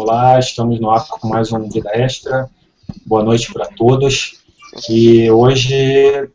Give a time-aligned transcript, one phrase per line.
[0.00, 2.48] Olá, estamos no ar com mais um Vida Extra.
[3.04, 4.38] Boa noite para todos.
[4.88, 6.30] E hoje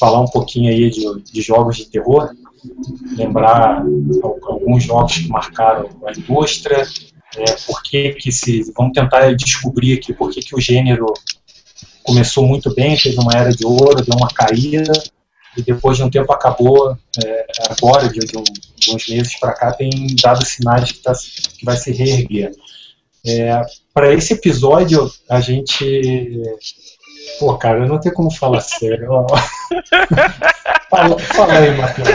[0.00, 2.30] falar um pouquinho aí de, de jogos de terror,
[3.14, 3.84] lembrar
[4.44, 6.88] alguns jogos que marcaram a indústria,
[7.36, 11.04] é, por que que se, vamos tentar descobrir aqui por que que o gênero
[12.04, 14.90] começou muito bem, teve uma era de ouro, deu uma caída,
[15.54, 19.52] e depois de um tempo acabou, é, agora, de, de, um, de, uns meses para
[19.52, 19.90] cá, tem
[20.22, 22.52] dado sinais que, tá, que vai se reerguer.
[23.26, 23.62] É,
[23.94, 26.42] para esse episódio, a gente.
[27.38, 29.08] Pô, cara, eu não tenho como falar sério.
[30.90, 32.08] fala, fala aí, Matheus.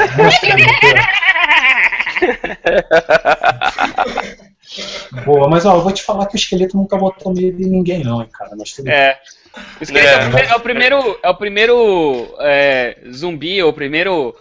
[5.26, 8.04] Boa, mas ó, eu vou te falar que o esqueleto nunca botou medo em ninguém,
[8.04, 8.52] não, hein, cara.
[8.58, 9.18] Mas tudo é.
[9.80, 14.36] O esqueleto é, é, o primeiro, é o primeiro é, zumbi, ou o primeiro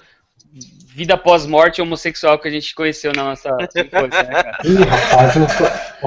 [0.96, 4.58] vida pós-morte homossexual que a gente conheceu na nossa infância, né, cara?
[4.64, 5.36] Ih, rapaz,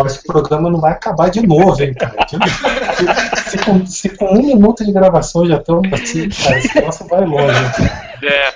[0.08, 2.16] esse programa não vai acabar de novo, hein, cara?
[2.28, 7.08] Se, se, com, se com um minuto de gravação já estamos assim, cara, esse troço
[7.08, 7.60] vai longe.
[8.24, 8.54] É.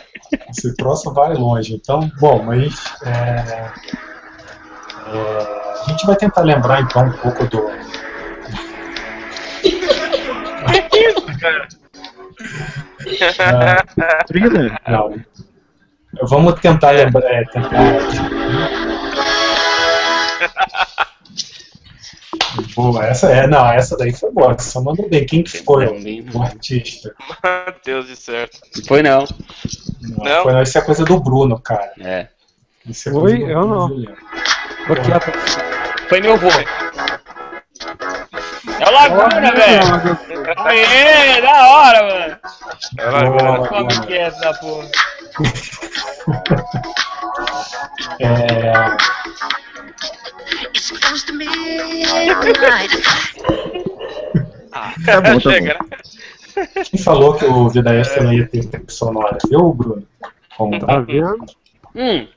[0.49, 1.75] Esse troço vai longe.
[1.75, 3.71] Então, bom, mas é, é,
[5.85, 7.69] a gente vai tentar lembrar então um pouco do.
[9.61, 11.67] Que isso, cara?
[13.03, 14.75] Uh, thriller?
[14.87, 15.13] Não.
[16.21, 17.25] Vamos tentar lembrar.
[17.25, 17.69] É, tentar.
[22.75, 23.47] Boa, essa é.
[23.47, 24.57] Não, essa daí foi boa.
[24.59, 25.25] Só mandou bem.
[25.25, 27.13] Quem que ficou o artista?
[27.43, 28.59] Matheus de certo.
[28.87, 29.25] Foi não.
[30.01, 30.43] Não, não.
[30.43, 30.61] Foi, não.
[30.61, 31.91] Isso é coisa do Bruno, cara.
[31.99, 32.27] É.
[32.87, 33.43] Isso é foi?
[33.43, 33.89] Eu não.
[34.87, 35.19] Porque a...
[36.09, 36.49] Foi meu vô.
[38.79, 40.17] É o Laguna, velho!
[40.57, 42.37] Aê, da hora, mano!
[42.97, 43.67] É o Laguna.
[43.67, 44.89] Como que é essa porra?
[48.19, 48.73] É...
[54.71, 55.61] ah, tá bom, tá bom.
[55.61, 55.77] Né?
[56.85, 59.37] Quem falou que o Vida Extra não ia ter tempo sonora?
[59.49, 60.07] Viu, Bruno?
[60.57, 61.45] Como tá vendo?
[61.95, 62.27] Hum.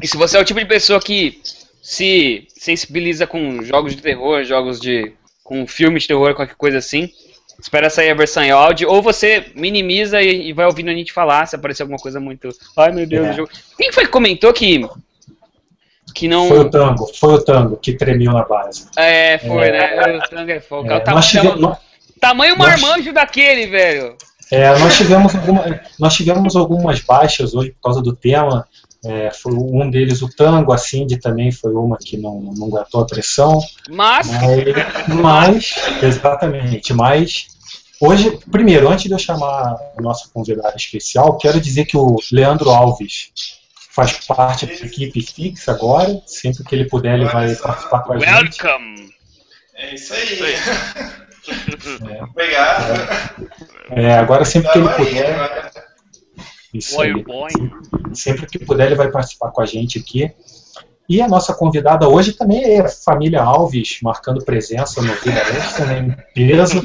[0.00, 1.40] E se você é o tipo de pessoa que
[1.82, 5.12] se sensibiliza com jogos de terror, jogos de.
[5.42, 7.10] com filmes de terror, qualquer coisa assim,
[7.62, 11.12] espera sair a versão em áudio, ou você minimiza e, e vai ouvindo a gente
[11.12, 12.50] falar se aparecer alguma coisa muito.
[12.76, 13.32] Ai meu Deus, é.
[13.34, 13.50] jogo.
[13.78, 14.86] Quem foi que comentou que.
[16.14, 16.48] Que não...
[16.48, 18.86] Foi o Tango, foi o Tango que tremeu na base.
[18.98, 20.18] É, foi, é, né?
[20.18, 20.90] O Tango é fogo.
[20.90, 21.76] É, tamanho, tivemos,
[22.20, 24.16] tamanho marmanjo nós, daquele, velho.
[24.50, 28.68] É, nós tivemos, alguma, nós tivemos algumas baixas hoje por causa do tema.
[29.04, 33.02] É, foi um deles o Tango, a Cindy também foi uma que não, não aguentou
[33.02, 33.60] a pressão.
[33.90, 34.28] Mas...
[34.30, 37.52] mas, mas exatamente, mas
[38.04, 42.68] Hoje, primeiro, antes de eu chamar a nossa convidada especial, quero dizer que o Leandro
[42.68, 43.30] Alves
[43.92, 46.20] faz parte da equipe fixa agora.
[46.26, 48.42] Sempre que ele puder, ele vai participar com a Welcome.
[48.42, 48.64] gente.
[48.64, 49.14] Welcome!
[49.76, 50.54] É isso aí.
[52.10, 52.22] É.
[52.26, 52.92] Obrigado.
[53.90, 55.72] É, é, agora, sempre que ele puder.
[56.72, 56.96] Isso.
[58.14, 60.32] Sempre que puder, ele vai participar com a gente aqui.
[61.08, 65.86] E a nossa convidada hoje também é a família Alves, marcando presença no Vida Extra,
[65.86, 66.82] né, em peso.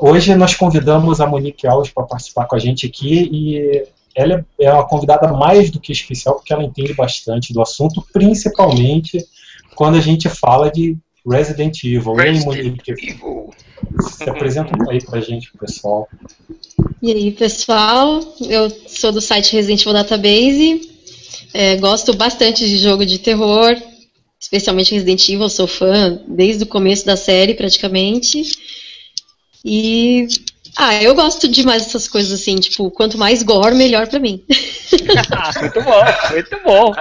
[0.00, 4.72] Hoje nós convidamos a Monique Alves para participar com a gente aqui e ela é
[4.72, 9.18] uma convidada mais do que especial porque ela entende bastante do assunto, principalmente
[9.74, 10.96] quando a gente fala de
[11.28, 12.14] Resident Evil.
[12.14, 12.90] Resident aí, Monique?
[12.92, 13.50] Evil.
[14.00, 16.08] Se apresenta aí para a gente, pessoal.
[17.02, 18.20] E aí, pessoal?
[18.40, 20.90] Eu sou do site Resident Evil Database.
[21.52, 23.76] É, gosto bastante de jogo de terror,
[24.40, 25.48] especialmente Resident Evil.
[25.48, 28.42] Sou fã desde o começo da série, praticamente.
[29.64, 30.26] E.
[30.76, 34.44] Ah, eu gosto demais dessas coisas assim, tipo, quanto mais gore, melhor pra mim.
[35.60, 36.92] muito bom, muito bom.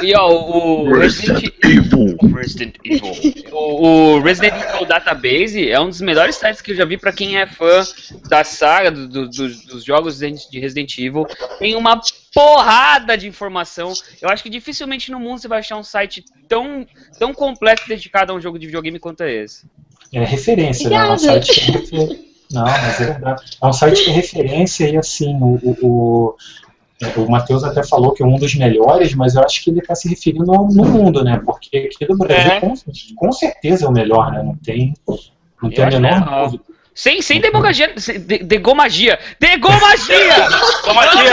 [0.02, 2.16] e ó, o Resident Evil.
[2.34, 3.52] Resident Evil.
[3.52, 7.12] O, o, Resident Evil Database é um dos melhores sites que eu já vi pra
[7.12, 7.82] quem é fã
[8.28, 11.26] da saga, do, do, dos jogos de Resident Evil.
[11.58, 12.00] Tem uma
[12.32, 13.92] porrada de informação.
[14.20, 16.86] Eu acho que dificilmente no mundo você vai achar um site tão,
[17.18, 19.66] tão completo dedicado a um jogo de videogame quanto é esse
[20.12, 20.96] é referência, né?
[20.96, 23.42] É um site não, mas é verdade.
[23.62, 28.22] É um site é referência e assim, o, o, o, o Matheus até falou que
[28.22, 31.22] é um dos melhores, mas eu acho que ele está se referindo no, no mundo,
[31.22, 31.40] né?
[31.44, 32.60] Porque aqui do Brasil é.
[32.60, 32.74] com,
[33.16, 34.42] com, certeza é o melhor, né?
[34.42, 34.94] Não tem,
[35.62, 36.64] não tem a menor é dúvida.
[37.00, 37.94] Sem, sem demogagia.
[37.94, 39.18] De, degomagia.
[39.40, 40.34] Degomagia!
[40.82, 41.32] Degomagia!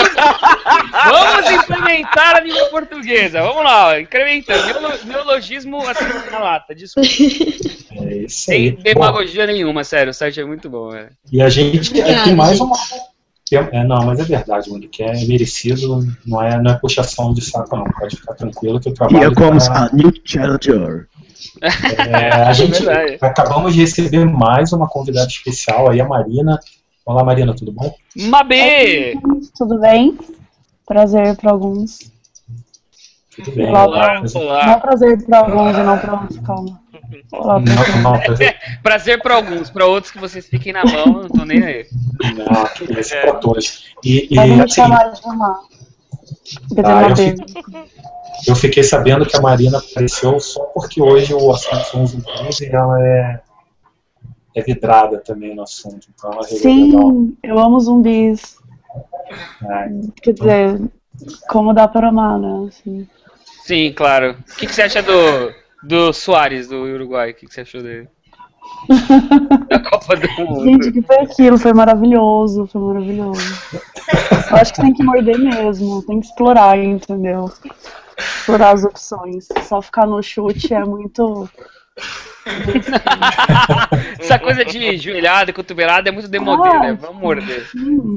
[1.11, 3.41] Vamos implementar a língua portuguesa.
[3.41, 4.63] Vamos lá, incrementando.
[5.03, 7.09] Neologismo assim na lata, desculpa.
[7.99, 10.11] É isso Sem demagogia nenhuma, sério.
[10.11, 11.09] O site é muito bom, velho.
[11.29, 12.73] E a gente tem mais uma.
[13.51, 17.41] É, não, mas é verdade, mano, que é merecido, não é, não é puxação de
[17.41, 17.83] saco, não.
[17.83, 19.21] Pode ficar tranquilo que o trabalho.
[19.21, 19.85] Here comes tá...
[19.85, 21.07] a new challenger.
[21.62, 26.59] É, a gente é acabamos de receber mais uma convidada especial aí, a Marina.
[27.06, 27.95] Olá, Marina, tudo bom?
[28.15, 29.15] Mabê!
[29.57, 30.18] Tudo bem?
[30.86, 32.12] Prazer para alguns.
[33.36, 33.69] Tudo bem.
[33.69, 34.24] Olá, olá.
[34.36, 34.65] olá.
[34.65, 36.81] Não é prazer para alguns e não para outros, calma.
[37.31, 41.30] Olá, não, não, prazer prazer para alguns, para outros que vocês fiquem na mão, não
[41.30, 41.86] tô nem aí.
[42.36, 43.94] Não, esse é para todos.
[44.04, 45.59] E, e Pode me assim, chamar de Mar.
[46.83, 47.36] Ah, eu, fiquei,
[48.45, 52.61] eu fiquei sabendo que a Marina apareceu só porque hoje o assunto são os zumbis
[52.61, 53.41] e ela é,
[54.55, 56.07] é vidrada também no assunto.
[56.13, 57.11] Então Sim, legal.
[57.43, 58.57] eu amo zumbis.
[59.63, 59.89] É.
[60.21, 60.81] Quer dizer,
[61.49, 62.67] como dá para amar, né?
[62.67, 63.07] Assim.
[63.63, 64.37] Sim, claro.
[64.39, 65.53] O que, que você acha do,
[65.83, 67.31] do Soares, do Uruguai?
[67.31, 68.07] O que, que você achou dele?
[69.69, 70.63] da Copa do Mundo.
[70.63, 71.57] Gente, que foi aquilo?
[71.57, 73.41] Foi maravilhoso, foi maravilhoso.
[74.49, 77.51] Eu acho que tem que morder mesmo, tem que explorar, entendeu?
[78.17, 79.47] Explorar as opções.
[79.63, 81.49] Só ficar no chute é muito.
[84.19, 86.97] Essa coisa de joelhada, cotovelada é muito demodê, ah, né?
[86.99, 87.67] Vamos morder.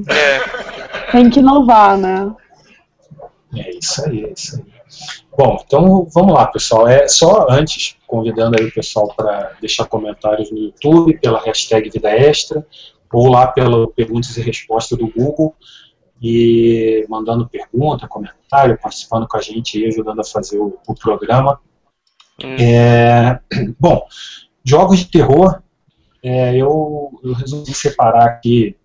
[0.09, 1.11] É.
[1.13, 2.33] Tem que inovar, né?
[3.57, 4.65] É isso aí, é isso aí.
[5.37, 6.89] Bom, então vamos lá, pessoal.
[6.89, 12.11] É só antes, convidando aí o pessoal para deixar comentários no YouTube, pela hashtag Vida
[12.11, 12.67] Extra,
[13.13, 15.55] ou lá pelo perguntas e respostas do Google,
[16.21, 21.59] e mandando pergunta, comentário, participando com a gente e ajudando a fazer o, o programa.
[22.43, 22.57] Hum.
[22.59, 23.41] É,
[23.79, 24.07] bom,
[24.63, 25.63] jogos de terror,
[26.23, 28.77] é, eu, eu resolvi separar aqui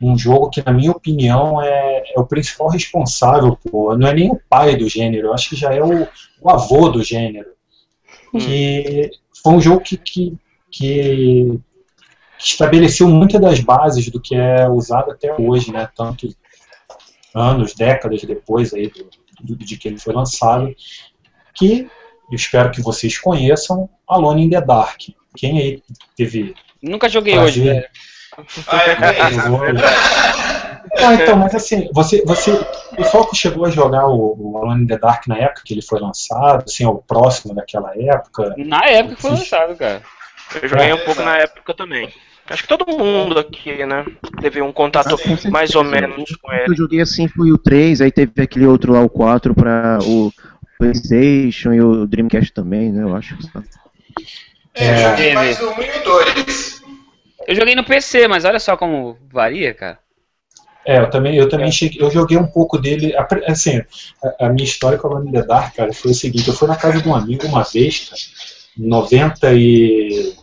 [0.00, 3.98] um jogo que, na minha opinião, é, é, o principal responsável por.
[3.98, 6.06] Não é nem o pai do gênero, eu acho que já é o,
[6.40, 7.50] o avô do gênero.
[8.32, 8.38] Hum.
[8.38, 9.10] Que
[9.42, 10.36] foi um jogo que, que,
[10.70, 11.58] que,
[12.38, 15.88] estabeleceu muitas das bases do que é usado até hoje, né?
[15.96, 16.28] Tanto
[17.38, 19.08] anos, décadas depois aí do,
[19.40, 20.74] do, de que ele foi lançado,
[21.54, 21.88] que
[22.30, 25.00] eu espero que vocês conheçam, Alone in the Dark.
[25.36, 25.82] Quem aí
[26.16, 26.54] teve.
[26.82, 27.86] Nunca joguei prazer, hoje, velho.
[28.68, 28.82] Ah,
[31.00, 34.58] é ah, então, mas assim, você, você, o pessoal que chegou a jogar o, o
[34.58, 38.54] Alone in the Dark na época que ele foi lançado, assim, o próximo daquela época.
[38.58, 40.02] Na época que foi lançado, cara.
[40.62, 41.24] Eu joguei é, um pouco é.
[41.24, 42.12] na época também.
[42.50, 44.06] Acho que todo mundo aqui, né,
[44.40, 46.70] teve um contato ah, mais ou menos com ele.
[46.70, 50.32] Eu joguei assim, foi o 3, aí teve aquele outro lá, o 4, para o
[50.78, 53.36] PlayStation e o Dreamcast também, né, eu acho.
[54.74, 56.82] É, eu joguei mais o 1 e o 2.
[57.48, 59.98] Eu joguei no PC, mas olha só como varia, cara.
[60.86, 63.14] É, eu também, eu também cheguei, eu joguei um pouco dele,
[63.46, 63.82] assim,
[64.24, 66.76] a, a minha história com a the Dark, cara, foi o seguinte, eu fui na
[66.76, 68.20] casa de um amigo uma vez, cara,
[68.78, 70.34] 90 e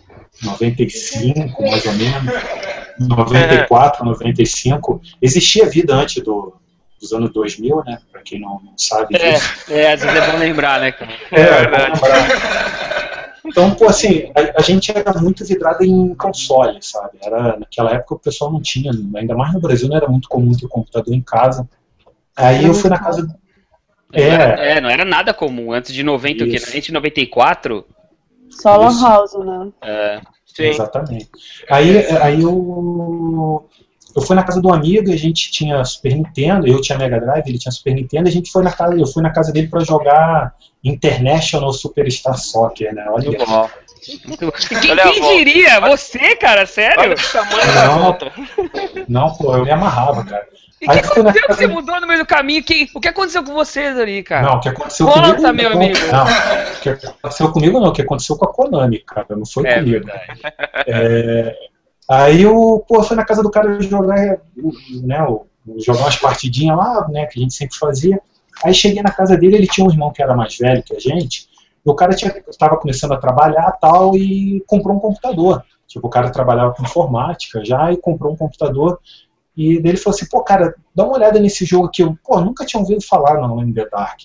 [0.43, 2.33] 95, mais ou menos,
[2.99, 6.53] 94, 95, existia vida antes do,
[6.99, 9.53] dos anos 2000, né, pra quem não, não sabe é, disso.
[9.69, 10.93] É, às vezes é bom lembrar, né?
[11.31, 13.25] É, é bom lembrar.
[13.45, 17.19] Então, pô, assim, a, a, gente era muito vidrado em console, sabe?
[17.21, 20.51] Era, naquela época o pessoal não tinha, ainda mais no Brasil, não era muito comum
[20.51, 21.67] ter computador em casa.
[22.35, 23.27] Aí eu fui na casa.
[24.11, 25.71] É, não era, é, não era nada comum.
[25.71, 26.43] Antes de 90, Isso.
[26.43, 26.77] o quê?
[26.77, 27.85] Antes de 94?
[28.55, 29.67] Só Lan House, né?
[29.83, 30.21] É.
[30.45, 30.63] Sim.
[30.63, 31.29] Exatamente.
[31.69, 33.69] Aí, aí eu,
[34.15, 37.19] eu fui na casa de um amigo, a gente tinha Super Nintendo, eu tinha Mega
[37.19, 39.67] Drive, ele tinha Super Nintendo, a gente foi na casa, eu fui na casa dele
[39.67, 43.05] para jogar International Superstar Soccer, né?
[43.09, 43.69] Olha Muito bom.
[44.01, 45.79] Quem, quem diria?
[45.81, 46.99] Você, cara, sério?
[47.01, 48.31] Olha o tamanho da volta.
[49.09, 50.47] Não, pô, eu me amarrava, cara.
[50.85, 52.63] E o que aconteceu que você mudou no meio do caminho?
[52.63, 54.47] Que, o que aconteceu com vocês ali, cara?
[54.47, 55.53] Não, o que aconteceu Conta, comigo...
[55.53, 55.99] meu amigo.
[56.11, 59.67] Não, o que aconteceu comigo não, o que aconteceu com a Konami, cara, não foi
[59.67, 60.07] é, comigo.
[60.87, 61.55] É,
[62.09, 64.37] aí eu, pô, fui na casa do cara jogar,
[65.03, 65.27] né,
[65.77, 68.21] jogar umas partidinhas lá, né, que a gente sempre fazia.
[68.63, 70.99] Aí cheguei na casa dele, ele tinha um irmão que era mais velho que a
[70.99, 71.47] gente,
[71.85, 75.63] e o cara estava começando a trabalhar tal e comprou um computador.
[75.87, 78.99] Tipo, o cara trabalhava com informática já e comprou um computador.
[79.55, 82.01] E dele falou assim, pô, cara, dá uma olhada nesse jogo aqui.
[82.03, 84.21] Eu, pô, nunca tinha ouvido falar no Alone the Dark.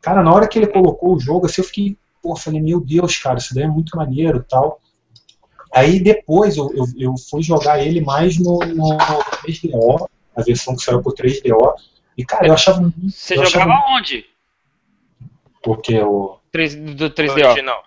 [0.00, 3.16] Cara, na hora que ele colocou o jogo, assim, eu fiquei, pô, falei, meu Deus,
[3.16, 4.80] cara, isso daí é muito maneiro tal.
[5.74, 10.82] Aí depois eu, eu, eu fui jogar ele mais no, no 3DO, a versão que
[10.82, 11.74] saiu por 3DO,
[12.16, 12.92] e, cara, eu achava.
[13.08, 13.96] Você eu jogava achava...
[13.96, 14.26] onde?
[15.62, 16.38] Porque o.
[16.50, 17.44] 3, do 3DO.
[17.44, 17.84] Original.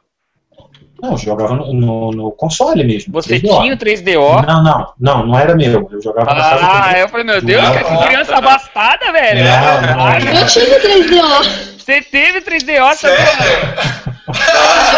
[1.01, 3.11] Não, eu jogava no, no, no, console mesmo.
[3.13, 3.61] Você 3DO.
[3.61, 4.45] tinha o 3DO?
[4.45, 5.89] Não, não, não, não era meu.
[5.91, 9.43] Eu jogava ah, Ah, eu falei, meu Deus, cara, que criança abastada, velho.
[9.43, 11.79] Não, não, Ai, eu tive 3DO.
[11.79, 13.15] Você teve 3DO, sabe?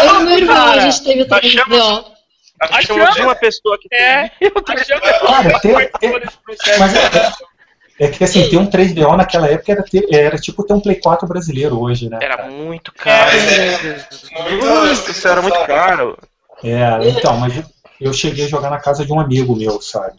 [0.04, 2.04] Eu e meu irmão, a gente teve 3DO.
[2.60, 4.24] Achamos uma pessoa que é.
[4.24, 5.00] É, eu tô achando.
[5.00, 6.12] Cara, tem, tem,
[6.78, 6.92] mas,
[7.98, 10.96] É que assim, ter um 3DO naquela época era, ter, era tipo ter um Play
[10.96, 12.18] 4 brasileiro hoje, né?
[12.20, 13.36] Era muito caro.
[13.36, 16.18] É, muito, Isso era muito caro.
[16.62, 17.62] É, então, mas
[18.00, 20.14] eu cheguei a jogar na casa de um amigo meu, sabe?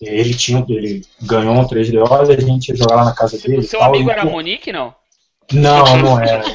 [0.00, 3.62] Ele tinha, ele ganhou um 3DO, a gente ia jogar lá na casa dele.
[3.62, 4.94] Seu tal, amigo e, era pô, Monique, não?
[5.52, 6.44] Não, não era.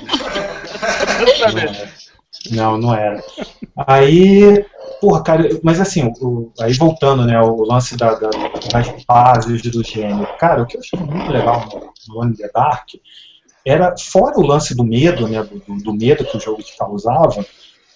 [1.20, 1.90] Não, era.
[2.52, 3.22] não, não era.
[3.76, 4.66] Aí,
[5.00, 8.29] porra, cara, mas assim, o- aí voltando, né, o lance da, da-
[8.72, 10.27] das fases do gênero.
[10.38, 12.88] Cara, o que eu achei muito legal no, no One the Dark
[13.65, 16.75] era, fora o lance do medo, né, do, do- do medo que o jogo te
[16.77, 17.46] causava,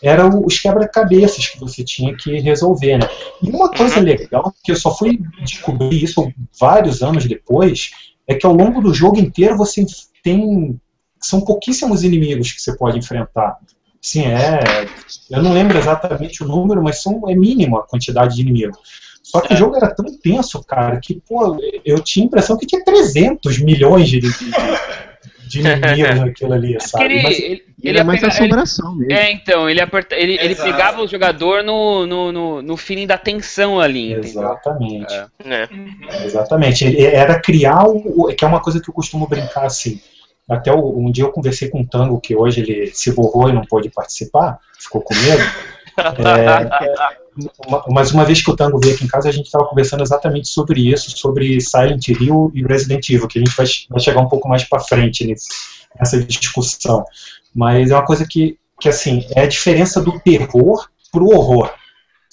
[0.01, 3.07] eram os quebra-cabeças que você tinha que resolver, né?
[3.41, 6.29] E uma coisa legal, que eu só fui descobrir isso
[6.59, 7.91] vários anos depois,
[8.27, 9.85] é que ao longo do jogo inteiro você
[10.21, 10.77] tem.
[11.21, 13.57] São pouquíssimos inimigos que você pode enfrentar.
[14.03, 14.85] Sim, é.
[15.31, 18.77] Eu não lembro exatamente o número, mas são, é mínimo a quantidade de inimigos.
[19.23, 22.67] Só que o jogo era tão tenso, cara, que pô, eu tinha a impressão que
[22.67, 24.29] tinha 300 milhões de, de,
[25.47, 27.05] de inimigos naquilo ali, Porque sabe?
[27.05, 29.13] ele, Mas- ele, Ele ele é mais ele- assombração mesmo.
[29.13, 33.17] É, então, ele, aperta, ele, ele pegava o jogador no, no, no, no feeling da
[33.17, 34.29] tensão ali, entendeu?
[34.29, 35.13] Exatamente.
[35.13, 35.27] É.
[35.47, 35.69] né?
[36.25, 36.85] Exatamente.
[36.85, 39.99] Ele era criar o, o- que é uma coisa que eu costumo brincar assim.
[40.49, 43.53] Até o- um dia eu conversei com o Tango, que hoje ele se borrou e
[43.53, 45.43] não pôde participar, ficou com medo.
[45.97, 49.65] É, uma- mas uma vez que o Tango veio aqui em casa, a gente estava
[49.65, 53.99] conversando exatamente sobre isso, sobre Silent Hill e Resident Evil, que a gente vai, vai
[53.99, 55.49] chegar um pouco mais para frente nesse-
[55.99, 57.05] nessa discussão.
[57.55, 61.71] Mas é uma coisa que, que assim, é a diferença do terror pro horror.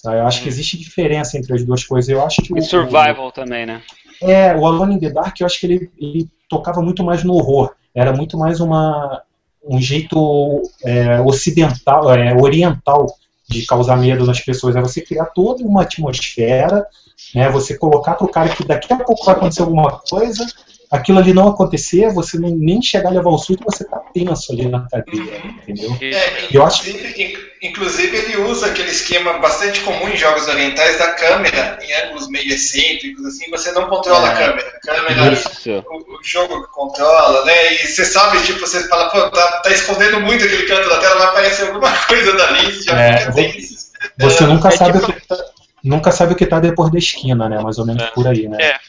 [0.03, 0.15] tá?
[0.17, 2.09] Eu acho que existe diferença entre as duas coisas.
[2.09, 3.83] Eu acho que E o- survival também, né?
[4.23, 7.35] é, o Alone in the Dark, eu acho que ele, ele tocava muito mais no
[7.35, 7.75] horror.
[7.95, 9.23] Era muito mais uma,
[9.65, 13.07] um jeito é, ocidental, é, oriental
[13.49, 14.77] de causar medo nas pessoas.
[14.77, 16.87] É você criar toda uma atmosfera,
[17.35, 20.47] né, você colocar para o cara que daqui a pouco vai acontecer alguma coisa,
[20.91, 24.53] aquilo ali não acontecer, você não, nem chegar a levar o susto, você tá tenso
[24.53, 25.97] ali na cadeira, entendeu?
[26.01, 27.23] É, Eu acho- inclusive,
[27.63, 32.29] in- inclusive ele usa aquele esquema bastante comum em jogos orientais da câmera em ângulos
[32.29, 34.47] meio excêntricos, assim, você não controla a É.
[34.47, 34.69] câmera.
[34.69, 35.71] A câmera Isso.
[35.89, 37.75] o, o jogo que controla, né?
[37.75, 41.15] E você sabe, tipo, você fala, pô, tá, tá escondendo muito aquele canto da tela,
[41.19, 43.91] vai aparecer alguma coisa dali, você já É, fica tenso.
[44.19, 45.37] Você nunca é sabe tipo- o que tá,
[45.83, 47.61] nunca sabe o que tá depois da esquina, né?
[47.61, 48.59] Mais ou menos por aí, né?
[48.61, 48.81] É.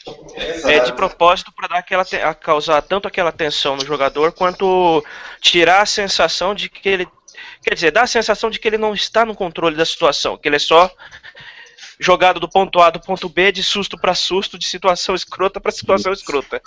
[0.76, 5.04] É de propósito para dar aquela te- causar tanto aquela tensão no jogador quanto
[5.40, 7.08] tirar a sensação de que ele
[7.62, 10.48] quer dizer, dar a sensação de que ele não está no controle da situação, que
[10.48, 10.90] ele é só
[12.02, 15.70] jogado do ponto A do ponto B de susto para susto, de situação escrota para
[15.72, 16.60] situação escrota.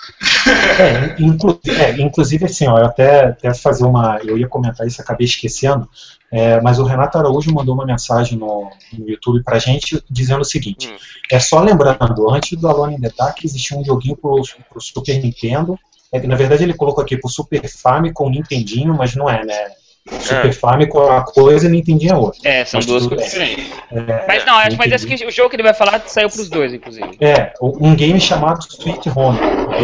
[0.80, 4.20] É, inclu- é, inclusive, assim, ó, eu até, até fazer uma.
[4.24, 5.88] Eu ia comentar isso, acabei esquecendo,
[6.32, 10.46] é, mas o Renato Araújo mandou uma mensagem no, no YouTube pra gente dizendo o
[10.46, 10.96] seguinte: Hum.
[11.32, 15.22] é só lembrando, antes do Alone in the Dark existia um joguinho pro, pro Super
[15.22, 15.78] Nintendo.
[16.12, 19.72] É, na verdade, ele colocou aqui pro Super Famicom, Nintendinho, mas não é, né?
[20.08, 20.52] Super É.
[20.52, 22.40] Famicom é uma coisa e Nintendinho é outra.
[22.44, 23.72] É, são Mas duas coisas diferentes.
[23.92, 26.48] É, Mas não, acho mas esse que, o jogo que ele vai falar saiu pros
[26.48, 27.10] dois, inclusive.
[27.20, 29.40] É, um game chamado Sweet Home.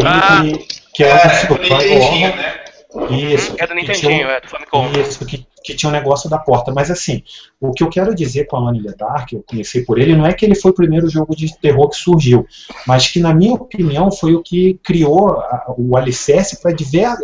[0.06, 0.42] Ah.
[0.44, 2.56] que, que é, É, um o survival Nintendinho, né?
[3.10, 3.56] Isso.
[3.58, 4.92] É do que tinha um- Nintendinho, é do Famicom.
[5.00, 6.72] Isso, que, que tinha um negócio da porta.
[6.72, 7.24] Mas assim,
[7.60, 10.26] o que eu quero dizer com Alone in the Dark, eu comecei por ele, não
[10.28, 12.46] é que ele foi o primeiro jogo de terror que surgiu,
[12.86, 17.22] mas que, na minha opinião, foi o que criou a- o alicerce para diversos.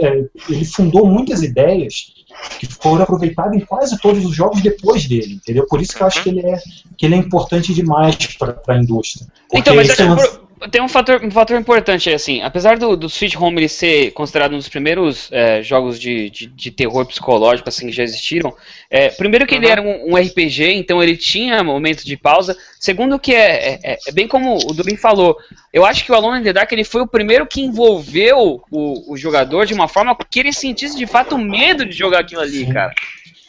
[0.49, 2.13] ele fundou muitas ideias
[2.59, 5.65] que foram aproveitadas em quase todos os jogos depois dele, entendeu?
[5.67, 6.57] Por isso que eu acho que ele é,
[6.97, 9.27] que ele é importante demais para a indústria.
[9.53, 12.41] Então, mas lance- por- tem um fator, um fator importante aí, assim.
[12.41, 16.47] Apesar do, do Switch Home ele ser considerado um dos primeiros é, jogos de, de,
[16.47, 18.53] de terror psicológico assim, que já existiram,
[18.89, 19.71] é, primeiro que ele Uhum.
[19.71, 22.57] era um, um RPG, então ele tinha momentos de pausa.
[22.79, 25.37] Segundo que é, é, é bem como o Durin falou,
[25.71, 29.13] eu acho que o Alone in the Dark ele foi o primeiro que envolveu o,
[29.13, 32.65] o jogador de uma forma que ele sentisse de fato medo de jogar aquilo ali,
[32.65, 32.73] Sim.
[32.73, 32.93] cara.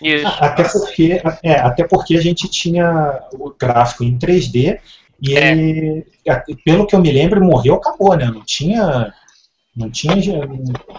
[0.02, 0.26] Isso.
[0.26, 4.78] Até porque, é, até porque a gente tinha o gráfico em 3D
[5.22, 5.52] e É.
[5.52, 6.06] ele,
[6.64, 8.26] pelo que eu me lembro, morreu, acabou, né?
[8.26, 9.12] Não tinha.
[9.76, 10.14] Não tinha.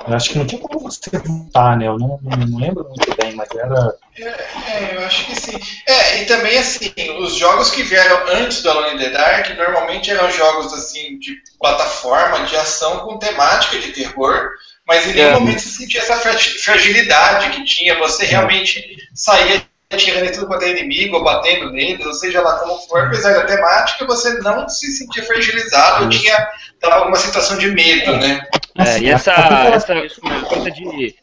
[0.07, 1.87] eu Acho que não tinha como você voltar, né?
[1.87, 3.93] Eu não, não, não lembro muito bem, mas era.
[4.17, 5.59] É, eu acho que sim.
[5.85, 10.09] É, e também assim, os jogos que vieram antes do Alone in the Dark normalmente
[10.11, 14.49] eram jogos assim de plataforma, de ação com temática de terror,
[14.87, 15.33] mas em nenhum É.
[15.33, 17.97] momento se sentia essa fra- fragilidade que tinha.
[17.99, 18.81] Você realmente
[19.13, 23.05] saía atirando em tudo quanto é inimigo, ou batendo neles, ou seja lá como for,
[23.05, 26.47] apesar da temática, você não se sentia fragilizado, ou tinha
[26.79, 28.41] tava alguma situação de medo, né?
[28.77, 31.15] É, e essa, Assim, essa coisa de,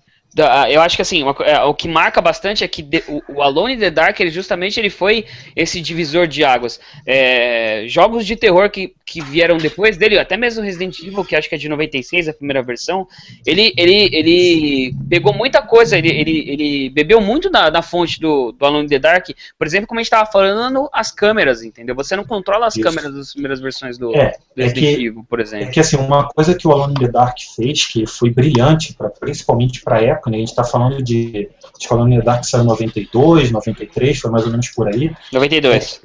[0.71, 3.43] eu acho que assim, uma, é, o que marca bastante é que de, o, o,
[3.43, 5.25] Alone in the Dark, ele justamente ele foi
[5.55, 6.79] esse divisor de águas.
[7.07, 11.49] É, jogos de terror que, que vieram depois dele, até mesmo Resident Evil, que acho
[11.49, 13.07] que é de 96, a primeira versão,
[13.47, 18.53] ele, ele, ele pegou muita coisa, ele, ele, ele bebeu muito na, na fonte do,
[18.53, 19.29] do Alone in the Dark.
[19.59, 21.95] Por exemplo, como a gente estava falando, as câmeras, entendeu?
[21.95, 22.83] Você não controla as Isso.
[22.83, 25.67] câmeras das primeiras versões do, é, do é Resident é que, Evil, por exemplo.
[25.67, 28.95] É que assim, uma coisa que o Alone in the Dark fez, que foi brilhante,
[28.95, 30.37] pra, principalmente para a época, né?
[30.37, 34.69] a gente está falando de, the Dark saiu em 92, 93, foi mais ou menos
[34.69, 35.15] por aí.
[35.33, 36.01] 92.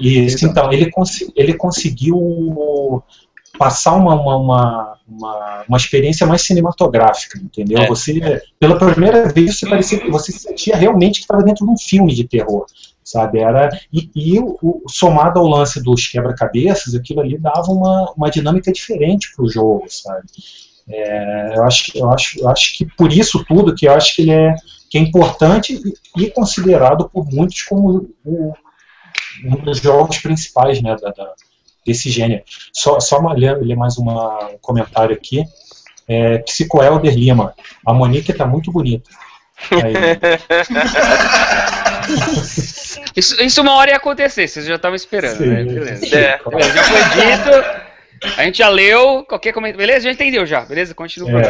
[0.00, 3.02] E então, ele, cons ele conseguiu
[3.58, 7.78] passar uma, uma, uma, uma, experiência mais cinematográfica, entendeu?
[7.78, 7.86] É.
[7.86, 11.78] Você, pela primeira vez, você parecia que você sentia realmente que estava dentro de um
[11.78, 12.66] filme de terror,
[13.02, 13.38] sabe?
[13.38, 18.72] Era, e, e o, somado ao lance dos quebra-cabeças, aquilo ali dava uma, uma dinâmica
[18.72, 20.26] diferente para o jogo, sabe?
[20.88, 24.22] É, eu, acho, eu, acho, eu acho que por isso tudo, que eu acho que
[24.22, 24.54] ele é,
[24.88, 25.80] que é importante
[26.16, 28.54] e considerado por muitos como o,
[29.44, 31.32] um dos jogos principais né, da, da,
[31.84, 32.44] desse gênero.
[32.72, 35.44] Só, só uma, ler, mais uma, um comentário aqui.
[36.08, 37.52] É, Psicoelder Lima.
[37.84, 39.10] A Monique está muito bonita.
[43.16, 45.64] isso, isso uma hora ia acontecer, vocês já estavam esperando, Sim, né?
[45.64, 46.14] Beleza.
[46.14, 47.50] É, já foi dito.
[48.36, 49.86] A gente já leu, qualquer comentário.
[49.86, 50.04] Beleza?
[50.04, 50.94] Já entendeu já, beleza?
[50.94, 51.42] Continua.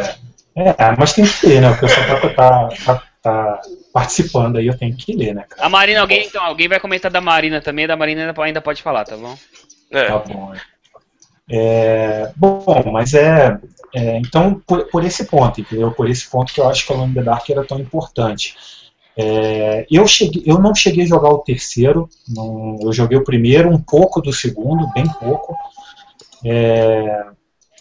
[0.55, 1.71] É, é mas tem que ler, né?
[1.71, 3.61] O pessoal tá, tá, tá, tá
[3.93, 5.67] participando aí, eu tenho que ler, né, cara?
[5.67, 9.05] A Marina, alguém, então, alguém vai comentar da Marina também, da Marina ainda pode falar,
[9.05, 9.37] tá bom?
[9.91, 10.07] É.
[10.07, 10.53] Tá bom.
[11.49, 13.57] É, bom, mas é,
[13.95, 15.93] é então por, por, esse ponto, entendeu?
[15.93, 18.57] Por esse ponto que eu acho que o Alone the Dark era tão importante.
[19.17, 23.71] É, eu, cheguei, eu não cheguei a jogar o terceiro, não, eu joguei o primeiro,
[23.71, 25.57] um pouco do segundo, bem pouco.
[26.45, 27.25] É,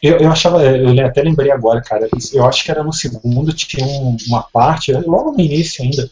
[0.02, 3.86] eu, eu achava, eu até lembrei agora, cara, eu acho que era no segundo, tinha
[4.28, 6.10] uma parte, logo no início ainda,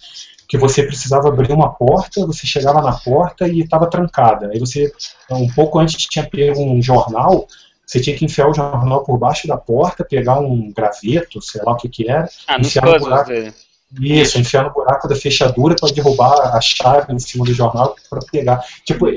[0.48, 4.50] que você precisava abrir uma porta, você chegava na porta e estava trancada.
[4.52, 4.92] Aí você,
[5.32, 7.48] um pouco antes tinha pego um jornal,
[7.86, 11.74] você tinha que enfiar o jornal por baixo da porta, pegar um graveto, sei lá
[11.74, 13.32] o que que era, ah, enfiar no buraco,
[14.00, 18.20] isso, enfiar no buraco da fechadura para derrubar a chave em cima do jornal para
[18.32, 18.63] pegar.
[18.86, 19.08] Tipo,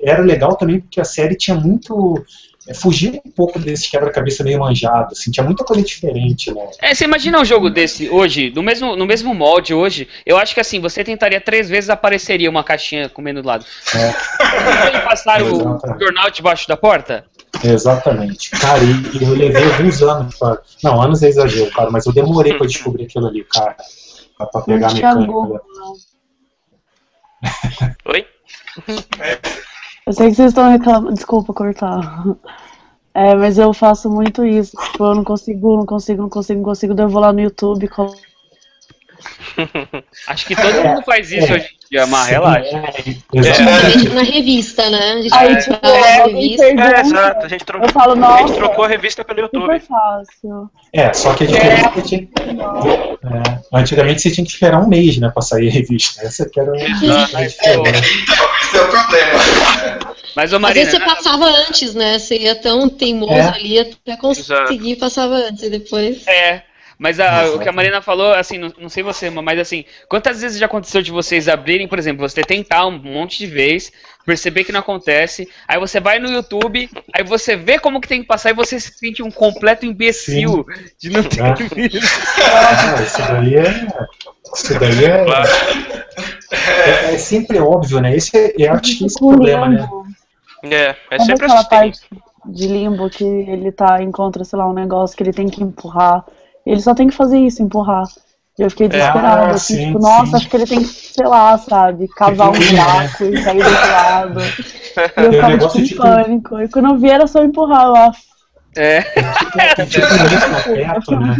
[0.00, 2.24] era legal também porque a série tinha muito
[2.68, 6.68] é, fugir um pouco desse quebra-cabeça meio manjado, assim, tinha muita coisa diferente, né?
[6.80, 10.54] É, você imagina um jogo desse hoje, no mesmo, no mesmo molde hoje, eu acho
[10.54, 13.64] que assim, você tentaria três vezes, apareceria uma caixinha comendo do lado.
[13.94, 15.00] É.
[15.00, 17.24] passar o jornal debaixo da porta?
[17.64, 18.50] Exatamente.
[18.50, 20.58] Cara, e, eu levei alguns anos pra...
[20.82, 23.76] Não, anos é exagero, cara, mas eu demorei pra descobrir aquilo ali, cara.
[24.36, 25.32] Pra, pra pegar a mecânica.
[28.06, 28.26] Oi?
[30.06, 31.14] Eu sei que vocês estão reclamando.
[31.14, 32.24] Desculpa cortar.
[33.18, 34.76] É, mas eu faço muito isso.
[34.76, 36.92] Tipo, eu não consigo, não consigo, não consigo, não consigo.
[36.92, 37.88] Daí eu vou lá no YouTube.
[37.88, 38.14] Com...
[40.28, 42.76] Acho que todo mundo faz isso hoje em dia, mas relaxa.
[42.76, 45.12] É, na revista, né?
[45.12, 46.64] A gente Aí, tipo, é, revista.
[46.64, 47.46] É, exato.
[47.46, 49.62] A gente, trocou, falo, a gente trocou a revista pelo YouTube.
[49.62, 50.70] Super fácil.
[50.92, 52.02] É, só que a diferença é.
[52.02, 52.20] tinha...
[52.22, 56.22] é, antigamente você tinha que esperar um mês, né, pra sair a revista.
[56.22, 57.42] Essa que era a diferença.
[57.42, 60.16] Então, esse é o problema.
[60.36, 62.18] Mas, ô, Marina, Às vezes você passava antes, né?
[62.18, 63.48] Você ia tão teimoso é.
[63.48, 65.00] ali até conseguir, Exato.
[65.00, 66.26] passava antes e depois.
[66.26, 66.62] É.
[66.98, 70.40] Mas a, o que a Marina falou, assim, não, não, sei você, mas assim, quantas
[70.40, 73.92] vezes já aconteceu de vocês abrirem, por exemplo, você tentar um monte de vez,
[74.24, 78.22] perceber que não acontece, aí você vai no YouTube, aí você vê como que tem
[78.22, 80.84] que passar e você se sente um completo imbecil Sim.
[80.98, 81.54] de não ter é.
[81.88, 82.00] visto.
[82.52, 83.86] Ah, isso daí é.
[84.54, 85.24] Isso daí é,
[86.50, 88.16] é, é, sempre óbvio, né?
[88.16, 89.88] Esse é, eu acho que esse é o problema, né?
[90.64, 91.68] É, é sempre aquela assim.
[91.68, 92.00] parte
[92.46, 96.24] de limbo que ele tá, encontra, sei lá, um negócio que ele tem que empurrar.
[96.66, 98.04] Ele só tem que fazer isso, empurrar.
[98.58, 100.36] E eu fiquei desesperada, é, assim, sim, tipo, nossa, sim.
[100.36, 103.90] acho que ele tem que, sei lá, sabe, cavar um buraco e sair do outro
[103.90, 104.40] lado.
[104.96, 106.58] E eu ficava tipo, em pânico.
[106.58, 108.22] E quando eu vi era só empurrar, eu acho.
[108.74, 108.96] É.
[108.96, 110.06] é tipo,
[110.64, 111.36] perto, né?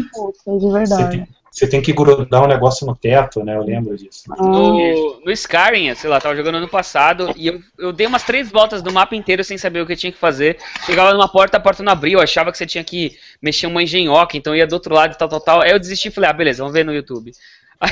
[0.58, 1.28] de verdade.
[1.56, 3.56] Você tem que grudar um negócio no teto, né?
[3.56, 4.24] Eu lembro disso.
[4.28, 8.50] No, no Skyrim, sei lá, tava jogando ano passado e eu, eu dei umas três
[8.50, 10.58] voltas no mapa inteiro sem saber o que eu tinha que fazer.
[10.84, 13.82] Chegava numa porta, a porta não abriu, eu achava que você tinha que mexer uma
[13.82, 15.62] engenhoca, então ia do outro lado e tal, tal, tal.
[15.62, 17.32] Aí eu desisti e falei, ah, beleza, vamos ver no YouTube.
[17.80, 17.90] Aí,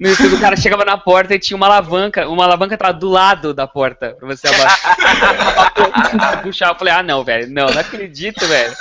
[0.00, 3.08] no YouTube o cara chegava na porta e tinha uma alavanca, uma alavanca tava do
[3.08, 6.42] lado da porta pra você abaixar.
[6.42, 8.74] puxar, eu falei, ah não, velho, não, não acredito, velho.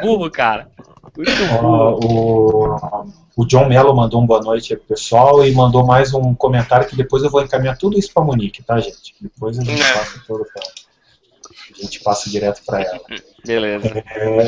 [0.00, 0.68] Burro, cara.
[1.16, 6.12] Uh, o, o John Mello mandou um boa noite aí pro pessoal e mandou mais
[6.12, 9.14] um comentário que depois eu vou encaminhar tudo isso pra Monique, tá, gente?
[9.20, 9.92] Depois a gente é.
[9.94, 13.00] passa tudo pra A gente passa direto para ela.
[13.44, 14.04] Beleza.
[14.14, 14.46] É...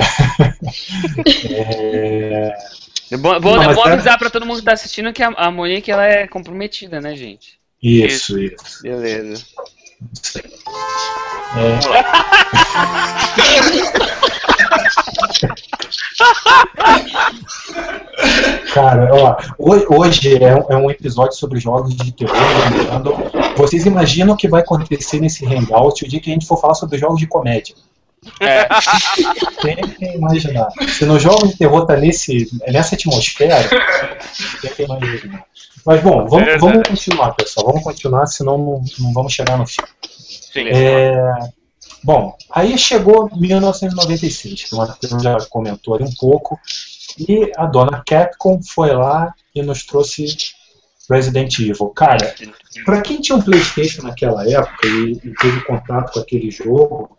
[1.54, 2.58] é...
[3.10, 5.50] É bom, bom, é bom avisar pra todo mundo que tá assistindo que a, a
[5.50, 7.58] Monique ela é comprometida, né, gente?
[7.82, 8.82] Isso, isso.
[8.82, 9.42] Beleza.
[11.56, 11.78] É.
[18.74, 19.36] Cara, ó,
[19.88, 22.34] hoje é um, é um episódio sobre jogos de terror.
[23.56, 26.74] Vocês imaginam o que vai acontecer nesse hangout o dia que a gente for falar
[26.74, 27.74] sobre jogos de comédia?
[28.40, 28.66] É.
[29.62, 30.68] Tem que imaginar.
[30.88, 33.68] Se no jogo de terror tá nesse, nessa atmosfera,
[34.60, 35.44] tem que imaginar.
[35.86, 37.66] Mas bom, vamos, vamos continuar, pessoal.
[37.66, 39.82] Vamos continuar, senão não, não vamos chegar no fim.
[40.52, 40.68] Sim.
[40.68, 41.32] É,
[42.02, 46.58] bom, aí chegou 1996, que o Matheus já comentou um pouco,
[47.18, 50.26] e a dona Capcom foi lá e nos trouxe
[51.10, 51.88] Resident Evil.
[51.88, 52.34] Cara,
[52.84, 57.17] pra quem tinha um Playstation naquela época e, e teve contato com aquele jogo,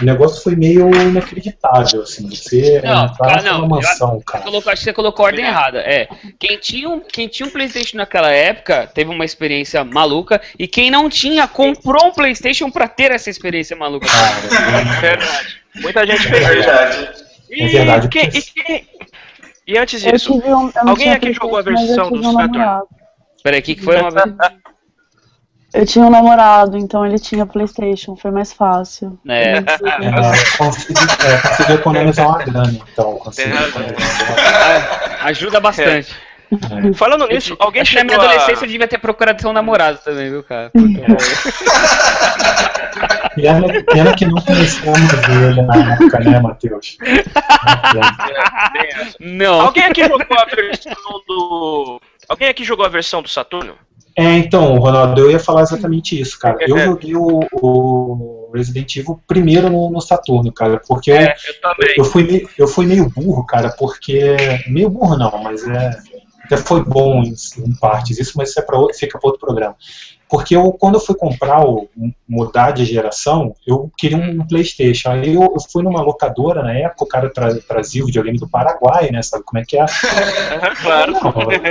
[0.00, 2.28] o negócio foi meio inacreditável, assim.
[2.28, 4.44] Você Não, cara, não, mansão, Você cara.
[4.44, 5.78] colocou, acho que você colocou a ordem errada.
[5.80, 6.08] É.
[6.38, 10.40] Quem tinha, um, quem tinha um PlayStation naquela época teve uma experiência maluca.
[10.58, 14.06] E quem não tinha comprou um PlayStation pra ter essa experiência maluca.
[14.06, 15.60] Cara, Verdade.
[15.76, 16.52] Muita gente É fez isso.
[16.54, 17.08] verdade.
[17.50, 18.86] E, É verdade, porque- e, quem-
[19.66, 22.82] e antes disso, um, alguém aqui jogou a versão do Saturn?
[23.42, 24.24] Peraí, o que, que foi uma vez?
[25.72, 29.16] Eu tinha um namorado, então ele tinha Playstation, foi mais fácil.
[29.28, 29.58] É.
[29.58, 29.62] é,
[30.58, 33.14] consegui, é, consegui economizar uma grana, então.
[33.16, 33.56] Consegui É.
[33.56, 33.68] uma
[35.30, 36.12] Ajuda bastante.
[36.50, 36.92] grana.
[36.94, 38.32] falando nisso, alguém Acho na chegou minha a...
[38.32, 40.70] adolescência devia ter procurado ser um namorado também, viu, cara?
[43.36, 46.98] Pena, pena que não conhecemos ele na época, né, Matheus?
[49.20, 49.60] Não.
[49.60, 52.00] Alguém aqui jogou a versão do...
[52.28, 53.76] Alguém aqui jogou a versão do Saturno?
[54.20, 56.58] É, então, Ronaldo, eu ia falar exatamente isso, cara.
[56.60, 61.34] Eu joguei o, o Resident Evil primeiro no, no Saturno, cara, porque É,
[61.96, 64.36] eu eu, fui meio, eu fui meio burro, cara, porque.
[64.68, 65.90] Meio burro não, mas é.
[66.44, 67.32] Até foi bom em,
[67.64, 69.76] em partes, isso, mas isso é pra, outro- fica para outro programa.
[70.30, 71.88] Porque eu, quando eu fui comprar, o,
[72.28, 75.10] mudar de geração, eu queria um Playstation.
[75.10, 78.48] Aí eu, eu fui numa locadora, na época, o cara tra, trazia o videogame do
[78.48, 79.20] Paraguai, né?
[79.22, 79.84] Sabe como é que é?
[80.80, 81.12] Claro.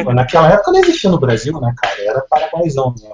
[0.06, 1.95] Não, naquela época não existia no Brasil, né, cara?
[2.02, 3.12] Era paraguaizão mesmo.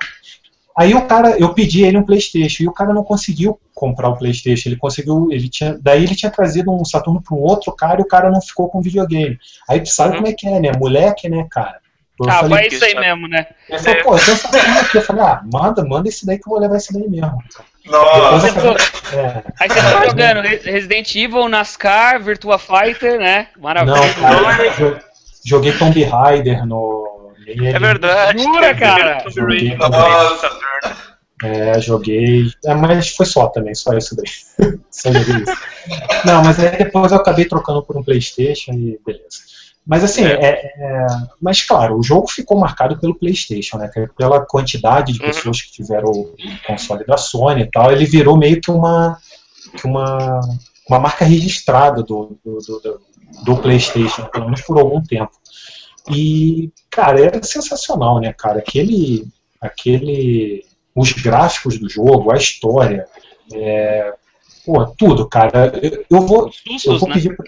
[0.77, 4.17] Aí o cara, eu pedi ele um Playstation e o cara não conseguiu comprar o
[4.17, 4.69] Playstation.
[4.69, 8.03] Ele conseguiu, ele tinha, daí ele tinha trazido um Saturno para um outro cara e
[8.03, 9.37] o cara não ficou com videogame.
[9.69, 10.15] Aí tu sabe Uhum.
[10.17, 10.71] como é que é, né?
[10.77, 11.79] Moleque, né, cara?
[12.19, 13.45] Eu Ah, falei, vai isso aí mesmo, né?
[13.69, 14.97] ele falou, pô, eu tenho um Saturno aqui.
[14.97, 17.37] Eu falei, ah, manda, manda esse daí que eu vou levar esse daí mesmo.
[17.85, 18.75] Nossa, eu falei,
[19.13, 23.47] é, Aí você tá jogando Re- Resident Evil, NASCAR, Virtua Fighter, né?
[23.59, 23.95] Maravilha.
[23.97, 24.99] não, cara, jo-
[25.45, 27.33] joguei Tomb Raider no.
[27.47, 28.41] É verdade.
[28.41, 29.17] Jura, cara?
[29.23, 30.49] Tomb Raider no Nossa.
[31.43, 32.47] É, joguei.
[32.65, 34.25] É, mas foi só também, só isso daí.
[34.89, 35.57] só joguei isso.
[36.25, 39.27] Não, mas aí depois eu acabei trocando por um Playstation e beleza.
[39.85, 41.07] Mas assim, é, é-
[41.39, 43.89] mas claro, o jogo ficou marcado pelo Playstation, né?
[44.17, 45.27] Pela quantidade de Uhum.
[45.27, 49.17] pessoas que tiveram o console da Sony e tal, ele virou meio que uma,
[49.77, 50.39] que uma,
[50.89, 53.01] uma marca registrada do, do, do,
[53.43, 55.31] do- Playstation, pelo menos por algum tempo.
[56.09, 58.59] E, cara, era sensacional, né, cara?
[58.59, 59.27] Aquele,
[59.61, 60.63] aquele,
[60.95, 63.05] os gráficos do jogo, a história,
[63.53, 64.13] é,
[64.65, 65.71] pô, tudo, cara.
[65.81, 66.49] Eu, eu vou,
[66.85, 67.15] eu vou né?
[67.15, 67.45] pedir, pra-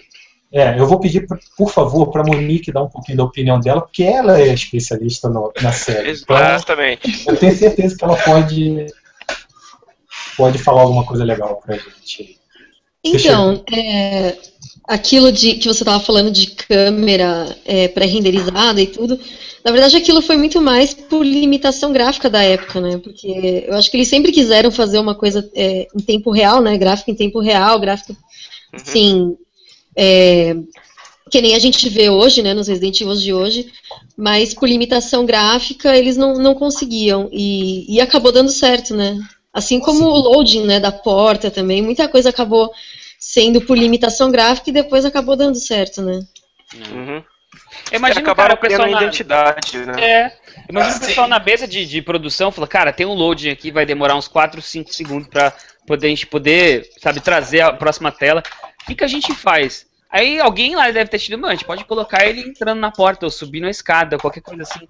[0.52, 3.80] é, eu vou pedir, pra- por favor, para Monique dar um pouquinho da opinião dela,
[3.82, 6.12] porque ela é especialista no- na série.
[6.12, 7.28] Então, Exatamente.
[7.28, 8.86] eu tenho certeza que ela pode,
[10.36, 12.38] pode falar alguma coisa legal pra gente.
[13.04, 14.36] Então, é,
[14.84, 19.18] aquilo de que você estava falando de câmera é, pré-renderizada e tudo,
[19.64, 22.98] na verdade aquilo foi muito mais por limitação gráfica da época, né?
[22.98, 26.76] Porque eu acho que eles sempre quiseram fazer uma coisa é, em tempo real, né?
[26.76, 28.16] Gráfico em tempo real, gráfico,
[28.72, 29.36] assim,
[29.98, 30.54] é,
[31.28, 32.54] que nem a gente vê hoje, né?
[32.54, 33.72] Nos Resident Evil de hoje,
[34.16, 39.18] mas por limitação gráfica eles não, não conseguiam e, e acabou dando certo, né?
[39.52, 42.70] Assim como o loading né, da porta também, muita coisa acabou
[43.18, 46.20] sendo por limitação gráfica e depois acabou dando certo, né?
[46.74, 47.22] Uhum.
[47.90, 49.02] Imagina o cara, Acabaram o pessoal criando na...
[49.02, 50.00] identidade, né?
[50.00, 50.32] É.
[50.68, 51.06] Imagina o Assim.
[51.06, 54.28] pessoal na mesa de, de produção fala, cara, tem um loading aqui, vai demorar uns
[54.28, 55.52] 4, 5 segundos pra
[55.86, 58.42] poder, a gente poder, sabe, trazer a próxima tela.
[58.82, 59.87] O que, que a gente faz?
[60.10, 63.26] Aí alguém lá deve ter tido, mano, a gente pode colocar ele entrando na porta
[63.26, 64.86] ou subindo a escada, qualquer coisa assim.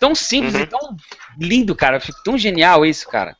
[0.00, 0.60] Tão simples Uhum.
[0.60, 0.96] e tão
[1.38, 2.00] lindo, cara.
[2.00, 3.36] Fico tão genial isso, cara.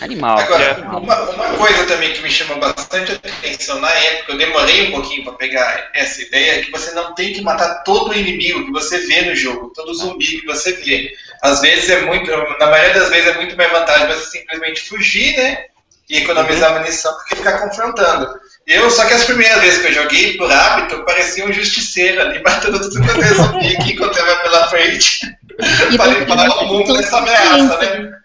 [0.00, 0.38] Animal.
[0.40, 1.00] Agora, Animal.
[1.02, 5.22] uma, uma coisa também que me chamou bastante atenção na época, eu demorei um pouquinho
[5.22, 8.72] para pegar essa ideia, é que você não tem que matar todo o inimigo que
[8.72, 11.12] você vê no jogo, todo zumbi que você vê.
[11.42, 15.36] Às vezes é muito, na maioria das vezes é muito mais vantagem você simplesmente fugir,
[15.36, 15.66] né?
[16.10, 18.28] E economizar munição do que ficar confrontando.
[18.66, 22.40] Eu, só que as primeiras vezes que eu joguei, por hábito, parecia um justiceiro ali,
[22.44, 25.20] matando tudo que eu enquanto eu ia pela frente.
[25.96, 28.18] pra limpar o mundo dessa ameaça, né?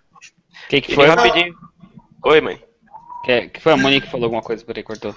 [0.66, 1.54] O que, que Foi rapidinho.
[2.26, 2.62] Oi, mãe.
[3.24, 5.16] Que, que foi a Monique que falou alguma coisa, peraí, cortou.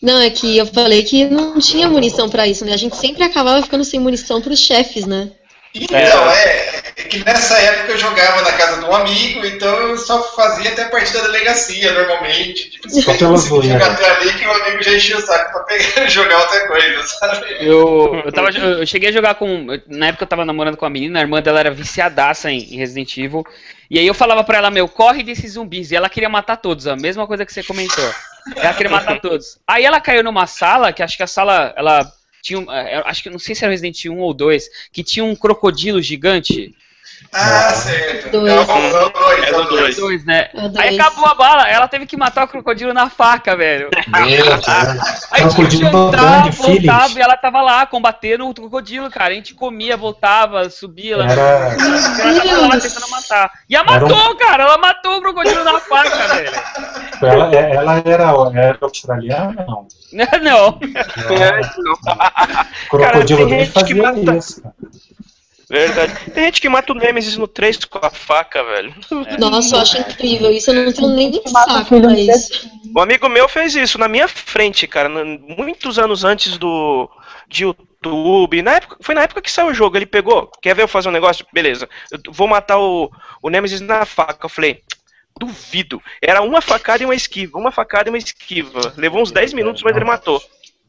[0.00, 2.72] Não, é que eu falei que não tinha munição pra isso, né?
[2.72, 5.30] A gente sempre acabava ficando sem munição pros chefes, né?
[5.74, 9.96] Então, é, é que nessa época eu jogava na casa de um amigo, então eu
[9.96, 12.70] só fazia até a partir da delegacia, normalmente.
[12.70, 13.72] Tipo, se Só eu zoeira.
[13.72, 17.02] jogar até ali, que o amigo já enchia o saco pra pegar, jogar outra coisa,
[17.02, 17.56] sabe?
[17.60, 19.66] Eu, eu, tava, eu cheguei a jogar com.
[19.86, 22.76] Na época eu tava namorando com a menina, a irmã dela era viciadaça em, em
[22.76, 23.44] Resident Evil.
[23.90, 25.90] E aí eu falava pra ela, meu, corre desses zumbis.
[25.90, 28.10] E ela queria matar todos, a mesma coisa que você comentou.
[28.56, 29.58] Ela queria matar todos.
[29.66, 32.10] Aí ela caiu numa sala, que acho que a sala, ela
[32.42, 32.58] tinha.
[32.58, 35.34] um- é, Acho que não sei se era Resident 1 ou 2, que tinha um
[35.36, 36.74] crocodilo gigante.
[37.34, 38.30] Ah, certo.
[38.30, 38.52] Dois.
[38.52, 38.64] É o
[39.10, 39.80] dois, É é o do dois.
[39.80, 39.96] dois.
[39.96, 40.48] Dois, né?
[40.54, 40.76] É dois.
[40.76, 43.88] Aí acabou a bala, ela teve que matar o crocodilo na faca, velho.
[44.08, 44.68] Meu Deus.
[44.68, 47.16] Aí tinha que Crocodilo jantar, voltava feelings.
[47.16, 49.32] e ela tava lá combatendo o crocodilo, cara.
[49.32, 51.14] A gente comia, voltava, subia.
[51.14, 53.50] Ela, Era, ela tava lá tentando matar.
[53.68, 54.62] E ela Era um- matou, cara.
[54.64, 56.50] Ela matou o crocodilo na faca, velho.
[57.22, 59.64] ela, ela era, era australiana?
[59.66, 59.86] Não.
[60.42, 60.78] Não.
[62.90, 64.60] Crocodilo tem dele gente que fazia mata- isso.
[64.62, 64.74] cara.
[65.72, 66.30] Verdade.
[66.32, 68.94] Tem gente que mata o Nemesis no 3 com a faca, velho.
[69.38, 70.70] Nossa, eu acho incrível isso.
[70.70, 72.70] Eu não tenho nem saco pra de isso.
[72.94, 77.08] Um amigo meu fez isso na minha frente, cara, muitos anos antes do
[77.48, 78.60] de YouTube.
[78.60, 79.96] Na época, foi na época que saiu o jogo.
[79.96, 81.46] Ele pegou, quer ver eu fazer um negócio?
[81.54, 83.10] Beleza, eu vou matar o,
[83.42, 84.44] o Nemesis na faca.
[84.44, 84.82] Eu falei,
[85.40, 86.02] duvido.
[86.20, 88.92] Era uma facada e uma esquiva, uma facada e uma esquiva.
[88.98, 90.42] Levou uns 10 minutos, mas ele matou.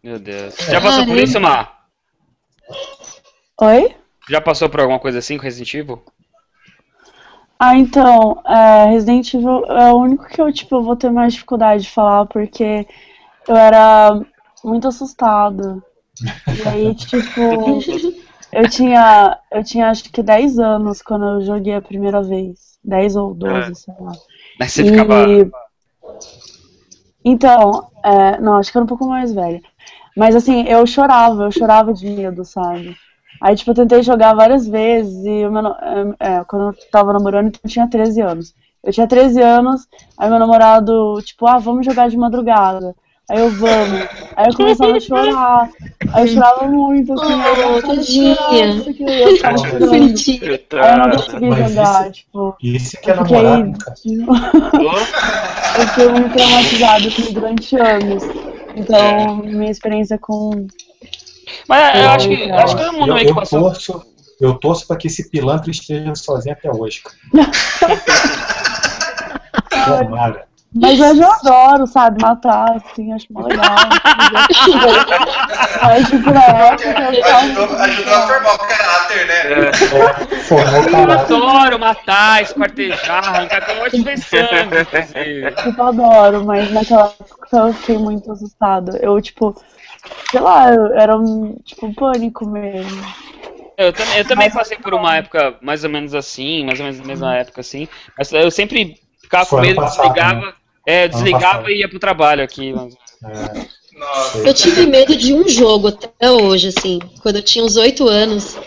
[0.04, 0.58] Meu Deus.
[0.58, 1.86] Já passou por isso, Mar?
[3.62, 4.03] Oi?
[4.30, 6.04] Já passou por alguma coisa assim com Resident Evil?
[7.60, 11.84] Ah, então, é, Resident Evil é o único que eu, tipo, vou ter mais dificuldade
[11.84, 12.86] de falar, porque
[13.48, 14.22] eu era
[14.64, 15.82] muito assustada.
[16.56, 17.84] E aí, tipo,
[18.54, 22.80] eu tinha, eu tinha acho que 10 anos quando eu joguei a primeira vez.
[22.84, 24.12] 10 ou 12, sei lá.
[24.60, 25.26] Mas você ficava.
[25.30, 25.46] E-
[27.26, 29.62] Então, é, não, acho que era um pouco mais velha.
[30.16, 32.96] Mas assim, eu chorava, eu chorava de medo, sabe?
[33.44, 37.12] Aí, tipo, eu tentei jogar várias vezes e o meu, é, é, quando eu tava
[37.12, 38.54] namorando, então eu tinha 13 anos.
[38.82, 39.82] Eu tinha 13 anos,
[40.18, 42.96] aí meu namorado, tipo, ah, vamos jogar de madrugada.
[43.30, 44.02] Aí eu, vamos.
[44.36, 45.70] Aí eu começava a chorar.
[46.14, 48.38] Aí eu chorava muito, assim, eu Oh, ficava tadinha.
[49.80, 49.88] eu.
[49.88, 50.44] Bonitinho.
[50.74, 52.56] Aí eu não consegui Mas jogar, isso- tipo.
[52.62, 53.96] Isso que é Eu fiquei, namorado, cara.
[55.80, 58.24] eu fiquei muito traumatizada assim, durante anos.
[58.76, 60.68] Então, minha experiência com.
[61.68, 63.62] Mas eu acho que, eu acho que todo mundo Eu, meio que eu passou.
[63.62, 64.06] torço,
[64.42, 67.48] eu torço pra que esse pilantra esteja sozinho até hoje, cara.
[70.00, 70.46] Tomara.
[70.76, 73.64] Mas hoje eu adoro, sabe, matar, assim, acho mó legal.
[75.84, 79.70] Mas, tipo, na época eu Ajudou, a formar o caráter, né?
[79.70, 81.36] É, formou o Eu caráter.
[81.36, 84.66] adoro matar, esquartejar, arrancar com um monte de sangue.
[84.66, 85.52] inclusive.
[85.52, 88.98] Tipo, eu adoro, mas naquela época eu fiquei muito assustada.
[89.00, 89.56] Eu, tipo,
[90.32, 93.04] sei lá, era um, tipo, um pânico mesmo.
[93.78, 97.00] Eu também, eu também passei por uma época mais ou menos assim, mais ou menos
[97.00, 97.88] na mesma época assim.
[98.18, 100.54] Mas eu sempre ficava com medo, passado, desligava.
[100.86, 102.72] É, eu desligava e ia pro trabalho aqui.
[102.74, 102.94] mas-
[103.26, 104.38] É, Nossa.
[104.40, 107.00] Eu tive medo de um jogo até hoje, assim.
[107.22, 108.58] Quando eu tinha uns 8 anos,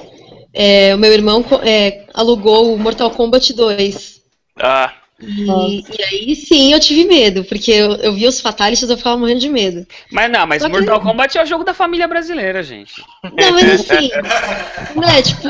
[0.55, 4.21] é, o meu irmão é, alugou o Mortal Kombat 2.
[4.59, 8.93] Ah, E, e aí sim eu tive medo, porque eu, eu vi os fatalities e
[8.93, 9.87] eu ficava morrendo de medo.
[10.13, 13.03] Mas não, mas Só que- Mortal Kombat é o jogo da família brasileira, gente.
[13.25, 14.11] Não, mas assim,
[14.95, 15.49] né, tipo.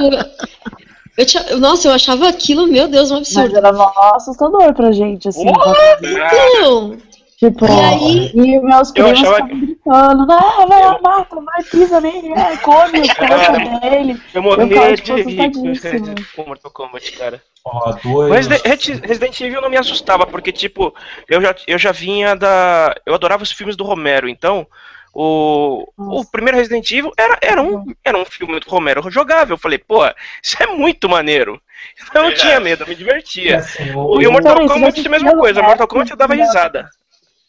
[1.19, 3.57] Eu tinha, nossa, eu achava aquilo, meu Deus, um Mas absurdo.
[3.57, 5.47] era mó assustador pra gente, assim.
[5.47, 6.97] Não,
[7.39, 11.63] Tipo, E aí- e meus Eu primos achava ficavam gritando, não, vai lá, mata, vai,
[11.65, 14.23] pisa nele, é, come a cabeça dele.
[14.33, 17.43] eu morria ficava, de tipo, rir com Mortal Kombat, cara.
[18.03, 18.31] dois.
[18.31, 20.95] Mas Resident Evil não me assustava, porque, tipo,
[21.29, 22.95] eu já, eu já vinha da.
[23.05, 24.67] Eu adorava os filmes do Romero, então.
[25.19, 29.55] O, o primeiro Resident Evil era, era, um, era um filme do Romero jogável.
[29.55, 30.03] Eu falei, pô,
[30.43, 31.59] isso é muito maneiro.
[32.03, 32.47] Então eu Verdade.
[32.49, 33.57] tinha medo, eu me divertia.
[33.59, 35.63] assim, E o, o Mortal Então, Kombat você a mesma coisa.
[35.63, 36.91] no Mortal Kombat eu dava Netflix, risada.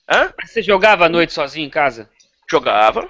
[0.09, 0.31] Hã?
[0.45, 2.09] Você jogava à noite sozinho em casa?
[2.49, 3.09] Jogava.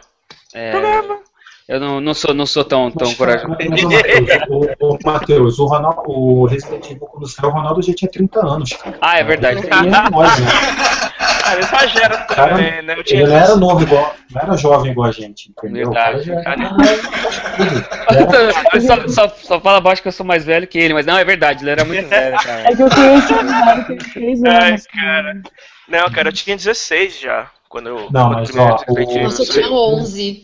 [0.54, 1.20] É, Jogava.
[1.68, 3.48] eu não, não sou, não sou tão, tão corajoso.
[3.48, 7.94] o Matheus, o, o, Matheus, o, Ronaldo, o Resident Evil, quando saiu, o Ronaldo já
[7.94, 8.98] tinha 30 anos, cara.
[9.00, 9.62] Ah, é verdade.
[9.68, 10.48] É nós, né?
[11.48, 12.94] Cara, exagera Cara, também, né?
[12.98, 15.90] Eu tinha Ele não era novo igual, não era jovem igual a gente, entendeu?
[15.90, 16.64] O cara Verdade.
[16.64, 16.78] já
[18.74, 21.18] Eu só, só, só fala baixo que eu sou mais velho que ele, mas não,
[21.18, 22.72] é verdade, ele era muito velho, cara.
[22.72, 24.88] É que eu conheci o cara que tem 3 Ai, anos.
[24.88, 25.42] cara.
[25.88, 27.50] Não, cara, eu tinha 16 já.
[27.70, 30.44] Quando eu, Não, mas, ó, o- Nossa, eu tinha 11.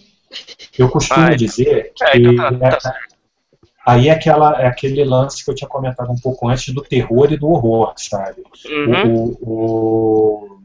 [0.78, 3.16] Eu costumo dizer que É, então tá, tá é- certo.
[3.86, 7.32] aí é, aquela, é aquele lance que eu tinha comentado um pouco antes do terror
[7.32, 8.42] e do horror, sabe?
[8.66, 9.14] Uhum.
[9.14, 10.60] O, o,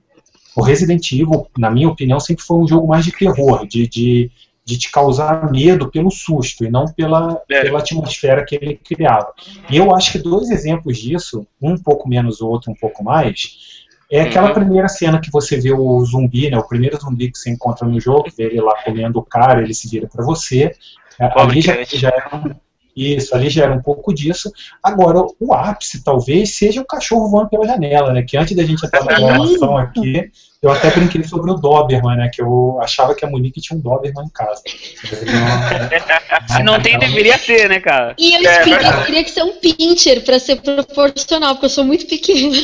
[0.59, 4.31] o Resident Evil, na minha opinião, sempre foi um jogo mais de terror, de, de,
[4.65, 7.63] de te causar medo pelo susto e não pela, É.
[7.63, 9.33] pela atmosfera que ele criava.
[9.71, 13.87] E eu acho que dois exemplos disso, um pouco menos o outro um pouco mais,
[14.11, 14.55] é aquela Uhum.
[14.55, 18.01] primeira cena que você vê o zumbi, né, o primeiro zumbi que você encontra no
[18.01, 20.73] jogo, vê ele lá comendo o cara, ele se vira para você.
[21.21, 22.55] É, Pobre Ali já, já era um-
[22.99, 24.53] isso, ali já era um pouco disso.
[24.83, 28.23] Agora, o ápice talvez seja o cachorro voando pela janela, né?
[28.23, 30.31] Que antes da gente entrar na gravação aqui,
[30.61, 32.31] eu até brinquei sobre o Doberman, né?
[32.33, 34.63] Que eu achava que a Monique tinha um Doberman em casa.
[36.49, 38.15] Se não tem, deveria ter, né, cara?
[38.19, 41.71] E eu É, expliquei, eu queria que ser um pincher pra ser proporcional, porque eu
[41.71, 42.57] sou muito pequena.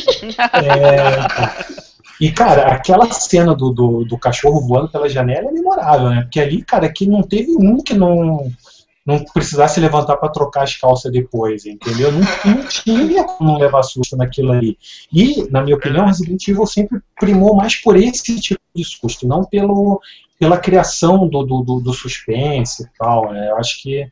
[0.53, 1.75] É,
[2.19, 6.21] E, cara, aquela cena do, do, do cachorro voando pela janela é memorável, né?
[6.21, 8.49] Porque ali, cara, que não teve um que não,
[9.05, 12.11] não precisasse levantar pra trocar as calças depois, entendeu?
[12.11, 12.21] Não,
[12.55, 14.77] não tinha como levar susto naquilo ali.
[15.13, 19.45] E, na minha opinião, Resident Evil sempre primou mais por esse tipo de susto, não
[19.45, 20.01] pelo,
[20.39, 23.31] pela criação do, do, do, suspense e tal.
[23.31, 23.51] né?
[23.51, 24.11] Eu acho que,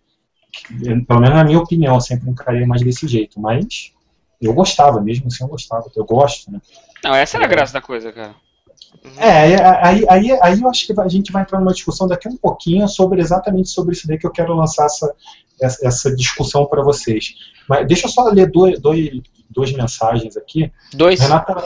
[0.51, 3.39] que, pelo menos na minha opinião, eu sempre encarei mais desse jeito.
[3.39, 3.91] Mas
[4.39, 5.89] eu gostava, mesmo assim eu gostava.
[5.95, 6.61] Eu gosto, né?
[7.03, 8.35] Não, essa era a graça da coisa, cara.
[9.17, 12.37] É, aí, aí, aí eu acho que a gente vai entrar numa discussão daqui um
[12.37, 15.13] pouquinho sobre exatamente sobre isso daí que eu quero lançar essa,
[15.59, 17.35] essa, discussão para vocês.
[17.67, 19.09] Mas deixa eu só ler dois, dois,
[19.49, 20.71] duas mensagens aqui.
[20.93, 21.19] Dois.
[21.19, 21.63] Renata,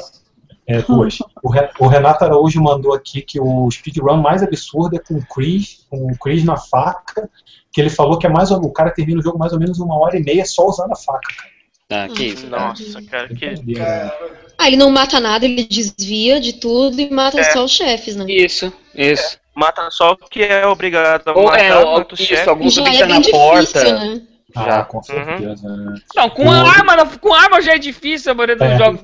[0.68, 1.18] é, duas.
[1.42, 5.26] O, Re- o Renato Araújo mandou aqui que o speedrun mais absurdo é com o
[5.26, 7.30] Chris, com o Chris na faca,
[7.72, 9.98] que ele falou que é mais o cara termina o jogo mais ou menos uma
[9.98, 11.28] hora e meia só usando a faca.
[11.38, 11.58] Cara.
[11.90, 12.68] Ah, que isso, cara.
[12.68, 13.46] Nossa, cara, que.
[13.46, 14.12] Né?
[14.58, 17.44] Ah, ele não mata nada, ele desvia de tudo e mata É.
[17.52, 18.26] só os chefes, né?
[18.28, 19.40] Isso, isso.
[19.56, 22.50] Mata só o que é obrigado a Ou é, matar, mata o isso, chefe.
[22.50, 23.62] algum Já é bem na porta.
[23.84, 24.22] difícil, né?
[24.56, 24.84] Ah, Já.
[24.86, 25.68] com certeza.
[25.68, 25.96] né?
[26.16, 28.78] Não, com O- arma, com arma já é difícil a maioria dos É.
[28.78, 29.00] jogos.
[29.00, 29.04] O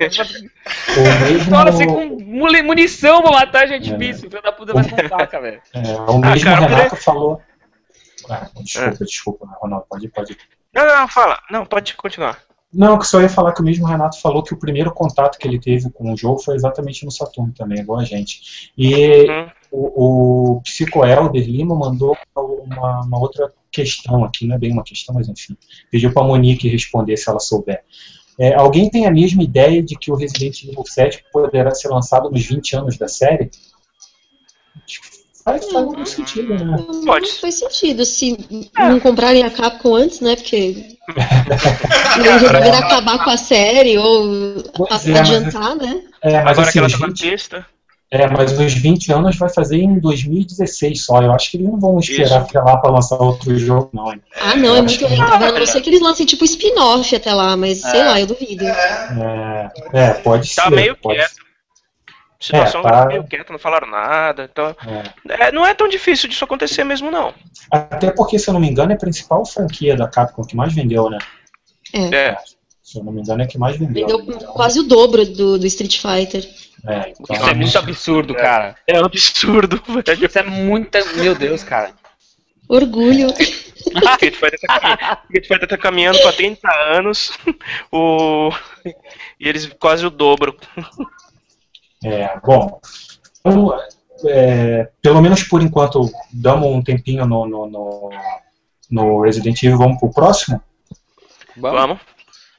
[1.29, 4.29] mesmo, Fala assim, com muni- munição pra matar já é difícil.
[4.29, 5.61] Filho da puta vai com faca, velho.
[5.73, 7.41] É, o mesmo cara, Renato falou.
[8.29, 10.37] Ah, desculpa, desculpa, Ronaldo, pode, pode.
[10.73, 11.39] Não, não, fala.
[11.51, 12.39] Não, pode continuar.
[12.73, 15.47] Não, que só ia falar que o mesmo Renato falou que o primeiro contato que
[15.47, 18.71] ele teve com o jogo foi exatamente no Saturno também, igual a gente.
[18.77, 19.47] E Uhum.
[19.71, 24.83] o, o Psico Elder Lima mandou uma, uma outra questão aqui, não é bem uma
[24.83, 25.55] questão, mas enfim.
[25.91, 27.83] Pediu para a Monique responder se ela souber.
[28.39, 32.29] É, alguém tem a mesma ideia de que o Resident Evil 7 poderá ser lançado
[32.31, 33.51] nos 20 anos da série?
[35.43, 36.63] Faz, faz algum sentido, né?
[36.63, 37.31] Não Pode.
[37.33, 38.37] faz sentido se
[38.77, 40.35] não comprarem a Capcom antes, né?
[40.35, 40.55] Porque
[42.17, 46.01] eles resolveram acabar com a série ou Pois a- é, mas- adiantar, né?
[46.21, 47.65] É, mas Agora assim, que ela os tá na 20, pista.
[48.09, 51.19] É, mas os 20 anos vai fazer em 2016 só.
[51.21, 54.09] Eu acho que eles não vão esperar até lá para lançar outro jogo, não.
[54.39, 55.21] Ah, não, é Eu muito acho que-.
[55.21, 58.63] A não ser que eles lancem tipo spin-off até lá, mas sei lá, eu duvido.
[58.65, 60.69] É, é, pode Tá ser.
[60.75, 61.42] meio pode quieto.
[62.43, 63.05] Situação É, tá.
[63.05, 64.49] meio quieta, não falaram nada.
[64.51, 64.75] Então,
[65.29, 65.45] É.
[65.47, 67.33] é, não é tão difícil disso acontecer mesmo, não.
[67.71, 70.73] Até porque, se eu não me engano, é a principal franquia da Capcom que mais
[70.73, 71.17] vendeu, né?
[71.93, 72.35] É.
[72.81, 74.07] Se eu não me engano, é a que mais vendeu.
[74.07, 76.43] Vendeu Então, quase o dobro do, do Street Fighter.
[76.85, 78.75] é, então, Isso é muito absurdo, cara.
[78.85, 80.25] É um absurdo, velho.
[80.25, 81.03] Isso é muita.
[81.15, 81.91] Meu Deus, cara.
[82.67, 83.27] Orgulho.
[83.29, 87.31] Street Fighter tá, caminhando, Street Fighter tá caminhando pra 30 anos.
[87.91, 88.51] O...
[89.39, 90.55] E eles quase o dobro.
[92.03, 92.79] É, bom,
[93.39, 93.73] então,
[94.25, 98.09] é, pelo menos por enquanto, damos um tempinho no, no, no,
[98.89, 100.61] no Resident Evil, vamos pro próximo?
[101.57, 101.99] Vamos.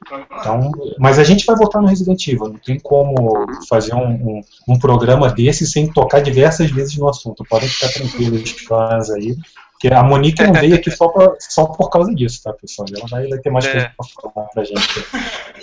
[0.06, 4.40] Então, mas a gente vai voltar no Resident Evil, não tem como fazer um, um,
[4.68, 7.42] um programa desse sem tocar diversas vezes no assunto.
[7.48, 9.34] Podem ficar tranquilos, os fãs aí.
[9.72, 12.86] Porque a Monique não veio aqui só, pra, só por causa disso, tá, pessoal?
[12.94, 13.72] Ela vai, vai ter mais É.
[13.72, 15.04] coisa pra falar pra gente.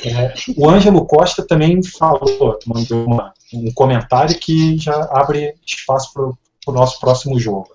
[0.07, 6.23] É, o Ângelo Costa também falou, mandou uma- um comentário que já abre espaço para
[6.23, 7.69] o nosso próximo jogo.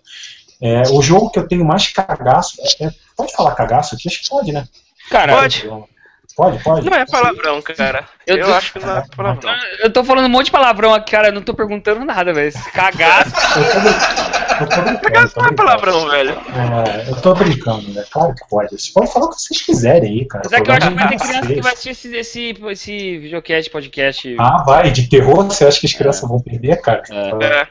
[0.61, 2.57] É, o jogo que eu tenho mais cagaço.
[2.81, 4.09] é- pode falar cagaço aqui?
[4.09, 4.67] Acho que pode, né?
[5.11, 5.69] Cara, Pode.
[6.37, 6.85] Pode, pode.
[6.89, 8.05] Não é palavrão, cara.
[8.27, 9.55] Eu Eu, tô- acho que não é palavrão.
[9.83, 11.29] eu tô falando um monte de palavrão aqui, cara.
[11.29, 12.53] Eu não tô perguntando nada, velho.
[12.75, 13.33] Cagaço.
[15.03, 16.31] Cagaço não é palavrão, velho.
[16.33, 18.05] É, eu tô brincando, né?
[18.11, 18.69] Claro que pode.
[18.71, 20.45] Vocês podem falar o que vocês quiserem aí, cara.
[20.45, 23.19] Mas é que eu acho que vai ter criança que vai assistir esse, esse, esse
[23.19, 24.37] videocast, podcast.
[24.39, 27.03] Ah, vai, de terror, você acha que as crianças vão perder, cara?
[27.11, 27.31] É.
[27.31, 27.65] Tá, É.
[27.65, 27.69] tá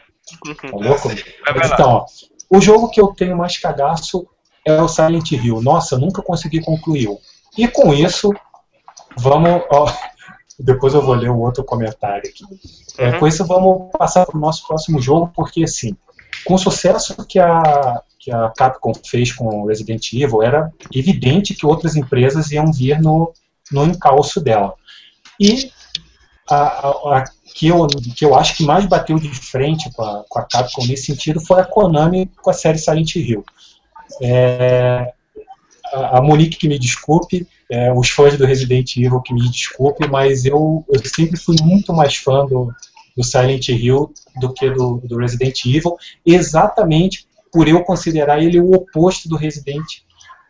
[0.74, 1.07] louco?
[1.45, 2.05] vai Mas então, ó,
[2.49, 4.28] o jogo que eu tenho mais cagaço
[4.66, 5.61] é o Silent Hill.
[5.61, 7.07] Nossa, eu nunca consegui concluir.
[7.57, 8.32] E com isso,
[9.18, 9.61] vamos.
[9.72, 9.91] Ó,
[10.59, 12.43] depois eu vou ler um outro comentário aqui.
[12.97, 13.20] É, Uhum.
[13.20, 15.95] com isso, vamos passar para o nosso próximo jogo, porque, assim,
[16.45, 21.66] com o sucesso que a, que a Capcom fez com Resident Evil, era evidente que
[21.66, 23.34] outras empresas iam vir no,
[23.72, 24.74] no encalço dela.
[25.39, 25.70] E
[26.49, 27.86] a, a- a que, eu,
[28.16, 31.41] que eu acho que mais bateu de frente com a, com a Capcom nesse sentido
[31.41, 33.43] foi a Konami com a série Silent Hill.
[34.22, 35.13] É,
[35.93, 40.07] a, a Monique que me desculpe, é, os fãs do Resident Evil que me desculpe,
[40.07, 42.72] mas eu, eu sempre fui muito mais fã do,
[43.16, 45.95] do Silent Hill do que do, do Resident Evil,
[46.26, 49.86] exatamente por eu considerar ele o oposto do Resident,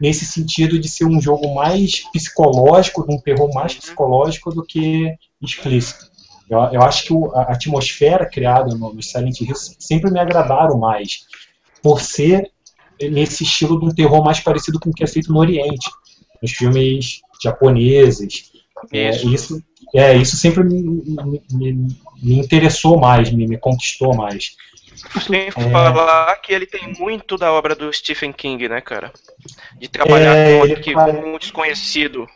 [0.02, 6.06] nesse sentido de ser um jogo mais psicológico, um terror mais psicológico do que explícito.
[6.50, 10.78] Eu, eu acho que o- a atmosfera criada no, no Silent Hill sempre me agradaram
[10.78, 11.22] mais,
[11.82, 12.52] por ser
[13.00, 15.90] nesse estilo de um terror mais parecido com o que é feito no Oriente,
[16.42, 18.52] nos filmes japoneses.
[18.92, 19.34] É, Isso.
[19.34, 19.64] isso,
[19.96, 21.42] é, isso sempre me, me-
[22.22, 24.56] me- interessou mais, me, me conquistou mais.
[25.26, 25.52] Sem É.
[25.52, 29.12] falar que ele tem muito da obra do Stephen King, né, cara?
[29.80, 32.28] De trabalhar É, com um arquivo desconhecido.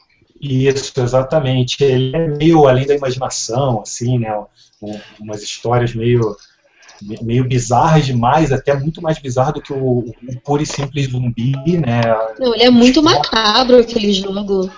[0.41, 1.83] Isso, exatamente.
[1.83, 4.33] Ele é meio além da imaginação, assim, né?
[4.81, 6.21] Um- Umas histórias meio,
[7.21, 11.53] meio bizarras demais, até muito mais bizarro do que o, o puro e simples zumbi,
[11.77, 12.01] né?
[12.39, 14.69] Não, ele é muito macabro aquele jogo.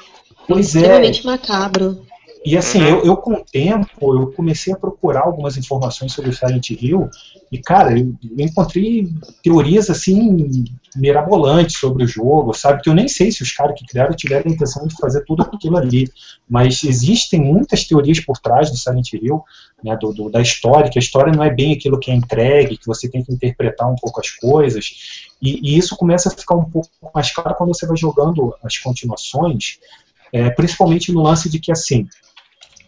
[0.47, 2.01] Pois é, Extremamente macabro.
[2.43, 2.87] E assim, Uhum.
[2.87, 3.87] eu, eu com o tempo,
[4.19, 7.07] eu comecei a procurar algumas informações sobre o Silent Hill
[7.51, 9.07] e, cara, eu, eu encontrei
[9.43, 10.65] teorias, assim,
[10.95, 12.81] mirabolantes sobre o jogo, sabe?
[12.81, 15.43] Que eu nem sei se os caras que criaram tiveram a intenção de fazer tudo
[15.43, 16.09] aquilo ali,
[16.49, 19.43] mas existem muitas teorias por trás do Silent Hill,
[19.83, 22.77] né, do, do- da história, que a história não é bem aquilo que é entregue,
[22.77, 24.89] que você tem que interpretar um pouco as coisas,
[25.39, 28.77] e, e isso começa a ficar um pouco mais claro quando você vai jogando as
[28.79, 29.77] continuações,
[30.33, 32.07] é, principalmente no lance de que, assim,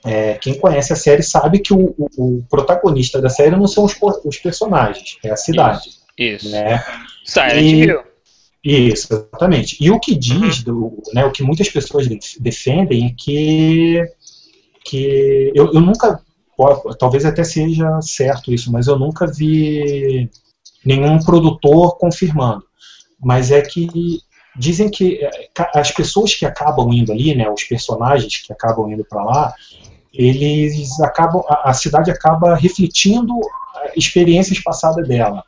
[0.06, 3.86] é, quem conhece a série sabe que o, o- o protagonista da série não são
[3.86, 3.96] os,
[4.26, 5.90] os personagens, é a cidade.
[6.18, 6.50] Isso.
[6.50, 6.84] Né?
[7.26, 8.02] Silent E- Hill.
[8.64, 9.78] Isso, exatamente.
[9.82, 14.02] E o que diz, do, né, o que muitas pessoas def- defendem é que,
[14.86, 16.20] que eu, eu nunca,
[16.98, 20.30] talvez até seja certo isso, mas eu nunca vi
[20.86, 22.64] nenhum produtor confirmando.
[23.20, 24.20] Mas é que
[24.56, 25.30] dizem que é,
[25.76, 29.54] as pessoas que acabam indo ali, né, os personagens que acabam indo para lá,
[30.14, 33.34] eles acabam, a, a cidade acaba refletindo
[33.76, 35.44] ah, experiências passadas dela.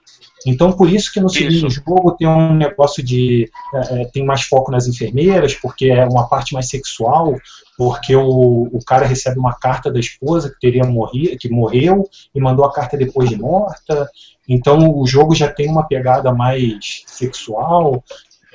[0.46, 3.50] Então, por isso que no segundo jogo tem um negócio de.
[3.74, 7.36] é, tem mais foco nas enfermeiras, porque é uma parte mais sexual,
[7.76, 12.40] porque o, o cara recebe uma carta da esposa que teria morrido, que morreu, e
[12.40, 14.08] mandou a carta depois de morta.
[14.48, 18.04] Então, o jogo já tem uma pegada mais sexual.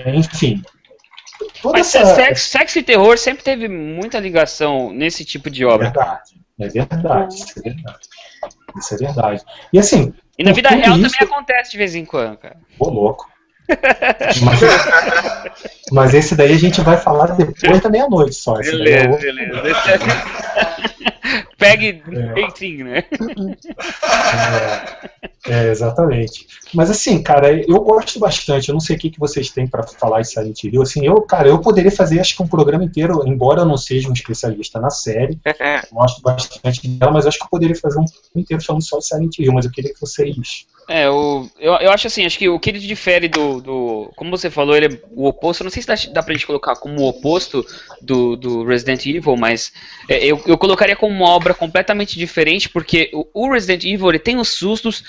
[0.07, 0.63] enfim.
[1.63, 5.67] Toda Mas essa- sexo, sexo e terror sempre teve muita ligação nesse tipo de É
[5.67, 5.91] obra.
[5.91, 6.31] verdade,
[6.61, 7.99] é verdade, isso é verdade.
[8.77, 9.43] Isso é verdade.
[9.73, 12.57] E assim, E na vida real isso- também acontece de vez em quando, cara.
[12.79, 13.29] Ô, louco.
[14.43, 14.61] Mas,
[15.93, 18.57] mas esse daí a gente vai falar depois da meia-noite só.
[18.59, 19.63] É Beleza, beleza.
[21.31, 23.05] Esse é- Pegue 18, né?
[25.47, 26.47] É, é, exatamente.
[26.75, 28.69] Mas assim, cara, eu gosto bastante.
[28.69, 30.83] Eu não sei o que, que vocês têm pra falar de Silent Hill.
[30.83, 34.09] Assim, eu, cara, eu poderia fazer acho que um programa inteiro, embora eu não seja
[34.09, 35.39] um especialista na série.
[35.93, 38.05] Gosto bastante dela, mas acho que eu poderia fazer um
[38.37, 39.53] inteiro falando só de Silent Hill.
[39.53, 40.67] Mas eu queria que vocês.
[40.89, 44.13] É, o, eu, eu acho assim, acho que o que ele difere do, do.
[44.17, 45.63] Como você falou, ele é o oposto.
[45.63, 47.65] eu Não sei se dá, dá pra gente colocar como o oposto
[48.03, 49.73] do, do Resident Evil, mas
[50.09, 54.49] é, eu, eu colocaria como uma obra completamente diferente, porque o, Resident Evil tem os
[54.49, 55.05] sustos.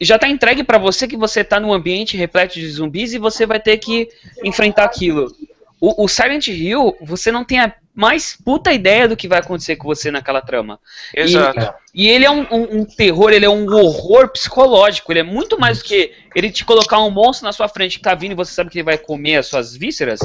[0.00, 3.46] já tá entregue pra você que você tá num ambiente repleto de zumbis e você
[3.46, 4.08] vai ter que
[4.42, 5.32] enfrentar aquilo.
[5.80, 9.76] O, o Silent Hill, você não tem a mais puta ideia do que vai acontecer
[9.76, 10.80] com você naquela trama.
[11.14, 11.74] Exato.
[11.94, 15.12] E, e ele é um, um- um terror, ele é um horror psicológico.
[15.12, 18.02] Ele é muito mais do que ele te colocar um monstro na sua frente que
[18.04, 20.20] tá vindo e você sabe que ele vai comer as suas vísceras.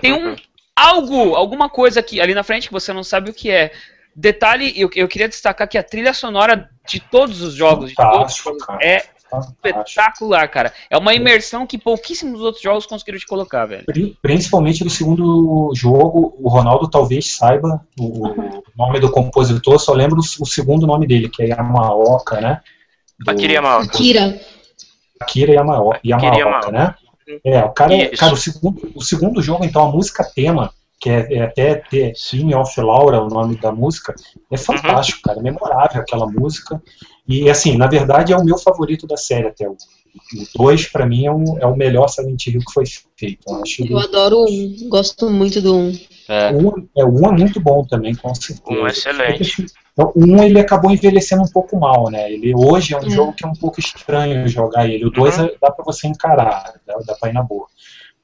[0.00, 0.36] Tem um
[0.76, 3.72] algo, alguma coisa aqui ali na frente que você não sabe o que é.
[4.14, 8.40] Detalhe, eu, eu queria destacar que a trilha sonora de todos os jogos, de todos
[8.66, 8.78] cara.
[8.82, 9.56] é Fantástico.
[9.66, 10.72] espetacular, cara.
[10.90, 13.84] É uma imersão que pouquíssimos outros jogos conseguiram te colocar, velho.
[13.86, 20.18] Pri- Principalmente no segundo jogo, o Ronaldo talvez saiba o nome do compositor, só lembro
[20.20, 22.60] o segundo nome dele, que é Yamaoka, né?
[23.18, 23.84] Do- Akira Yamaoka.
[23.86, 24.40] Akira.
[25.20, 26.70] Akira Yamao- Yamaoka, Yamaoka.
[26.72, 26.94] né?
[27.44, 30.70] É, o cara, cara o, segundo, o segundo jogo, então, a música tema,
[31.02, 34.14] que é, é até The Theme of Laura, o nome da música,
[34.48, 36.80] é fantástico, cara, é memorável aquela música.
[37.26, 39.68] E, assim, na verdade, é o meu favorito da série até.
[39.68, 39.76] O
[40.56, 42.84] 2, pra mim, é o, é o melhor Silent Hill que foi
[43.16, 43.40] feito.
[43.48, 44.88] Eu acho Eu adoro o um.
[44.88, 45.98] Gosto muito do um.
[46.28, 46.52] É.
[46.52, 48.62] Um, é, um é muito bom também, com certeza.
[48.70, 49.66] Um excelente.
[49.92, 52.30] Então, um ele acabou envelhecendo um pouco mal, né?
[52.30, 53.10] Ele hoje é um é.
[53.10, 55.04] jogo que é um pouco estranho jogar ele.
[55.04, 55.50] O dois uhum.
[55.60, 57.66] dá para você encarar, dá, dá pra ir na boa.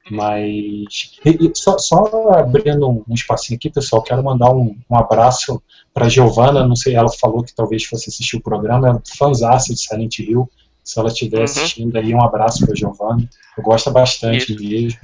[0.09, 1.11] Mas
[1.53, 5.61] só, só, abrindo um, espacinho aqui, pessoal, quero mandar um, um abraço
[5.93, 6.67] para Giovana.
[6.67, 10.49] Não sei, ela falou que talvez fosse assistir o programa, é fãzaça de Silent Hill.
[10.83, 11.43] Se ela estiver uhum.
[11.43, 13.29] assistindo aí, um abraço para Giovana.
[13.57, 14.63] Eu gosto bastante Isso.
[14.63, 14.99] mesmo.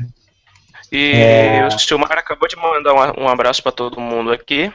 [0.92, 1.68] E é...
[1.68, 4.72] o Silmar acabou de mandar um, abraço para todo mundo aqui.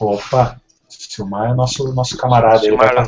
[0.00, 2.60] Opa, Silmar é nosso, nosso camarada.
[2.60, 3.06] Silmar ele vai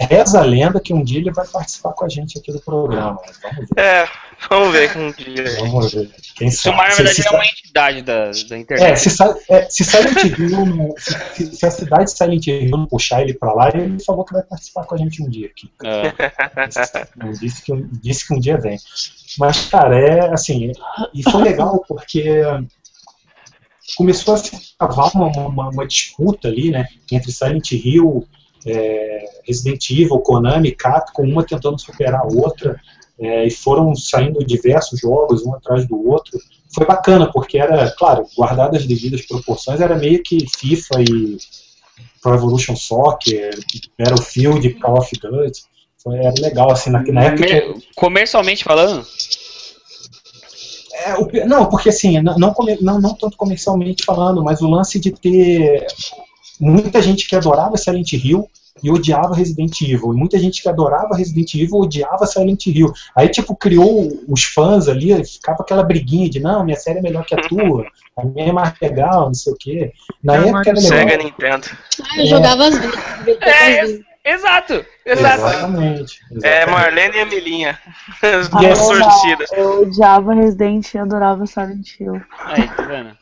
[0.00, 3.18] Reza a lenda que um dia ele vai participar com a gente aqui do programa.
[3.42, 3.82] Vamos ver.
[3.82, 4.08] É,
[4.48, 5.56] vamos ver um dia.
[5.58, 6.10] Vamos ver.
[6.36, 6.76] Quem sabe?
[6.76, 8.90] Silmar, na verdade, se, é uma entidade da, da internet.
[8.90, 13.22] É, se, é, se Silent Hill, se, se, a cidade de Silent Hill não puxar
[13.22, 15.70] ele pra lá, ele falou que vai participar com a gente um dia aqui.
[15.84, 17.28] É.
[17.40, 18.78] Disse, que, disse que um dia vem.
[19.38, 20.70] Mas, cara, é assim,
[21.12, 22.42] e foi legal porque
[23.96, 28.26] começou a se cavar uma, uma, uma disputa ali, né, entre Silent Hill
[28.66, 32.80] é, Resident Evil, Konami, Capcom, uma tentando superar a outra,
[33.18, 36.38] é, e foram saindo diversos jogos, um atrás do outro.
[36.74, 41.36] Foi bacana, porque era, claro, guardadas as devidas proporções, era meio que FIFA e
[42.22, 43.58] Pro Evolution Soccer,
[43.98, 45.62] Battlefield, Call of Duty.
[46.02, 47.80] Foi, era legal, assim, na, na época...
[47.94, 49.06] Comercialmente falando?
[51.04, 55.00] É, o, não, porque assim, não, não, não, não tanto comercialmente falando, mas o lance
[55.00, 55.86] de ter
[56.62, 58.48] muita gente que adorava Silent Hill
[58.82, 60.14] e odiava Resident Evil.
[60.14, 62.92] E muita gente que adorava Resident Evil odiava Silent Hill.
[63.16, 67.24] Aí, tipo, criou os fãs ali, ficava aquela briguinha de, não, minha série é melhor
[67.24, 67.84] que a tua,
[68.16, 69.92] a minha é mais legal, não sei o quê.
[70.22, 70.82] Na é época era legal.
[70.82, 71.66] Sega Nintendo.
[72.00, 72.26] Ah, eu é.
[72.26, 72.94] jogava as duas.
[73.42, 74.86] É, exato, exato.
[75.04, 76.44] Exatamente, exatamente.
[76.44, 77.78] É, Marlene e Emilinha.
[78.22, 79.52] As duas ah, torcidas.
[79.52, 82.22] Eu odiava Resident e adorava Silent Hill.
[82.38, 83.16] Aí, tá vendo?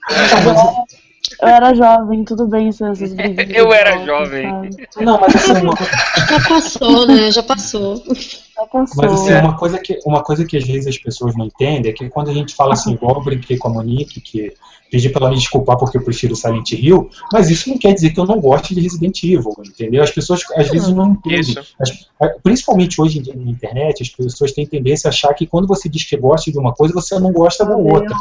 [1.40, 3.46] Eu era jovem, tudo bem essas brigas.
[3.50, 4.48] Eu era jovem.
[4.90, 5.04] Sabe?
[5.04, 5.74] Não, mas assim, uma...
[5.76, 7.30] Já passou, né?
[7.32, 7.96] Já passou.
[7.96, 9.02] Já passou.
[9.02, 11.94] Mas assim, uma coisa, que, uma coisa que às vezes as pessoas não entendem é
[11.94, 14.54] que quando a gente fala assim, igual eu brinquei com a Monique, que
[14.90, 18.10] pedi para ela me desculpar porque eu prefiro Silent Hill, mas isso não quer dizer
[18.10, 20.02] que eu não goste de Resident Evil, entendeu?
[20.02, 21.54] As pessoas às vezes não entendem.
[21.78, 22.08] As,
[22.42, 26.16] principalmente hoje na internet, as pessoas têm tendência a achar que quando você diz que
[26.16, 28.14] gosta de uma coisa, você não gosta da outra.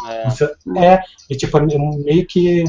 [0.77, 2.63] É, é e tipo, é meio que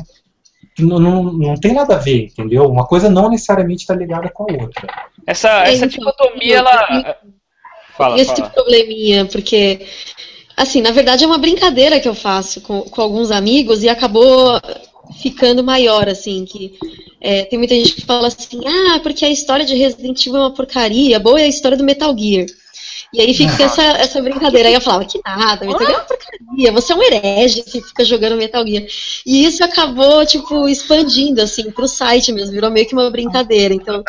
[0.81, 2.65] não, não, não tem nada a ver, entendeu?
[2.65, 4.87] Uma coisa não necessariamente está ligada com a outra.
[5.27, 7.17] Essa, essa então, dicotomia, ela.
[7.97, 8.51] Fala, esse fala.
[8.51, 9.81] probleminha, porque
[10.57, 14.61] assim, na verdade é uma brincadeira que eu faço com, com alguns amigos e acabou
[15.21, 16.79] ficando maior, assim, que
[17.21, 20.41] é, tem muita gente que fala assim, ah, porque a história de Resident Evil é
[20.41, 22.47] uma porcaria, boa é a história do Metal Gear.
[23.13, 24.69] E aí fica essa, essa brincadeira.
[24.69, 27.81] Aí eu falava, que nada, Metal Gear é uma porcaria, você é um herege que
[27.81, 28.85] fica jogando Metal Gear.
[29.27, 33.75] E isso acabou, tipo, expandindo, assim, pro site mesmo, virou meio que uma brincadeira.
[33.75, 34.05] Então,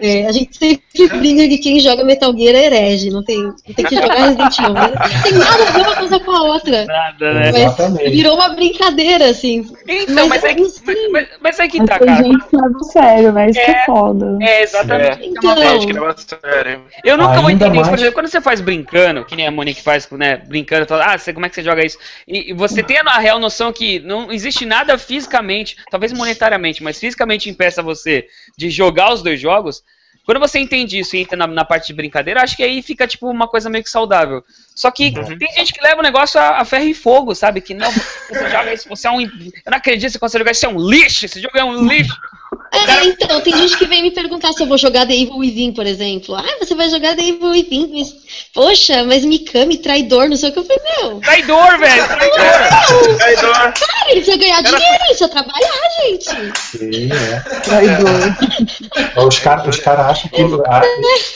[0.00, 3.74] é, a gente sempre brinca que quem joga Metal Gear é herege, não tem, não
[3.74, 4.72] tem que jogar Resident Evil.
[4.72, 4.92] Né?
[4.94, 6.84] Não tem nada a ver uma coisa com a outra.
[6.86, 7.52] Nada, né?
[7.52, 9.64] Mas virou uma brincadeira, assim.
[9.86, 12.16] Então, mas, mas, é, que, mas, mas, mas é que tá, cara.
[12.16, 13.50] gente leva sério, né?
[13.50, 14.38] Isso é, que é foda.
[14.40, 15.22] É, exatamente.
[15.22, 15.26] É.
[15.26, 16.82] Então, é uma gente que leva sério.
[17.04, 17.80] Eu nunca Ainda vou entender mais...
[17.82, 21.12] isso, por exemplo, quando você faz brincando, que nem a Monique faz, né, brincando, fala,
[21.14, 21.98] ah, você, como é que você joga isso?
[22.26, 26.98] E, e você tem a real noção que não existe nada fisicamente, talvez monetariamente, mas
[26.98, 28.26] fisicamente impeça você
[28.56, 29.82] de jogar os dois jogos,
[30.24, 33.06] quando você entende isso e entra na, na, parte de brincadeira, acho que aí fica,
[33.06, 34.44] tipo, uma coisa meio que saudável.
[34.74, 35.38] Só que uhum.
[35.38, 37.60] tem gente que leva o negócio a, a, ferro e fogo, sabe?
[37.60, 39.22] Que não, você joga isso, você é um.
[39.22, 39.28] Eu
[39.70, 42.16] não acredito que você consegue jogar isso, é um lixo, esse jogo é um lixo.
[42.72, 43.04] É, cara...
[43.04, 45.86] então, tem gente que vem me perguntar se eu vou jogar The Evil Within, por
[45.86, 46.36] exemplo.
[46.36, 48.14] Ah, você vai jogar The Evil Within, mas,
[48.54, 51.20] poxa, mas Mikami, traidor, não sei o que eu falei, meu.
[51.20, 53.16] Traidor, velho, traidor.
[53.16, 53.52] traidor.
[53.52, 56.58] Cara, ele precisa ganhar dinheiro, ele precisa trabalhar, gente.
[56.58, 57.40] Sim, é.
[57.60, 59.26] Traidor.
[59.26, 60.82] os caras os cara acham que ele, a,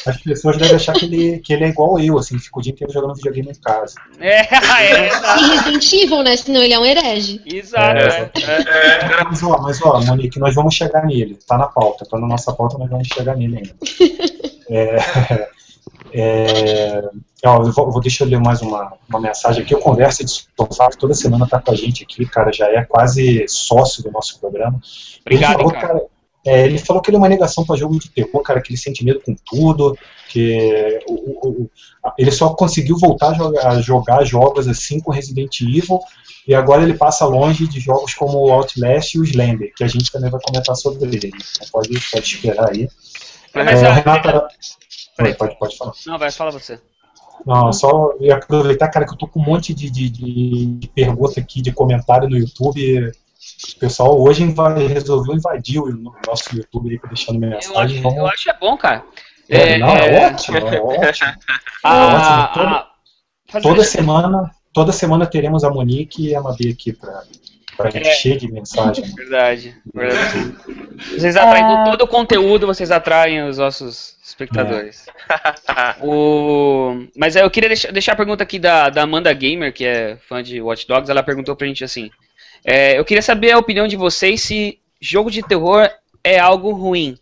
[0.06, 2.72] as pessoas devem achar que ele, que ele é igual eu, assim, fica o dia
[2.72, 3.94] inteiro jogando videogame em casa.
[4.20, 4.40] É,
[4.84, 5.10] é.
[5.38, 6.36] E Resident Evil, né?
[6.36, 7.40] Senão ele é um herege.
[7.44, 7.98] Exato.
[7.98, 9.20] É, é.
[9.20, 9.24] é.
[9.24, 11.38] Mas, ó, mas, ó, Monique, nós vamos chegar nele.
[11.46, 12.04] Tá na pauta.
[12.04, 13.74] Tá na nossa pauta, nós vamos chegar nele ainda.
[14.70, 14.96] é,
[16.12, 17.10] é,
[17.44, 19.74] ó, eu vou, vou, deixa eu ler mais uma, uma mensagem aqui.
[19.74, 22.84] O Conversa de Sofá, que toda semana tá com a gente aqui, cara, já é
[22.84, 24.80] quase sócio do nosso programa.
[25.20, 25.88] Obrigado, ele falou, cara.
[25.88, 26.14] cara
[26.46, 28.78] é, ele falou que ele é uma negação para jogo de terror, cara, que ele
[28.78, 29.96] sente medo com tudo,
[30.28, 31.70] que o, o,
[32.18, 36.00] ele só conseguiu voltar a jogar, a jogar, jogos assim com Resident Evil,
[36.46, 39.88] e agora ele passa longe de jogos como o Outlast e o Slender, que a
[39.88, 41.28] gente também vai comentar sobre ele.
[41.28, 42.88] Então pode, pode esperar aí.
[43.54, 44.46] Mas, é, Renata...
[45.16, 45.92] Pode, pode, pode falar.
[46.06, 46.80] Não, vai, fala você.
[47.46, 51.40] Não, só ia aproveitar, cara, que eu tô com um monte de, de, de, pergunta
[51.40, 53.08] aqui, de comentário no YouTube.
[53.08, 54.44] o pessoal hoje
[54.88, 58.02] resolveu invadir o nosso YouTube aí, deixando mensagem.
[58.02, 59.04] Eu acho, eu acho é bom, cara.
[59.48, 61.32] É, é, não, é ótimo, é ótimo.
[61.86, 62.54] Ah, é ótimo.
[62.54, 62.88] Toda,
[63.52, 67.22] ah, toda semana, toda semana teremos a Monique e a Mabi aqui para
[67.76, 68.00] para é.
[68.00, 69.04] encher de mensagem.
[69.16, 70.54] Verdade, verdade.
[71.10, 75.06] Vocês atraem com todo o conteúdo, vocês atraem os nossos espectadores.
[75.68, 75.96] É.
[76.06, 77.04] o...
[77.16, 80.40] Mas eu queria deixar, deixar a pergunta aqui da, da Amanda Gamer, que é fã
[80.40, 81.10] de Watch Dogs.
[81.10, 82.10] Ela perguntou pra gente assim:
[82.64, 85.90] é, Eu queria saber a opinião de vocês se jogo de terror
[86.22, 87.18] é algo ruim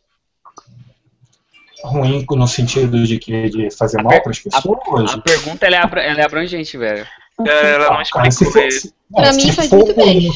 [1.82, 5.10] ruim no sentido de que de fazer mal para as pessoas?
[5.10, 7.04] A, a pergunta ela é, ela é abrangente, velho.
[7.46, 10.30] É, ela não ah, explicou cara, se Pra mim faz muito bem.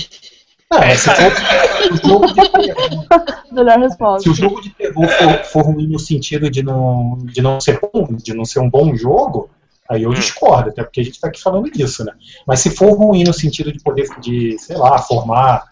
[0.73, 1.33] É, se for,
[3.53, 4.23] Melhor resposta.
[4.23, 7.81] Se o jogo de terror for, for, ruim no sentido de não, de não ser
[7.81, 9.49] bom, de não ser um bom jogo,
[9.89, 10.15] aí eu hum.
[10.15, 12.13] discordo, até porque a gente está aqui falando disso, né?
[12.47, 15.65] Mas se for ruim no sentido de poder, de, sei lá, formar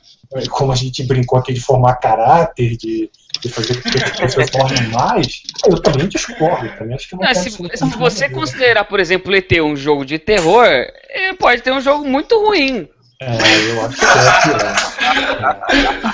[0.50, 3.10] como a gente brincou aqui de formar caráter, de,
[3.40, 6.68] de fazer com que as pessoas tornem mais, eu também discordo.
[6.76, 10.66] Também acho que não, se, se você considerar, por exemplo, ET um jogo de terror,
[10.66, 12.88] é, pode ter um jogo muito ruim.
[13.20, 13.26] É,
[13.70, 14.08] eu acho que é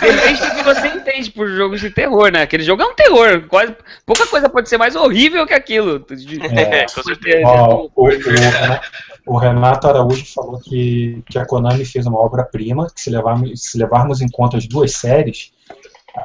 [0.13, 2.43] Depende do que você entende por jogos de terror, né?
[2.43, 3.43] Aquele jogo é um terror.
[3.49, 6.05] Quase, pouca coisa pode ser mais horrível que aquilo.
[6.53, 7.47] É, com certeza.
[7.47, 8.11] Ó, o, o,
[9.27, 13.79] o Renato Araújo falou que, que a Konami fez uma obra-prima, que se levarmos, se
[13.79, 15.53] levarmos em conta as duas séries,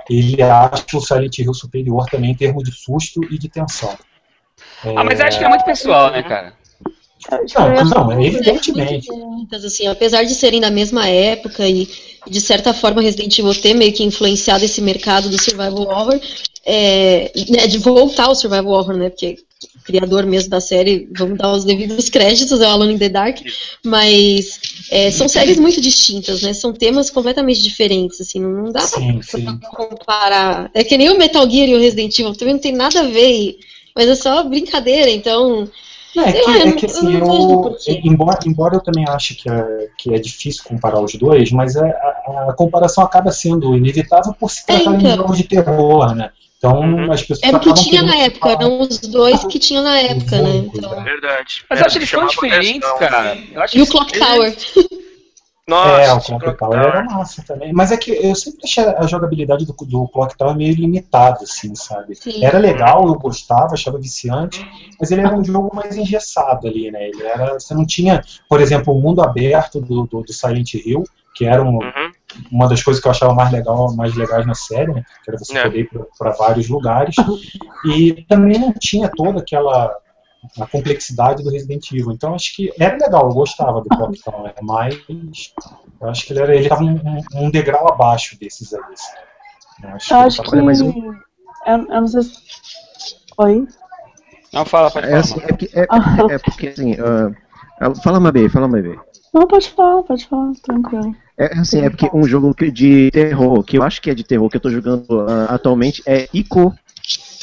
[0.09, 3.95] ele acha o Silent Hill superior também em termos de susto e de tensão.
[4.95, 6.53] Ah, mas acho que é muito pessoal, né, cara?
[7.29, 9.07] Não, não, é evidentemente.
[9.53, 11.89] Assim, apesar de serem da mesma época e,
[12.27, 16.19] de certa forma, Resident Evil ter meio que influenciado esse mercado do survival horror,
[16.63, 19.09] é, né, de voltar ao survival horror, né?
[19.09, 19.37] Porque
[19.85, 23.37] criador mesmo da série, vamos dar os devidos créditos, é o Alone in the Dark,
[23.85, 24.59] mas
[24.89, 26.53] é, são séries muito distintas, né?
[26.53, 30.71] São temas completamente diferentes, assim, não dá sim, pra, pra comparar.
[30.73, 33.07] É que nem o Metal Gear e o Resident Evil, também não tem nada a
[33.07, 33.57] ver,
[33.95, 35.69] mas é só brincadeira, então...
[36.17, 37.75] É, que, lá, é que assim, eu,
[38.05, 41.89] embora, embora eu também ache que é, que é difícil comparar os dois, mas é,
[41.89, 44.97] a, a comparação acaba sendo inevitável por se tratar é, então.
[44.97, 46.31] de jogos de terror, né?
[46.65, 47.11] Então uhum.
[47.11, 47.53] as pessoas.
[47.53, 50.55] É o que tinha na época, eram os dois que tinham na época, né?
[50.57, 51.03] Então...
[51.03, 51.63] Verdade.
[51.69, 53.37] Mas eu acho eles tão diferentes, cara.
[53.73, 54.55] e o Clock Tower.
[55.67, 57.73] Nossa, é, o Clock Tower era massa também.
[57.73, 61.73] Mas é que eu sempre achei a jogabilidade do, do Clock Tower meio limitada, assim,
[61.75, 62.15] sabe?
[62.15, 62.43] Sim.
[62.43, 64.67] Era legal, eu gostava, achava viciante,
[64.99, 67.09] mas ele era um jogo mais engessado ali, né?
[67.09, 71.03] Ele era, você não tinha, por exemplo, o mundo aberto do, do, do Silent Hill,
[71.35, 72.04] que era um, uhum.
[72.51, 75.03] Uma das coisas que eu achava mais legal, mais legais na série, né?
[75.23, 75.63] Que era você é.
[75.63, 77.15] poder ir para vários lugares.
[77.85, 79.95] E também não tinha toda aquela
[80.59, 82.11] a complexidade do Resident Evil.
[82.11, 84.95] Então acho que era legal, eu gostava do Clock Tower, mas
[86.01, 88.81] eu acho que ele era ele estava um, um, degrau abaixo desses aí.
[88.93, 89.13] Assim.
[89.83, 90.61] Eu acho, eu que, acho que...
[90.61, 90.91] Mais um...
[91.65, 92.33] eu, eu não sei se...
[93.37, 93.67] Oi?
[94.53, 95.17] Não, fala, pode falar.
[95.17, 98.97] É, assim, é, porque, é, é, é porque assim, uh, fala Mabê, fala Mabê.
[99.35, 101.13] Não, pode falar, pode falar, tranquilo.
[101.37, 104.49] É assim, é porque um jogo de terror, que eu acho que é de terror,
[104.49, 106.73] que eu tô jogando uh, atualmente, é Ico.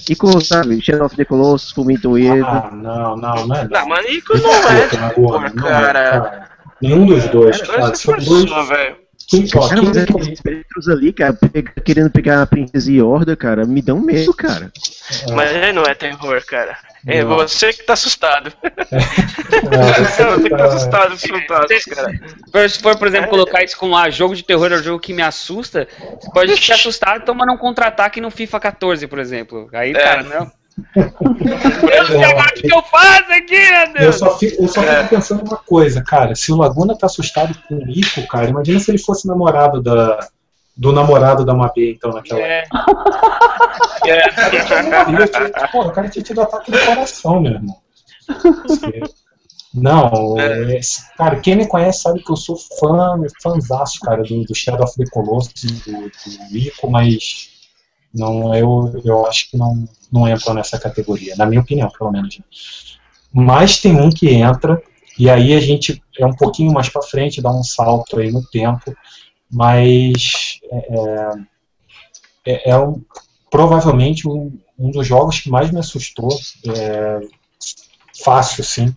[0.09, 0.81] Ico, sabe?
[0.81, 2.43] Shadow of the Colossus, Fumito Weird.
[2.49, 3.69] Ah, não, não, não é.
[3.69, 6.49] Não, mas Ico não é de terror, cara.
[6.81, 7.95] Nenhum dos dois, cara.
[7.95, 8.51] São dois.
[9.53, 11.39] cara, mas aqueles espectros ali, cara,
[11.85, 14.73] querendo pegar a princesa e horda, cara, me dão medo, cara.
[15.35, 16.75] Mas não é terror, cara.
[17.07, 17.37] É não.
[17.37, 18.53] você que tá assustado.
[19.53, 21.69] É, você, que tá, tá assustado, assustado,
[22.51, 22.69] cara.
[22.69, 25.13] Se for, por exemplo, colocar isso como ah, jogo de terror é um jogo que
[25.13, 25.87] me assusta,
[26.19, 29.69] você pode se assustar tomando um contra-ataque no FIFA 14, por exemplo.
[29.73, 29.95] Aí, é.
[29.95, 30.51] cara, não.
[31.93, 34.05] Eu sei agora o que eu faço aqui, meu Deus!
[34.05, 36.35] Eu só, fico, eu só fico pensando uma coisa, cara.
[36.35, 40.27] Se o Laguna tá assustado com o Rico, cara, imagina se ele fosse namorado da,
[40.77, 42.61] do namorado da Mabê, então, naquela é.
[42.61, 42.85] época.
[44.07, 45.67] É.
[45.69, 47.77] Pô, o cara tinha tido ataque no coração, meu irmão.
[49.75, 50.81] Não, é.
[51.17, 54.97] cara, quem me conhece sabe que eu sou fã, fãzaço, cara, do, do Shadow of
[54.97, 56.11] the Colossus, do, do
[56.53, 57.51] Rico, mas
[58.13, 62.41] não, eu, eu acho que não, não entra nessa categoria, na minha opinião, pelo menos.
[63.33, 64.83] Mas tem um que entra,
[65.19, 68.45] e aí a gente é um pouquinho mais para frente, dá um salto aí no
[68.45, 68.95] tempo,
[69.53, 71.35] mas é,
[72.47, 73.05] é, é um,
[73.51, 76.31] provavelmente um, um, dos jogos que mais me assustou,
[76.75, 77.21] é,
[78.25, 78.95] fácil sim,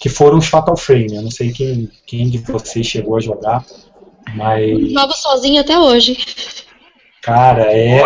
[0.00, 1.16] que foram os Fatal Frame.
[1.16, 3.64] Eu não sei quem, quem de vocês chegou a jogar,
[4.34, 4.92] mas.
[4.92, 6.16] Jogo sozinho até hoje.
[7.20, 8.02] Cara, é.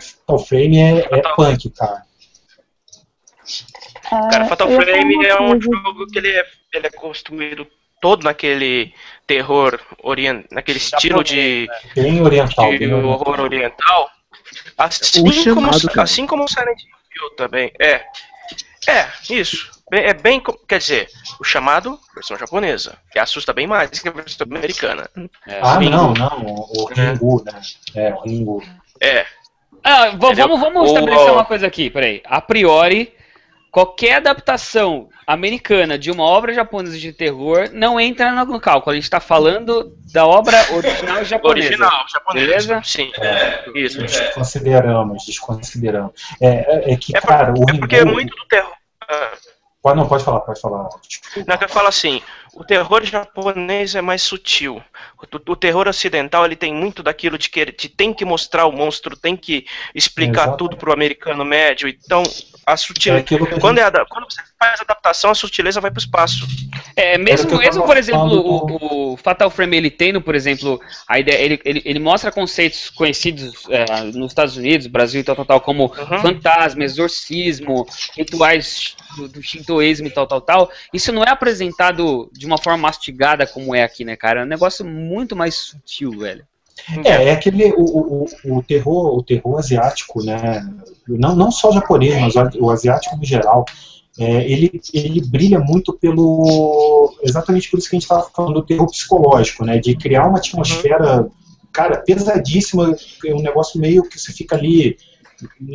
[0.00, 2.06] Fatal Frame é, é punk, cara.
[4.08, 7.66] Cara, Fatal Frame é um jogo que ele é, ele é construído
[8.00, 8.92] todo naquele
[9.26, 13.10] terror orient, naquele estilo de, bem oriental, de bem oriental.
[13.20, 14.10] horror oriental.
[14.78, 15.70] Assim como,
[16.00, 17.72] assim como o Silent Hill também.
[17.80, 18.04] É.
[18.88, 19.70] É, isso.
[19.90, 20.42] Bem- É bem.
[20.68, 21.08] Quer dizer,
[21.40, 25.08] o chamado, versão japonesa, que assusta bem mais que a versão americana.
[25.46, 25.60] É.
[25.60, 25.90] Ah, Ringu.
[25.96, 27.60] não, não, o Ringu, né?
[27.94, 28.62] É, o Ringu.
[29.00, 29.26] É.
[29.82, 32.20] Ah, vamos, vamos estabelecer uma coisa aqui, peraí.
[32.24, 33.12] A priori,
[33.76, 38.92] qualquer adaptação americana de uma obra japonesa de terror não entra no cálculo.
[38.92, 41.68] A gente está falando da obra original japonesa.
[41.68, 42.46] Original, japonesa.
[42.46, 42.82] Beleza?
[42.82, 43.12] Sim.
[43.20, 43.98] É, Isso.
[43.98, 46.12] desconsideramos, desconsideramos.
[46.40, 48.72] É, é, é que, É, cara, o é porque muito do terror.
[49.86, 50.88] Pode, não, pode falar, pode falar.
[51.08, 51.48] Desculpa.
[51.48, 52.20] Não, que eu falo assim,
[52.52, 54.82] o terror japonês é mais sutil.
[55.46, 58.66] O, o terror ocidental, ele tem muito daquilo de que ele te tem que mostrar
[58.66, 59.64] o monstro, tem que
[59.94, 60.58] explicar Exatamente.
[60.58, 61.88] tudo pro americano médio.
[61.88, 62.24] Então,
[62.66, 63.24] a É sutileza.
[63.24, 66.44] a quando, gente- é quando você faz a adaptação, a sutileza vai pro espaço.
[66.96, 71.20] É, o mesmo, mesmo por exemplo, o, o Fatal Frame ele tendo, por exemplo, a
[71.20, 73.84] ideia, ele, ele, ele mostra conceitos conhecidos é,
[74.14, 76.18] nos Estados Unidos, Brasil e tal, tal, tal, como Uhum.
[76.20, 80.70] fantasma, exorcismo, rituais do, do shintoísmo e tal, tal, tal.
[80.92, 84.40] Isso não é apresentado de uma forma mastigada como é aqui, né, cara?
[84.40, 86.44] É um negócio muito mais sutil, velho.
[87.04, 88.26] É, é aquele o, o,
[88.58, 90.62] o- terror, o terror asiático, né?
[91.08, 93.64] Não, não só japonês, mas o, o asiático no geral.
[94.18, 97.16] é, ele, ele brilha muito pelo.
[97.22, 99.78] Exatamente por isso que a gente estava falando do terror psicológico, né?
[99.78, 101.26] De criar uma atmosfera,
[101.72, 102.94] cara, pesadíssima,
[103.26, 104.96] um negócio meio que você fica ali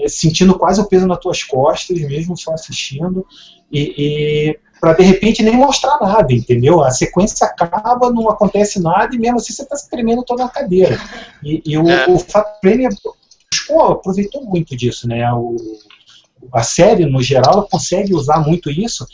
[0.08, 3.26] sentindo quase o peso nas tuas costas, mesmo só assistindo,
[3.72, 6.82] e, e para de repente nem mostrar nada, entendeu?
[6.84, 10.50] A sequência acaba, não acontece nada, e mesmo assim você está se tremendo toda na
[10.50, 11.00] cadeira.
[11.44, 12.08] E, e o, É.
[12.10, 12.60] o Fato
[13.68, 15.32] pô, aproveitou muito disso, né?
[15.34, 15.56] O,
[16.54, 19.06] a série, no geral, consegue usar muito isso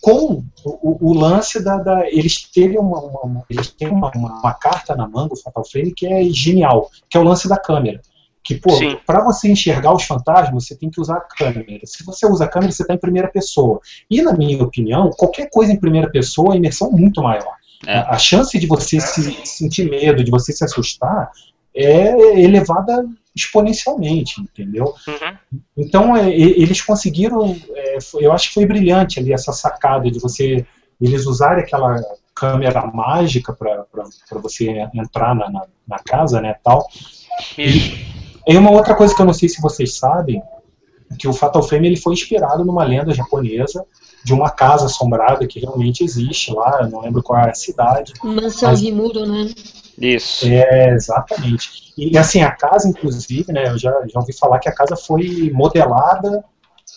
[0.00, 2.48] com o, o lance da, da- eles
[2.78, 6.06] uma, uma- uma- eles têm uma, uma- uma carta na manga, o Fatal Frame, que
[6.06, 8.00] é genial, que é o lance da câmera.
[8.46, 11.80] Que, pô, para você enxergar os fantasmas, você tem que usar a câmera.
[11.84, 13.80] Se você usa a câmera, você está em primeira pessoa.
[14.08, 17.56] E, na minha opinião, qualquer coisa em primeira pessoa, a imersão é muito maior.
[17.84, 17.98] É.
[17.98, 21.30] A, chance de você se sentir medo, de você se assustar,
[21.74, 24.94] é elevada exponencialmente, entendeu?
[25.08, 25.60] Uhum.
[25.76, 30.20] Então, é, e- eles conseguiram, é, eu acho que foi brilhante ali essa sacada de
[30.20, 30.64] você,
[31.00, 32.00] eles usarem aquela
[32.32, 33.84] câmera mágica para
[34.40, 36.86] você entrar na, na, na casa, né, tal.
[37.58, 38.16] Isso.
[38.46, 40.42] E uma outra coisa que eu não sei se vocês sabem,
[41.18, 43.84] que o Fatal Frame ele foi inspirado numa lenda japonesa
[44.24, 48.12] de uma casa assombrada que realmente existe lá, eu não lembro qual é a cidade.
[48.22, 49.50] Mansão Mas- Rimuro, né?
[49.98, 50.46] Isso.
[50.46, 51.92] É, exatamente.
[51.96, 55.50] E assim, a casa, inclusive, né, eu já, já ouvi falar que a casa foi
[55.54, 56.44] modelada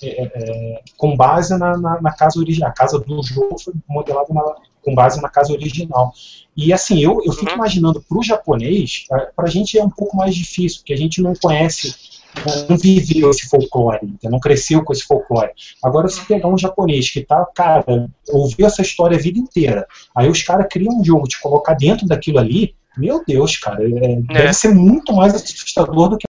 [0.04, 2.70] é, é, com base na, na, na casa original.
[2.70, 6.14] A casa do jogo foi modelada na- com base na casa original.
[6.56, 7.56] E assim, eu, eu fico Uhum.
[7.56, 9.06] imaginando para o japonês,
[9.36, 11.94] para a gente é um pouco mais difícil, porque a gente não conhece,
[12.70, 15.52] não viveu esse folclore, não cresceu com esse folclore.
[15.84, 20.30] Agora, se pegar um japonês que tá, cara, ouviu essa história a vida inteira, aí
[20.30, 24.54] os caras criam um jogo, te colocar dentro daquilo ali, meu Deus, cara, é, deve
[24.54, 26.29] ser muito mais assustador do que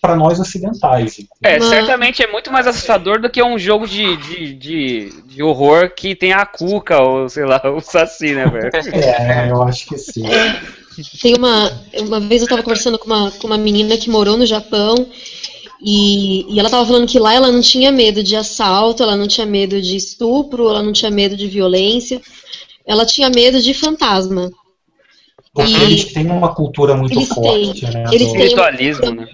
[0.00, 1.18] para nós ocidentais.
[1.18, 1.28] entendeu?
[1.42, 5.90] É, certamente é muito mais assustador do que um jogo de, de, de, de horror
[5.94, 8.70] que tem a Cuca ou, sei lá, o Saci, né, velho?
[8.92, 10.24] É, eu acho que sim.
[11.20, 11.70] Tem uma.
[11.98, 14.94] Uma vez eu tava conversando com uma, com uma menina que morou no Japão
[15.82, 19.26] e, e ela tava falando que lá ela não tinha medo de assalto, ela não
[19.26, 22.20] tinha medo de estupro, ela não tinha medo de violência,
[22.86, 24.50] ela tinha medo de fantasma.
[25.64, 28.04] Porque E- eles têm uma cultura muito Eles forte, têm, né?
[28.12, 29.26] eles do- têm- Espiritualismo, né?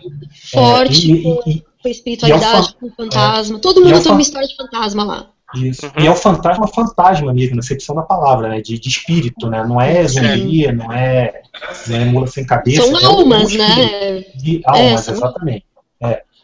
[0.53, 3.59] Forte É, e- e- com a espiritualidade, com o fantasma.
[3.59, 5.31] Todo E é mundo o tem uma história de fantasma lá.
[5.55, 5.87] Isso.
[5.87, 5.93] Uhum.
[6.03, 8.61] E é o fantasma fantasma mesmo, na acepção da palavra, né?
[8.61, 9.65] De, de espírito, né?
[9.65, 11.43] Não é zumbi, não é,
[11.87, 12.83] não é mula sem cabeça.
[12.83, 14.25] São é um almas, né?
[14.35, 15.65] De almas, são- exatamente.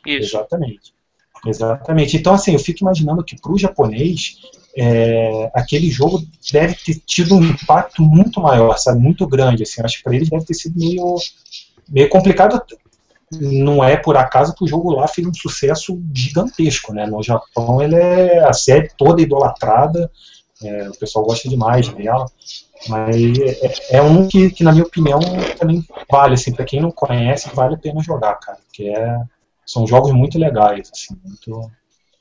[0.06, 0.36] Isso.
[0.36, 0.92] Exatamente.
[1.44, 2.16] Exatamente.
[2.16, 4.36] Então, assim, eu fico imaginando que para o japonês,
[4.76, 9.00] é, aquele jogo deve ter tido um impacto muito maior, sabe?
[9.00, 9.62] Muito grande.
[9.62, 11.16] Assim, acho que para eles deve ter sido meio,
[11.88, 12.62] meio complicado.
[13.40, 17.06] Não é por acaso que o jogo lá fez um sucesso gigantesco, né?
[17.06, 20.10] No Japão, ele é a série toda idolatrada.
[20.62, 22.26] é, o pessoal gosta demais dela.
[22.88, 25.20] Mas é, é um que, que, na minha opinião,
[25.58, 28.58] também vale, assim, para quem não conhece, vale a pena jogar, cara.
[28.66, 29.20] Porque é,
[29.64, 31.70] são jogos muito legais, assim, muito...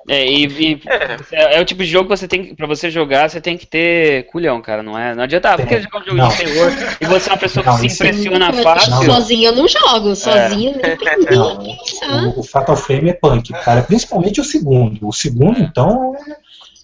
[0.09, 1.17] É, e, e É.
[1.31, 3.55] é, é o tipo de jogo que você tem que, pra você jogar, você tem
[3.57, 5.13] que ter culhão, cara, não é?
[5.13, 5.83] Não adianta, ah, porque Tem.
[5.83, 6.27] jogar um jogo Não.
[6.29, 8.91] de terror e você é uma pessoa Não, que se isso- impressiona Não, fácil.
[9.05, 13.51] Sozinha eu não jogo, sozinha nem tem nem Não, o, o Fatal Frame é punk,
[13.63, 13.83] cara.
[13.83, 15.07] Principalmente o segundo.
[15.07, 16.15] O segundo, então,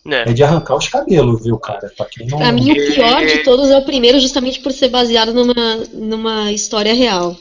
[0.07, 0.29] é- é.
[0.29, 0.33] é.
[0.33, 1.91] de arrancar os cabelos, viu, cara?
[1.97, 2.37] Pra, quem não...
[2.37, 5.53] pra mim, o pior de todos é o primeiro, justamente por ser baseado numa,
[5.91, 7.35] numa história real.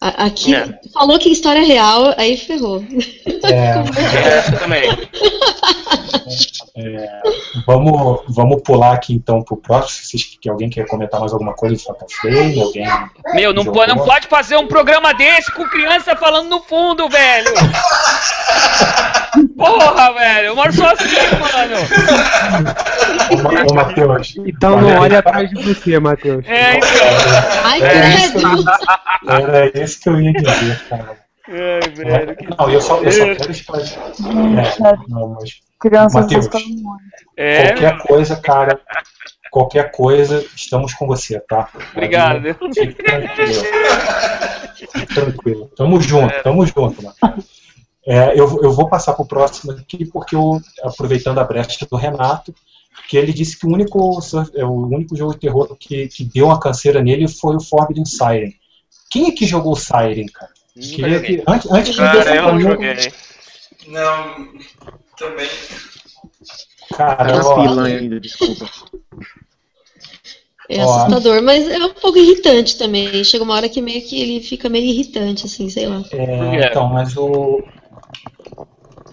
[0.00, 0.78] Aqui, é.
[0.94, 2.84] falou que história real, aí ferrou.
[3.42, 3.74] É,
[4.38, 4.88] essa também.
[6.76, 7.20] É,
[7.66, 10.04] vamos, vamos pular aqui então pro próximo.
[10.04, 12.86] Se que alguém quer comentar mais alguma coisa de Fatal Frame, alguém.
[13.34, 17.52] Meu, não, pode, não pode fazer um programa desse com criança falando no fundo, velho!
[19.56, 20.46] Porra, velho!
[20.46, 21.76] Eu moro sozinho, mano!
[23.68, 24.34] Ô, Matheus.
[24.46, 26.44] Então não olha atrás de você, Matheus.
[26.46, 26.88] É, então.
[27.64, 28.64] Ai, credo!
[29.26, 31.18] Era isso que eu ia dizer, cara.
[31.48, 33.98] Ai, velho, é, não, eu só, eu só quero esclarecer.
[33.98, 36.46] É, não, mas Crianças Mateus,
[37.36, 38.04] é, qualquer mano.
[38.04, 38.80] coisa, cara,
[39.50, 41.70] qualquer coisa, estamos com você, tá?
[41.92, 42.42] Obrigado.
[42.74, 43.62] Fique tranquilo.
[44.76, 45.70] Fique tranquilo.
[45.76, 46.42] Tamo junto, é.
[46.42, 47.14] tamo junto, mano.
[48.06, 52.54] É, eu, eu vou passar pro próximo aqui, porque eu, aproveitando a brecha do Renato,
[53.08, 54.18] que ele disse que o único,
[54.54, 58.04] é, o único jogo de terror que, que deu uma canseira nele foi o Forbidden
[58.04, 58.52] Siren.
[59.10, 60.52] Quem é que jogou o Siren, cara?
[60.74, 63.12] Queria que, antes, antes de Cara, eu não joguei.
[63.88, 64.48] Não,
[65.16, 65.48] também.
[66.94, 68.68] Cara, tá ó, fila ainda, desculpa.
[70.68, 73.24] É assustador, mas é um pouco irritante também.
[73.24, 76.04] Chega uma hora que meio que ele fica meio irritante, assim, sei lá.
[76.12, 77.62] É, então, mas o.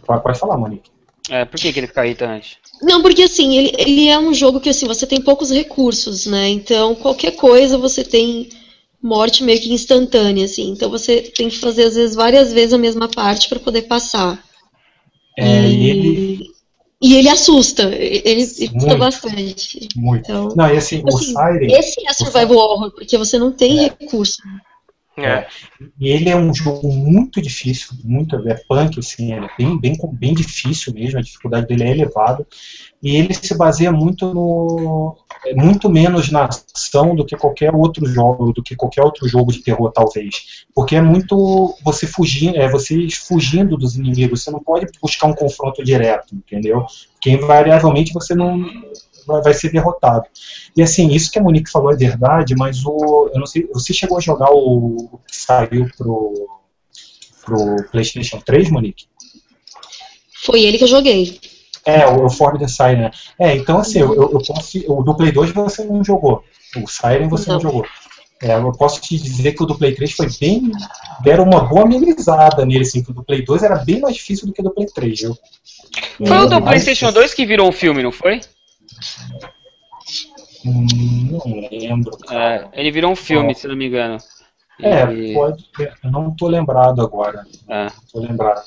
[0.05, 0.91] Pode falar, Monique.
[1.29, 2.59] É, por que, que ele fica irritante?
[2.81, 6.49] Não, porque assim, ele, ele é um jogo que assim, você tem poucos recursos, né?
[6.49, 8.49] Então, qualquer coisa você tem
[9.05, 10.71] morte meio que instantânea, assim.
[10.71, 14.43] Então você tem que fazer, às vezes, várias vezes a mesma parte para poder passar.
[15.37, 16.47] É, e, ele...
[17.01, 19.87] e ele assusta, ele assusta bastante.
[19.95, 20.23] Muito.
[20.23, 21.71] Então, não, e assim, assim, o Siren...
[21.71, 23.83] Esse é survival horror, porque você não tem é.
[23.83, 24.41] recurso.
[25.15, 25.23] É.
[25.23, 25.47] é.
[25.99, 30.33] E ele é um jogo muito difícil, muito é punk, assim, é bem, bem, bem
[30.33, 32.45] difícil mesmo, a dificuldade dele é elevada.
[33.03, 35.15] E ele se baseia muito no.
[35.45, 39.51] É, muito menos na ação do que qualquer outro jogo, do que qualquer outro jogo
[39.51, 40.65] de terror, talvez.
[40.73, 45.33] Porque é muito você fugindo, é você fugindo dos inimigos, você não pode buscar um
[45.33, 46.85] confronto direto, entendeu?
[47.13, 48.65] Porque invariavelmente você não
[49.27, 50.25] vai ser derrotado.
[50.75, 53.29] E assim, isso que a Monique falou é verdade, mas o.
[53.33, 56.47] Eu não sei, você chegou a jogar o que saiu pro,
[57.43, 59.05] pro PlayStation 3, Monique?
[60.43, 61.39] Foi ele que eu joguei.
[61.85, 62.97] É, o, Forbidden Siren.
[62.97, 63.11] Né?
[63.39, 64.79] É, então assim, eu, eu, posso.
[64.87, 66.43] O do Play 2 você não jogou.
[66.75, 67.85] O Siren você não, não jogou.
[68.41, 70.71] É, eu posso te dizer que o do Play 3 foi bem.
[71.21, 74.47] deram uma boa amenizada nele, assim, que o do Play 2 era bem mais difícil
[74.47, 75.37] do que o do Play 3, viu?
[76.25, 78.41] Foi o do PlayStation 2 que virou um filme, não foi?
[80.65, 80.87] Hum,
[81.31, 82.17] não lembro.
[82.29, 84.17] É, ele virou um filme, se não me engano.
[84.81, 85.33] É, e...
[85.33, 85.65] pode.
[86.03, 87.45] Eu não tô lembrado agora.
[87.69, 87.87] É.
[88.11, 88.61] Tô lembrado.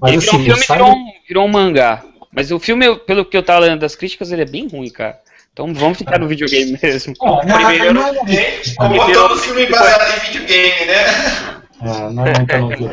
[0.00, 2.04] Mas, ele assim, virou um filme virou um, virou um mangá.
[2.34, 5.20] Mas o filme, pelo que eu tava lendo das críticas, ele é bem ruim, cara.
[5.52, 7.14] Então vamos ficar no videogame mesmo.
[7.20, 11.64] Oh, Primeiro, não, não, como primeiro, todo filme baseado em videogame, né?
[11.80, 12.90] É, não é muito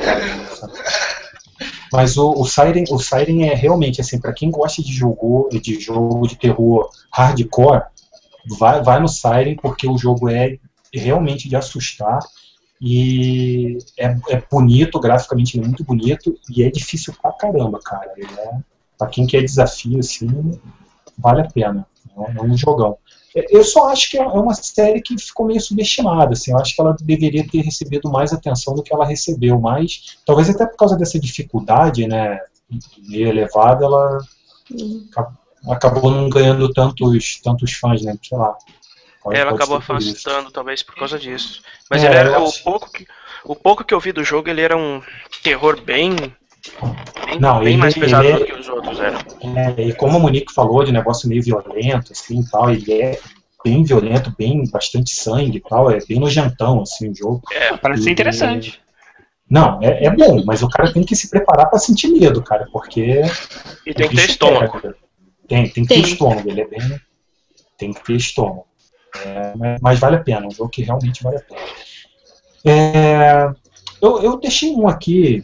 [1.91, 5.79] Mas o, o, Siren, o Siren é realmente assim, para quem gosta de jogo, de
[5.79, 7.83] jogo de terror hardcore,
[8.59, 10.57] vai, vai no Siren porque o jogo é
[10.93, 12.19] realmente de assustar
[12.79, 18.11] e é, é bonito, graficamente é muito bonito e é difícil pra caramba, cara.
[18.17, 18.71] É,
[19.01, 20.29] para quem quer desafio, assim,
[21.17, 21.87] vale a pena.
[22.15, 22.35] Né?
[22.37, 22.99] É um jogão.
[23.35, 26.33] É, eu só acho que é uma série que ficou meio subestimada.
[26.33, 30.19] Assim, eu acho que ela deveria ter recebido mais atenção do que ela recebeu, mas
[30.23, 32.39] talvez até por causa dessa dificuldade, né,
[33.09, 34.19] meio elevada, ela
[34.69, 35.09] uhum.
[35.67, 38.15] acabou não ganhando tantos, tantos fãs, né?
[38.21, 38.55] Sei lá.
[39.23, 41.63] Pode, ela acabou afastando, talvez por causa disso.
[41.89, 43.07] Mas é, ele era, o, pouco que,
[43.45, 45.01] o pouco que eu vi do jogo, ele era um
[45.41, 46.15] terror bem
[47.25, 49.19] Bem, não, bem ele, mais pesado ele do que os outros eram.
[49.55, 53.19] É, e como a Monique falou de negócio meio violento, assim, tal, ele é
[53.63, 57.41] bem violento, bem bastante sangue e tal, é bem nojentão, assim, o jogo.
[57.51, 58.79] É, parece ser interessante.
[59.49, 62.67] Não, é, é, bom, mas o cara tem que se preparar para sentir medo, cara,
[62.71, 63.21] porque...
[63.85, 64.81] E tem que ter estômago.
[65.47, 67.01] Tem, tem que ter estômago, ele é bem...
[67.77, 68.65] Tem que ter estômago.
[69.25, 71.61] É, mas vale a pena, um jogo que realmente vale a pena.
[72.63, 73.49] É,
[74.01, 75.43] eu, eu deixei um aqui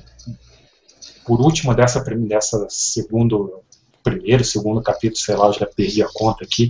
[1.28, 3.60] por último dessa, dessa segundo,
[4.02, 6.70] primeiro, segundo capítulo, sei lá, eu já perdi a conta aqui.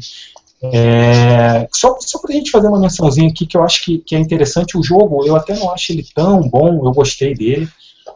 [0.74, 4.16] É, só só para a gente fazer uma mençãozinha aqui que eu acho que, que
[4.16, 7.70] é interessante o jogo, eu até não acho ele tão bom, eu gostei dele,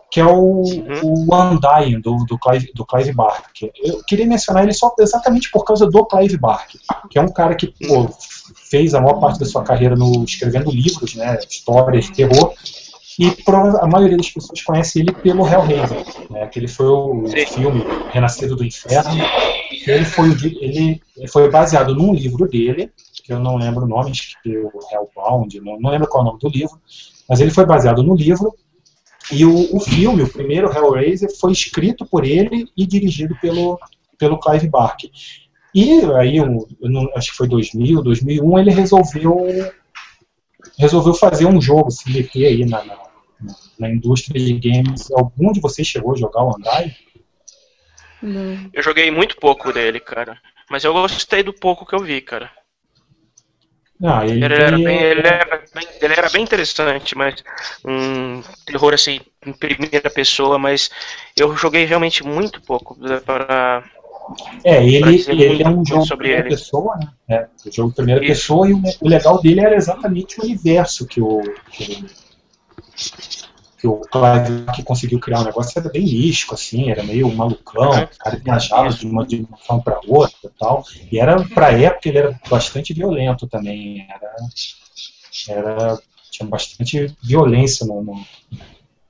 [0.10, 1.28] que é o, uhum.
[1.28, 3.72] o Undying do, do, Clive, do Clive Barker.
[3.76, 6.82] Eu queria mencionar ele só exatamente por causa do Clive Barker,
[7.12, 8.10] que é um cara que pô,
[8.70, 12.56] fez a maior parte da sua carreira no, escrevendo livros, né, histórias terror,
[13.20, 13.34] e
[13.82, 17.46] a maioria das pessoas conhece ele pelo Hellraiser, né, que ele foi o Sim.
[17.46, 19.12] filme Renascido do Inferno.
[19.88, 20.30] ele foi,
[20.62, 21.02] ele
[21.32, 22.92] foi baseado num livro dele,
[23.24, 26.24] que eu não lembro o nome, acho que é o Hellbound, não, não lembro qual
[26.24, 26.80] é o nome do livro,
[27.28, 28.54] mas ele foi baseado no livro,
[29.32, 33.80] e o, o filme, o primeiro Hellraiser, foi escrito por ele e dirigido pelo,
[34.18, 35.10] pelo Clive Barker.
[35.74, 39.48] E aí, eu, eu não, acho que foi 2000, 2001, ele resolveu
[40.78, 42.98] resolveu fazer um jogo, se meter aí na, na,
[43.80, 45.12] na indústria de games.
[45.12, 46.96] Algum de vocês chegou a jogar o Andai?
[48.22, 48.70] Não.
[48.72, 50.38] Eu joguei muito pouco dele, cara.
[50.70, 52.52] Mas eu gostei do pouco que eu vi, cara.
[54.04, 57.44] Ah, ele, ele, era bem, ele, era bem, ele era bem interessante, mas
[57.86, 60.90] um terror assim em primeira pessoa, mas
[61.38, 63.84] eu joguei realmente muito pouco para
[64.64, 66.50] é, ele, ele é um jogo de primeira ele.
[66.50, 67.12] pessoa, né?
[67.28, 68.32] É, um jogo primeira Isso.
[68.34, 71.42] pessoa e o, o, legal dele era exatamente o universo que o,
[71.72, 72.06] que,
[73.78, 77.92] que o Clive que conseguiu criar um negócio era bem místico, assim, era meio malucão,
[77.92, 78.04] uhum.
[78.04, 80.84] o cara viajava de uma dimensão para outra e tal.
[81.12, 84.08] E era, pra época, ele era bastante violento também.
[84.10, 84.36] Era,
[85.50, 86.00] era,
[86.30, 88.26] tinha bastante violência no, no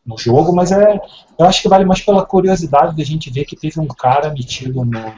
[0.05, 0.99] no jogo, mas é,
[1.37, 4.83] eu acho que vale mais pela curiosidade da gente ver que teve um cara metido
[4.83, 5.13] no,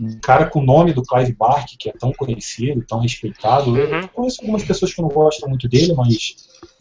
[0.00, 3.70] um cara com o nome do Clive Bark, que é tão conhecido, tão respeitado.
[3.70, 3.76] Uhum.
[3.76, 6.36] Eu conheço algumas pessoas que não gostam muito dele, mas,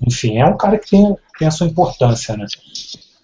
[0.06, 2.46] enfim, é um cara que tem, tem a sua importância, né?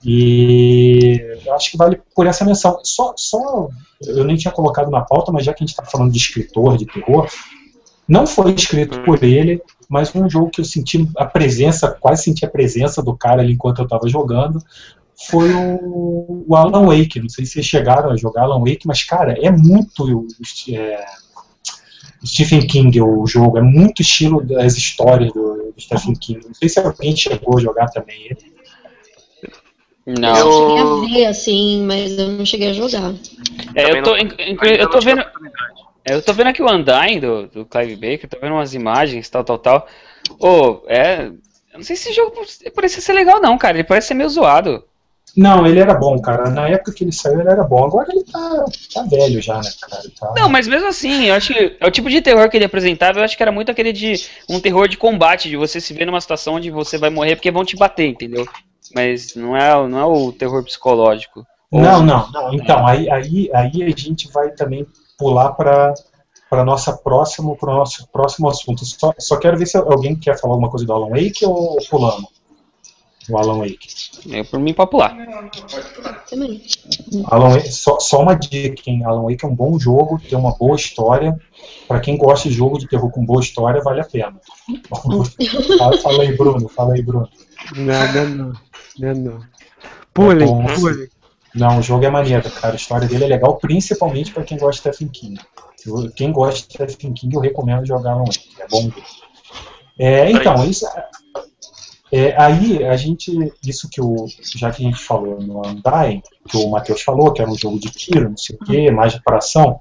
[0.03, 2.79] E eu acho que vale por essa menção.
[2.83, 3.69] Só, só
[4.01, 6.77] eu nem tinha colocado na pauta, mas já que a gente está falando de escritor
[6.77, 7.29] de terror,
[8.07, 9.03] não foi escrito uhum.
[9.03, 9.61] por ele,
[9.91, 13.51] mas um jogo que eu senti a presença, quase senti a presença do cara ali
[13.51, 14.63] enquanto eu estava jogando,
[15.27, 17.19] foi o, o, Alan Wake.
[17.19, 20.25] Não sei se vocês chegaram a jogar Alan Wake, mas, cara, é muito
[20.69, 21.05] é,
[22.25, 26.39] Stephen King o jogo, é muito estilo das histórias do, do, Stephen King.
[26.47, 28.51] Não sei se alguém chegou a jogar também ele.
[30.05, 30.37] Não.
[30.37, 33.13] Eu cheguei a ver, assim, mas eu não cheguei a jogar.
[33.75, 35.21] É, eu tô, eu tô vendo.
[36.03, 39.29] É, eu tô vendo aqui o Undying do, do Clive Baker, tô vendo umas imagens,
[39.29, 39.87] tal, tal, tal.
[40.39, 41.25] Ô, oh, é.
[41.25, 42.33] Eu não sei se esse jogo
[42.75, 43.77] parece ser legal, não, cara.
[43.77, 44.83] Ele parece ser meio zoado.
[45.35, 46.49] Não, ele era bom, cara.
[46.49, 47.85] Na época que ele saiu, ele era bom.
[47.85, 50.03] Agora ele tá, tá velho já, né, cara?
[50.19, 50.33] Tá...
[50.35, 53.19] Não, mas mesmo assim, eu acho que é o tipo de terror que ele apresentava,
[53.19, 54.15] eu acho que era muito aquele de
[54.49, 57.51] um terror de combate, de você se ver numa situação onde você vai morrer porque
[57.51, 58.45] vão te bater, entendeu?
[58.93, 61.45] Mas não é, não é o terror psicológico.
[61.71, 62.53] Não, não, não.
[62.53, 64.85] Então, aí, aí, aí a gente vai também
[65.21, 65.93] pular para
[66.49, 68.83] para nossa próximo para o nosso próximo assunto.
[68.83, 72.41] Só, só quero ver se alguém quer falar alguma coisa do Alan Wake ou pulamos
[73.29, 73.87] o Alan Wake.
[74.29, 75.15] Eu por mim pode pular.
[76.29, 76.61] Também.
[77.25, 79.03] Alan Wake, só, só uma dica, hein?
[79.05, 81.37] Alan Wake é um bom jogo, tem uma boa história.
[81.87, 84.39] Para quem gosta de jogo de terror com boa história, vale a pena.
[85.77, 86.67] fala, fala aí, Bruno.
[86.67, 87.29] Fala aí, Bruno.
[87.75, 88.53] Nada não.
[88.99, 89.39] Não, não.
[90.13, 91.09] Pule, é pule.
[91.53, 92.73] Não, o jogo é maneiro, cara.
[92.73, 95.41] A história dele é legal, principalmente para quem gosta de Stephen King.
[96.15, 98.25] Quem gosta de Stephen King, eu recomendo jogar um.
[98.59, 98.89] É bom.
[99.99, 100.85] É, então, isso,
[102.11, 103.31] é, aí a gente,
[103.65, 104.25] isso que o,
[104.55, 107.79] já que a gente falou no Andai, que o Matheus falou, que era um jogo
[107.79, 109.79] de tiro, não sei o quê, mais de paração,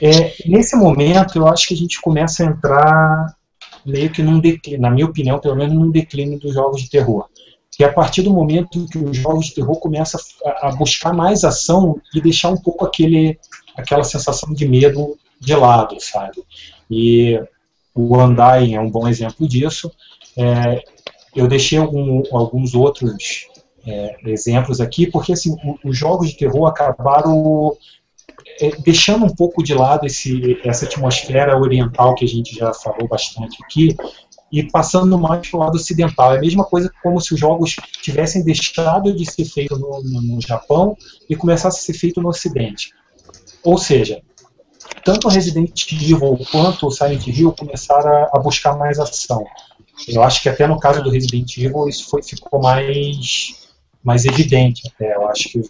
[0.00, 3.36] é, nesse momento eu acho que a gente começa a entrar
[3.84, 7.28] meio que num declínio, na minha opinião, pelo menos num declínio dos jogos de terror
[7.84, 12.00] é a partir do momento que os jogos de terror começam a, buscar mais ação
[12.14, 13.38] e deixar um pouco aquele,
[13.76, 16.42] aquela sensação de medo de lado, sabe?
[16.90, 17.38] E
[17.94, 19.90] o Undying é um bom exemplo disso.
[20.36, 20.82] É,
[21.34, 23.46] eu deixei algum, alguns outros
[23.86, 25.54] é, exemplos aqui, porque assim,
[25.84, 27.76] os jogos de terror acabaram
[28.60, 33.06] é, deixando um pouco de lado esse, essa atmosfera oriental que a gente já falou
[33.06, 33.94] bastante aqui,
[34.50, 36.34] e passando mais para o lado ocidental.
[36.34, 40.22] É a mesma coisa como se os jogos tivessem deixado de ser feitos no, no,
[40.22, 40.96] no Japão
[41.28, 42.92] e começassem a ser feitos no Ocidente.
[43.62, 44.22] Ou seja,
[45.04, 49.44] tanto Resident Evil quanto o Silent Hill começaram a, a, buscar mais ação.
[50.06, 53.68] Eu acho que até no caso do Resident Evil isso foi, ficou mais,
[54.04, 54.82] mais evidente.
[54.86, 55.14] Até.
[55.14, 55.60] Eu acho que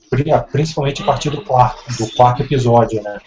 [0.53, 3.19] principalmente a partir do quarto, do quarto episódio, né?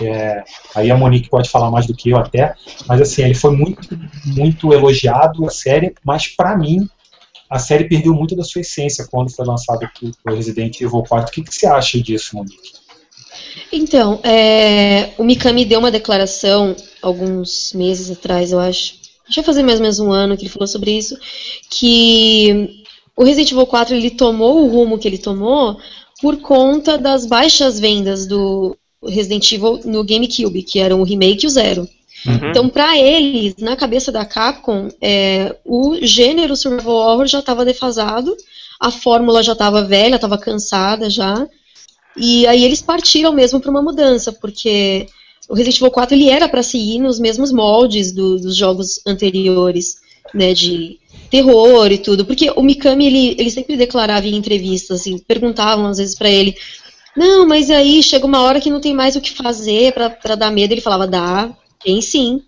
[0.00, 0.44] É,
[0.74, 2.54] aí a Monique pode falar mais do que eu até,
[2.86, 6.88] mas assim, ele foi muito, muito elogiado a série, mas para mim
[7.48, 9.88] a série perdeu muito da sua essência quando foi lançado
[10.24, 11.28] o Resident Evil 4.
[11.28, 12.72] O que, que você acha disso, Monique?
[13.72, 18.94] Então, é, o Mikami deu uma declaração alguns meses atrás, eu acho.
[19.28, 21.16] Já fazer mais ou menos um ano que ele falou sobre isso,
[21.70, 22.84] que
[23.16, 25.78] o Resident Evil 4 ele tomou o rumo que ele tomou
[26.20, 28.76] por conta das baixas vendas do,
[29.08, 31.88] Resident Evil no GameCube, que era o remake e o Zero.
[32.26, 32.50] Uhum.
[32.50, 38.36] Então, para eles, na cabeça da Capcom, é, o gênero survival horror já estava defasado,
[38.80, 41.46] a fórmula já estava velha, estava cansada já,
[42.16, 45.06] E aí eles partiram mesmo para uma mudança, porque
[45.48, 49.96] o Resident Evil 4 ele era para seguir nos mesmos moldes do, dos jogos anteriores,
[50.34, 50.98] né, de
[51.30, 55.98] terror e tudo, porque o Mikami ele, ele sempre declarava em entrevistas, assim, perguntavam às
[55.98, 56.56] vezes para ele,
[57.16, 60.50] não, mas aí chega uma hora que não tem mais o que fazer para dar
[60.50, 61.50] medo, ele falava, dá,
[61.82, 62.42] tem sim,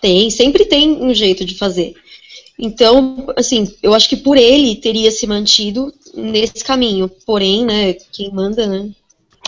[0.00, 1.94] tem, sempre tem um jeito de fazer.
[2.58, 7.10] Então, assim, eu acho que por ele teria se mantido nesse caminho.
[7.26, 8.88] Porém, né, quem manda, né?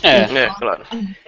[0.02, 0.84] É, é claro.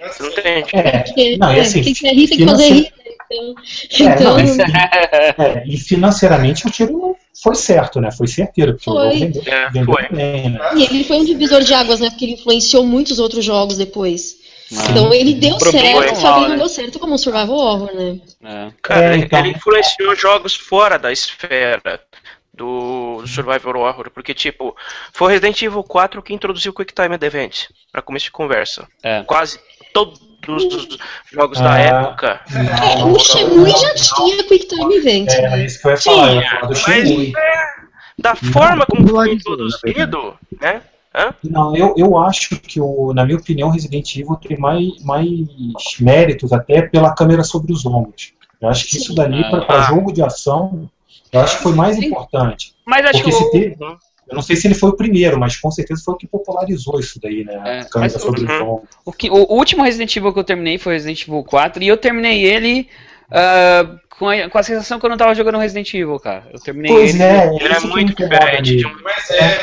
[0.07, 0.63] Você não tem.
[0.73, 2.93] É, não, e é, assim, tem que ser rir, tem que fazer rir.
[3.31, 4.65] Então, É, não, então
[5.43, 8.11] É, e financeiramente o tiro foi certo, né?
[8.11, 9.03] Foi certeiro, porque o Foi.
[9.03, 10.09] jogo vendeu, É, vendeu foi.
[10.09, 10.59] bem, né?
[10.75, 12.09] e ele foi um divisor de águas, né?
[12.09, 14.35] Porque ele influenciou muitos outros jogos depois.
[14.73, 14.85] Ah.
[14.89, 16.57] Então ele deu certo, é só que mal, ele não né?
[16.57, 18.19] deu certo como um survival horror, né?
[18.43, 18.71] É.
[18.81, 19.39] Cara, É, ele- então.
[19.39, 21.99] ele influenciou jogos fora da esfera
[22.53, 24.75] do, Survival Horror, porque, tipo,
[25.13, 28.87] foi o Resident Evil 4 que introduziu o Quick Time Event, pra começo de conversa.
[29.03, 29.23] É.
[29.23, 29.59] Quase
[30.41, 30.97] todos os
[31.31, 32.41] jogos Ah, da época.
[32.53, 35.29] É, o Shenmue já tinha Quick Time Event.
[35.29, 37.31] É, era isso que eu ia falar, eu ia falar do Mas é,
[38.19, 40.81] da forma como foi introduzido, né?
[41.13, 41.33] Hã?
[41.43, 45.27] Não, eu, eu acho que, o, na minha opinião, Resident Evil tem mais, mais
[45.99, 48.31] méritos até pela câmera sobre os ombros.
[48.61, 49.61] Eu acho que isso dali, Ah.
[49.61, 50.89] para jogo de ação,
[51.31, 52.73] eu acho que foi mais importante.
[52.85, 53.75] Mas acho Porque que se teve,
[54.31, 56.99] eu não sei se ele foi o primeiro, mas com certeza foi o que popularizou
[56.99, 57.53] isso daí, né?
[57.53, 58.69] É, A câmera mas- sobre Uhum.
[58.75, 58.89] ombros.
[59.05, 61.97] o, que- o último Resident Evil que eu terminei foi Resident Evil 4 e eu
[61.97, 62.87] terminei ele
[63.29, 66.43] ah, com, a, com a sensação que eu não tava jogando Resident Evil, cara.
[66.53, 67.23] Eu terminei Pois ele.
[67.23, 68.95] é, Ele é muito diferente de um.
[69.03, 69.59] Mas é.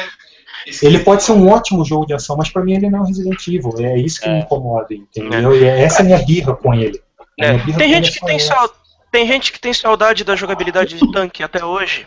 [0.82, 3.06] Ele pode ser um ótimo jogo de ação, mas pra mim ele não é um
[3.06, 3.72] Resident Evil.
[3.78, 4.32] É isso que É.
[4.34, 5.56] me incomoda, entendeu?
[5.56, 7.00] E é- essa é a minha birra com ele.
[7.40, 8.74] É, birra Tem com gente que é tem, sau-
[9.10, 12.06] tem gente que tem saudade da jogabilidade de tanque até hoje.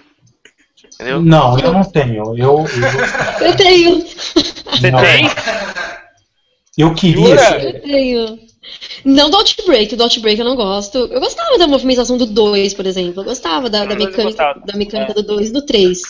[0.94, 1.22] Entendeu?
[1.22, 2.38] Não, eu não tenho.
[2.38, 2.66] Eu, eu,
[3.42, 5.00] Eu tenho, Você não.
[5.00, 5.26] tem?
[6.78, 7.26] eu queria.
[7.28, 7.64] Jura?
[7.64, 8.40] eu tenho.
[9.04, 10.98] Não do Outbreak, do Outbreak eu não gosto.
[11.12, 13.22] Eu gostava da movimentação do 2, por exemplo.
[13.22, 15.16] Eu gostava da, da mecânica, da mecânica É.
[15.16, 16.02] do 2 e do 3.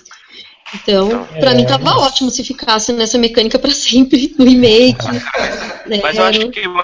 [0.73, 5.05] Então, pra É, mim tava ótimo se ficasse nessa mecânica pra sempre, no remake.
[5.87, 5.99] né?
[6.01, 6.81] Mas eu acho Não- que uh,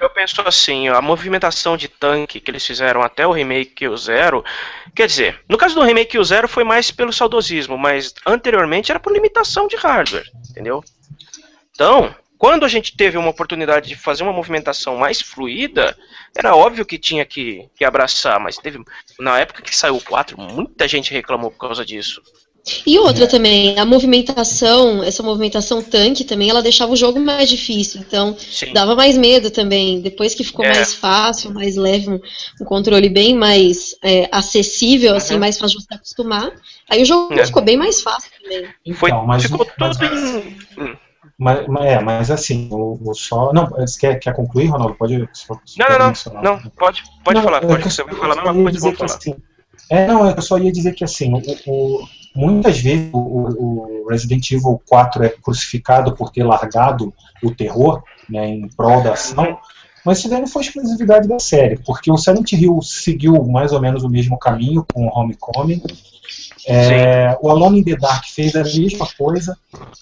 [0.00, 4.44] eu penso assim, a movimentação de tanque que eles fizeram até o remake o Zero,
[4.94, 9.00] quer dizer, no caso do remake o Zero foi mais pelo saudosismo, mas anteriormente era
[9.00, 10.84] por limitação de hardware, entendeu?
[11.72, 15.96] Então, quando a gente teve uma oportunidade de fazer uma movimentação mais fluida,
[16.36, 18.78] era óbvio que tinha que, que abraçar, mas teve
[19.18, 22.22] na época que saiu o 4, muita gente reclamou por causa disso.
[22.86, 28.00] E outra também, a movimentação, essa movimentação tanque também, ela deixava o jogo mais difícil.
[28.00, 28.72] Então, Sim.
[28.72, 30.00] dava mais medo também.
[30.00, 30.68] Depois que ficou É.
[30.74, 32.18] mais fácil, mais leve, um,
[32.60, 35.40] um controle bem mais é, acessível, assim, Uhum.
[35.40, 36.52] mais fácil de se acostumar.
[36.88, 37.44] Aí o jogo É.
[37.44, 38.64] ficou bem mais fácil também.
[38.94, 40.96] Foi, Então, mas, ficou mas, tudo em.
[41.38, 43.52] mas- mas- é, mas assim, o, o só.
[43.52, 44.94] Não, você quer, quer concluir, Ronaldo?
[44.94, 45.28] Pode.
[45.34, 48.36] só- Não, não, não, não, pode, pode Não, falar, é pode você vai falar, eu
[48.36, 49.14] não, só ia mas que, falar.
[49.16, 49.34] assim,
[49.90, 54.50] É, não, eu só ia dizer que assim, o, o- muitas vezes o, o Resident
[54.50, 57.12] Evil 4 é crucificado por ter largado
[57.42, 59.58] o terror né, em prol da ação,
[60.04, 63.80] mas isso daí não foi exclusividade da série, porque o Silent Hill seguiu mais ou
[63.80, 65.82] menos o mesmo caminho com o Homecoming.
[66.66, 69.56] É, o Alone in the Dark fez a mesma coisa,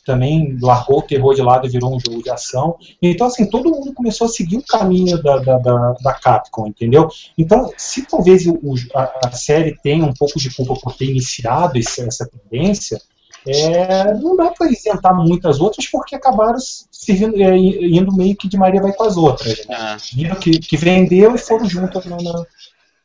[0.05, 2.77] também largou o terror de lado e virou um jogo de ação.
[3.01, 7.09] Então, assim, todo mundo começou a seguir o caminho da, da, da, da Capcom, entendeu?
[7.37, 8.59] Então, se talvez o,
[8.95, 13.01] a, a série tenha um pouco de culpa por ter iniciado esse- essa tendência,
[13.47, 16.59] é, não dá para isentar muitas outras porque acabaram
[16.93, 19.67] servindo, é, indo meio que de Maria vai com as outras.
[19.67, 19.75] Né?
[19.77, 19.97] Ah.
[20.15, 22.47] Viram que, que vendeu e foram juntas no,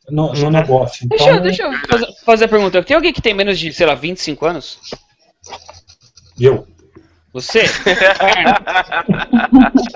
[0.09, 1.05] no, no- no negócio.
[1.05, 2.83] Então, Deixa, eu- deixa eu fazer, fazer a pergunta.
[2.83, 4.77] Tem alguém que tem menos de, sei lá, 25 anos?
[6.39, 6.67] eu.
[7.33, 7.65] Você?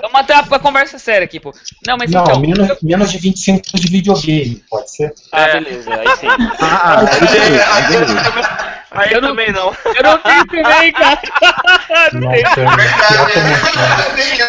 [0.02, 1.52] Vamos até a, a conversa séria aqui, pô.
[1.88, 2.40] Não, mas Não, então.
[2.40, 5.14] menos, menos de 25 de videogame, pode ser?
[5.32, 6.28] Ah, beleza, aí sim.
[6.60, 8.61] Ah, ah, aí beleza, aí beleza.
[8.92, 9.68] Aí Eu também não.
[9.86, 11.22] Eu não tenho também, cara.
[12.14, 12.46] Não tenho.
[12.48, 14.48] eu não Nem eu.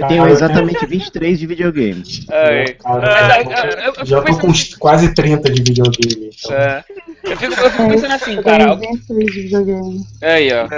[0.00, 2.02] Eu tenho exatamente 23 de videogame.
[2.30, 2.74] Ai.
[2.74, 3.42] Cara,
[3.84, 6.30] eu- já tô com uns quase 30 de videogame.
[6.38, 6.56] Então.
[6.56, 6.84] É.
[7.24, 8.76] Eu fico, eu fico pensando assim, Eu cara.
[8.76, 10.00] tenho 26 de videogame.
[10.22, 10.68] Aí, ó.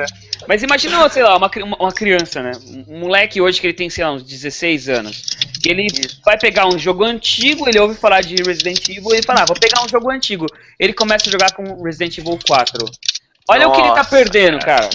[0.48, 2.52] Mas imagina, sei lá, uma, uma, uma criança, né?
[2.88, 5.22] Um moleque hoje que ele tem, sei lá, uns 16 anos.
[5.62, 5.86] Que ele
[6.24, 9.46] vai pegar um jogo antigo, ele ouve falar de Resident Evil e ele fala, ah,
[9.46, 10.46] vou pegar um jogo antigo
[10.82, 12.84] ele começa a jogar com Resident Evil 4.
[13.48, 14.90] Olha Nossa, o que ele tá perdendo, cara.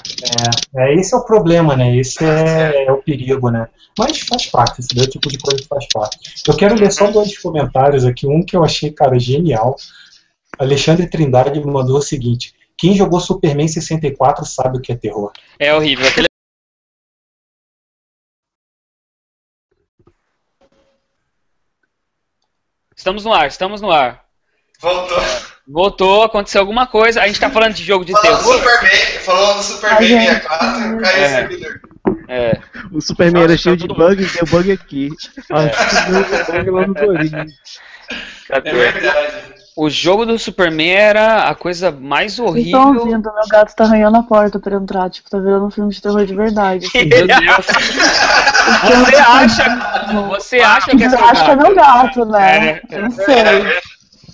[0.76, 1.96] É, é, esse é o problema, né?
[1.96, 3.70] Esse é, é o perigo, né?
[3.98, 6.18] Mas faz parte, esse é o tipo de coisa que faz parte.
[6.46, 7.14] Eu quero ler só uhum.
[7.14, 8.28] dois comentários aqui.
[8.28, 9.78] Um que eu achei, cara, genial.
[10.60, 15.32] Alexandre Trindade me mandou o seguinte: Quem jogou Superman 64 sabe o que é terror.
[15.58, 16.06] É horrível.
[16.06, 16.28] Aquele...
[22.94, 24.26] Estamos no ar, estamos no ar.
[24.82, 25.18] Voltou.
[25.68, 27.22] Voltou, aconteceu alguma coisa.
[27.22, 28.58] A gente tá falando de jogo de Falando do terror.
[28.60, 30.42] Superman, falando do Superman Ai, gente.
[30.42, 31.26] 64, caiu É.
[31.26, 31.80] o servidor.
[32.30, 32.60] É.
[32.92, 35.10] O Superman era cheio de bugs, deu bug aqui.
[35.52, 37.46] Acho que deu bug lá no Torinho.
[38.48, 38.70] Cadê?
[38.70, 39.58] É verdade.
[39.76, 43.00] O jogo do Superman era a coisa mais Vocês estão horrível.
[43.06, 46.02] ouvindo, meu gato tá arranhando a porta pra entrar, tipo, tá virando um filme de
[46.02, 46.88] terror de verdade.
[46.88, 47.06] assim.
[47.06, 47.66] Meu Deus.
[49.08, 51.64] Você acha, você acha que é Eu seu acho que é gato?
[51.66, 52.68] meu gato, né?
[52.70, 52.82] É.
[52.92, 53.36] Eu não sei.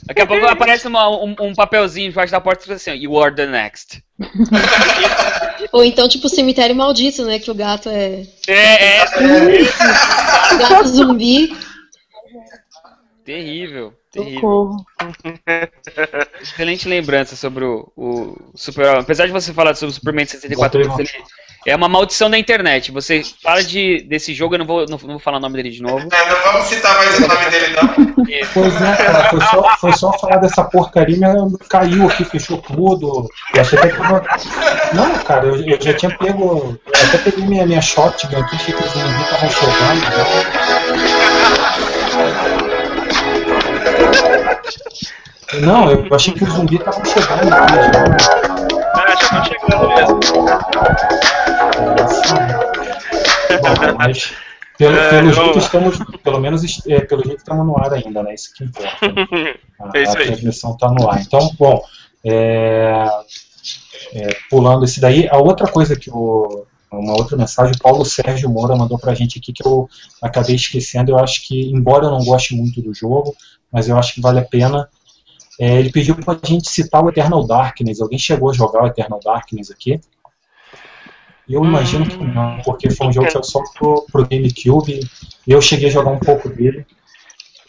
[0.05, 3.33] Daqui a pouco aparece uma- um, um papelzinho debaixo da porta escrito assim, You are
[3.33, 4.03] the next.
[5.71, 7.39] Ou então, tipo, cemitério maldito, né?
[7.39, 8.25] Que o gato é.
[8.47, 9.05] É, é
[10.59, 11.55] Gato zumbi.
[13.25, 14.75] terrível, terrível.
[16.41, 20.99] Excelente lembrança sobre o, o Super Apesar de você falar sobre o Superman 64, Bom,
[20.99, 21.09] ele
[21.65, 22.91] é uma maldição da internet.
[22.91, 25.69] Você fala de, desse jogo, eu não vou, não, não vou falar o nome dele
[25.69, 26.07] de novo.
[26.11, 28.13] É, não vamos citar mais o nome dele, não.
[28.53, 33.27] Pois é, cara, foi só, foi só falar dessa porcaria, mas caiu aqui, fechou tudo.
[33.53, 34.23] Eu achei até que tava...
[34.93, 36.79] Não, cara, eu, eu já tinha pego.
[36.85, 40.01] Eu até peguei minha, minha shotgun aqui, achei que os zumbis estavam chegando.
[40.01, 40.23] né?
[45.61, 47.53] Não, eu achei que os zumbis estavam chegando.
[47.53, 48.62] aqui
[49.17, 50.19] tô chegando mesmo.
[53.61, 54.33] Bom, mas
[54.77, 58.23] pelo, É, pelo eu- jeito estamos, pelo menos é, pelo jeito estamos no ar ainda,
[58.23, 58.33] né?
[58.33, 58.89] Isso que importa.
[59.79, 60.25] A, É isso a aí.
[60.27, 61.21] transmissão está no ar.
[61.21, 61.81] Então, bom,
[62.25, 63.05] é,
[64.13, 68.47] é, pulando esse daí, a outra coisa que o uma outra mensagem, o Paulo Sérgio
[68.51, 69.89] Moura mandou pra gente aqui que eu
[70.21, 71.09] acabei esquecendo.
[71.09, 73.35] Eu acho que, embora eu não goste muito do jogo,
[73.71, 74.87] mas eu acho que vale a pena.
[75.59, 78.01] É, ele pediu pra gente citar o Eternal Darkness.
[78.01, 79.99] Alguém chegou a jogar o Eternal Darkness aqui?
[81.47, 85.01] Eu imagino que não, porque foi um jogo que eu só pro, pro GameCube
[85.45, 86.85] e eu cheguei a jogar um pouco dele.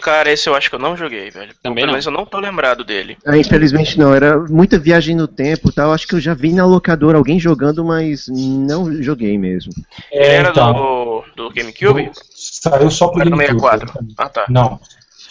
[0.00, 1.54] Cara, esse eu acho que eu não joguei, velho.
[1.62, 3.16] Também menos eu não tô lembrado dele.
[3.24, 5.92] Ah, infelizmente não, era muita viagem no tempo e tal.
[5.92, 9.72] Acho que eu já vi na locadora alguém jogando, mas não joguei mesmo.
[10.12, 12.10] É, era então, do, do GameCube?
[12.34, 13.62] saiu só pro Era do GameCube.
[13.62, 13.88] 64.
[13.88, 14.14] exatamente.
[14.18, 14.44] Ah, tá.
[14.50, 14.78] Não,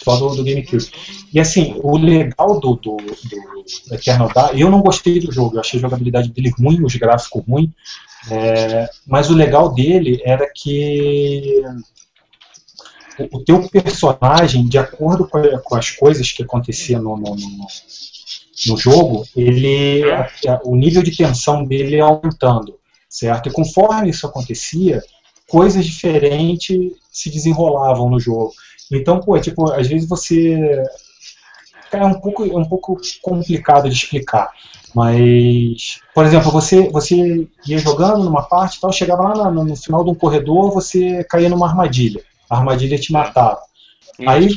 [0.04, 0.86] só do, do GameCube.
[1.32, 5.60] E assim, o legal do, do, do Eternal Dark, eu não gostei do jogo, eu
[5.60, 7.70] achei a jogabilidade dele ruim, os gráficos ruins,
[8.30, 11.62] é, mas o legal dele era que
[13.18, 17.66] o, o teu personagem, de acordo com, com as coisas que aconteciam no, no, no,
[18.66, 20.02] no jogo, ele,
[20.64, 22.78] o nível de tensão dele aumentando,
[23.08, 23.48] certo?
[23.48, 25.02] E conforme isso acontecia,
[25.48, 26.76] coisas diferentes
[27.10, 28.52] se desenrolavam no jogo.
[28.92, 30.82] Então, pô, tipo, às vezes você.
[31.90, 34.50] Cara, é um pouco, é um pouco complicado de explicar.
[34.94, 39.76] Mas, por exemplo, você, você ia jogando numa parte e tal, chegava lá no, no
[39.76, 42.22] final de um corredor, você caía numa armadilha.
[42.48, 43.60] A armadilha te matava.
[44.26, 44.48] Aí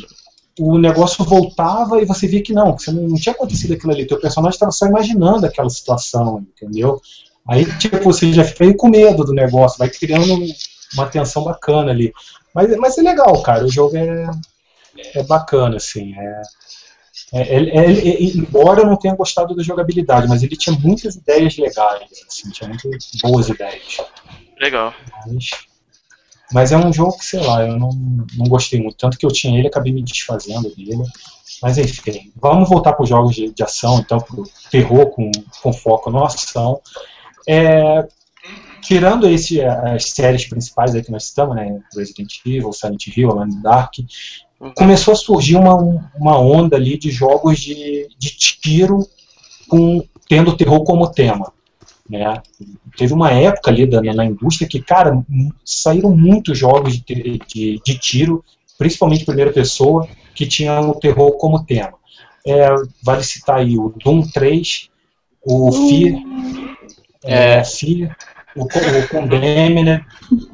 [0.59, 4.05] o negócio voltava e você via que não, que você não, tinha acontecido aquilo ali.
[4.05, 7.01] Teu personagem estava só imaginando aquela situação, entendeu?
[7.47, 10.37] Aí, tipo, você já fica meio com medo do negócio, vai criando
[10.93, 12.11] uma tensão bacana ali.
[12.57, 13.63] Mas, mas é legal, cara.
[13.63, 14.31] O jogo é,
[15.13, 16.11] é bacana, assim.
[16.17, 16.41] É,
[17.33, 21.17] é- é- é- é- embora eu não tenha gostado da jogabilidade, mas ele tinha muitas
[21.17, 23.97] ideias legais, assim, tinha muitas boas ideias.
[24.59, 24.91] Legal.
[25.27, 25.49] Mas,
[26.51, 27.91] mas é um jogo que, sei lá, eu não,
[28.35, 28.97] não gostei muito.
[28.97, 31.03] Tanto que eu tinha ele, acabei me desfazendo dele.
[31.61, 35.29] Mas enfim, vamos voltar para os jogos de, de ação, então, para o terror com,
[35.61, 36.81] com foco na ação.
[37.47, 38.07] É,
[38.81, 43.55] tirando esse, as séries principais aí que nós estamos, né, Resident Evil, Silent Hill, Alone
[43.55, 43.93] the Dark,
[44.75, 45.75] começou a surgir uma,
[46.15, 49.07] uma onda ali de jogos de, de tiro
[49.67, 51.51] com, tendo terror como tema.
[52.09, 52.41] Né?
[52.97, 55.23] Teve uma época ali da, na indústria que, cara,
[55.63, 58.43] saíram muitos jogos de, de, de tiro,
[58.77, 61.93] principalmente primeira pessoa, que tinham o terror como tema.
[62.45, 62.69] É,
[63.03, 64.89] vale citar aí o Doom 3,
[65.43, 66.21] o Fear,
[67.23, 68.15] é, Fear
[68.57, 70.05] o, o Condemned,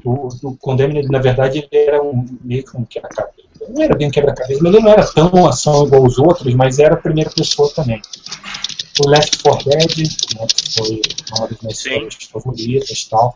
[0.03, 3.43] o, o Condemned, na verdade, ele era um, meio que um quebra-cabeça.
[3.69, 6.79] Não era bem um quebra-cabeça, mas ele não era tão ação igual os outros, mas
[6.79, 8.01] era a primeira pessoa também.
[9.03, 9.97] O Left 4 Dead,
[10.37, 11.01] né, que foi
[11.37, 13.33] uma das minhas séries favoritas e tal.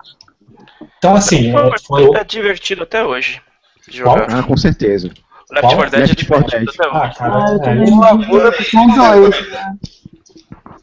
[0.97, 2.11] Então, assim, é, foi.
[2.11, 3.41] tá divertido até hoje.
[3.89, 4.27] Jogar.
[4.29, 5.07] Ah, com certeza.
[5.49, 5.75] Left Qual?
[5.77, 6.87] 4 Dead é Left 4 divertido Dead.
[6.87, 7.05] até hoje.
[7.05, 9.49] Ah, cara, Ah, eu é, também isso- com dois.
[9.51, 9.77] né?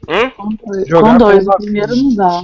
[0.09, 0.31] Hum?
[0.31, 0.89] Com dois.
[0.89, 1.47] Jogar Com dois.
[1.47, 2.43] O primeiro não dá.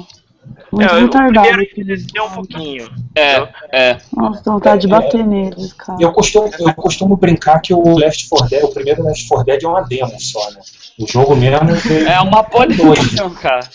[0.73, 1.47] Muito É, o retardado.
[1.49, 2.91] primeiro aquele desceu um pouquinho.
[3.15, 3.99] É, é.
[4.17, 5.99] Nossa, tem vontade de bater neles, cara.
[6.01, 9.63] Eu costumo, eu costumo brincar que o Left 4 Dead, o primeiro Left 4 Dead
[9.65, 10.61] é uma demo só, né?
[10.99, 11.69] O jogo mesmo
[12.09, 12.77] É uma dois.
[12.77, 13.69] polição, cara.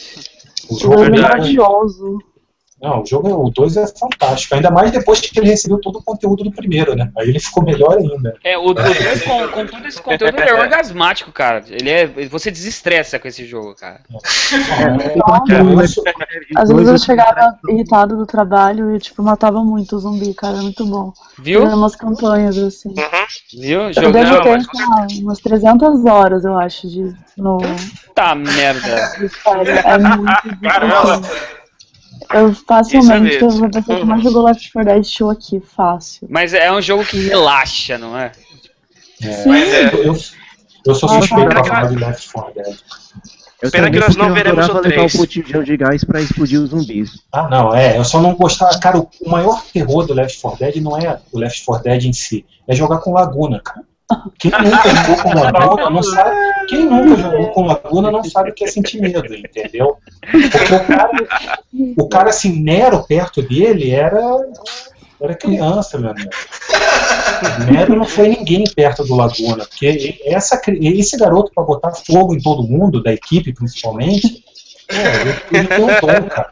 [0.69, 2.19] O jogo é maravilhoso.
[2.85, 4.53] Não, o jogo, o 2 é fantástico.
[4.53, 7.11] Ainda mais depois que ele recebeu todo o conteúdo do primeiro, né?
[7.17, 8.37] Aí ele ficou melhor ainda.
[8.43, 11.63] É, o 2 com, com todo esse conteúdo ele é orgasmático, cara.
[11.67, 12.05] Ele é.
[12.27, 14.01] Você desestressa com esse jogo, cara.
[14.13, 14.19] É,
[16.61, 20.57] Às vezes eu chegava irritado do trabalho e, tipo, matava muito o zumbi, cara.
[20.57, 21.11] É muito bom.
[21.39, 21.61] Viu?
[21.61, 22.93] Fazendo umas campanhas, assim.
[23.51, 23.81] Viu?
[23.81, 24.13] Eu Jogando.
[24.13, 27.57] devo ter, sei lá, umas 300 horas, eu acho, de, no,
[28.13, 29.11] Tá merda.
[29.85, 31.21] É muito Caramba.
[32.33, 36.27] Eu facilmente, é eu vou pessoa que mais jogou Left 4 Dead show aqui, fácil.
[36.29, 38.31] Mas é um jogo que relaxa, não é?
[39.21, 39.93] Sim, Mas é.
[39.93, 40.15] Eu,
[40.85, 42.77] eu sou Ah, suspeito pra falar de Left 4 Dead.
[43.61, 45.15] Eu Pena que nós não veremos o levar três.
[45.15, 47.11] o botijão de gás pra explodir os zumbis.
[47.31, 47.97] Ah, não, é.
[47.97, 48.77] Eu só não gostava.
[48.79, 52.05] Cara, o, o maior terror do Left 4 Dead não é o Left 4 Dead
[52.05, 53.81] em si, é jogar com Laguna, cara.
[54.37, 56.35] Quem nunca jogou com Laguna não sabe.
[56.67, 59.97] Quem nunca jogou com Laguna não sabe o que é sentir medo, entendeu?
[60.21, 61.11] Porque o cara,
[61.97, 64.21] o cara assim, Nero perto dele era.
[65.19, 66.29] Era criança, meu amigo.
[67.71, 72.41] Nero não foi ninguém perto do Laguna, porque essa, esse garoto, para botar fogo em
[72.41, 74.43] todo mundo, da equipe principalmente,
[74.87, 76.51] pô, ele, ele tem um dom, cara.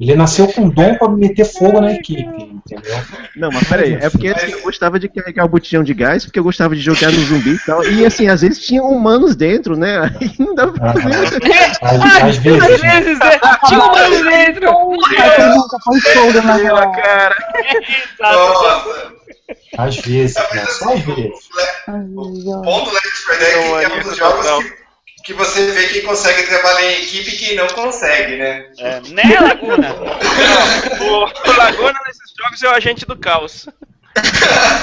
[0.00, 2.96] Ele nasceu com dom pra meter fogo na equipe, entendeu?
[3.36, 6.38] Não, mas peraí, é porque assim, eu gostava de carregar o botijão de gás, porque
[6.38, 7.84] eu gostava de jogar no zumbi e tal.
[7.84, 9.98] E assim, às vezes tinha humanos dentro, né?
[10.20, 11.42] Aí não dava pra fazer.
[11.82, 13.00] Às, vezes, Às né?
[13.00, 13.40] vezes, né?
[13.66, 14.70] Tinha um ano dentro.
[15.84, 17.36] Foi fogo na Pela cara.
[18.20, 19.12] Nossa.
[19.76, 20.64] Às vezes, né?
[20.66, 21.48] Só às vezes.
[21.88, 24.79] O Left 4 Dead é que é um dos jogos que,
[25.24, 28.66] que você vê quem consegue trabalhar em equipe e quem não consegue, né?
[28.78, 29.94] É, né, Laguna?
[31.00, 33.66] O, o Laguna nesses jogos é o agente do caos.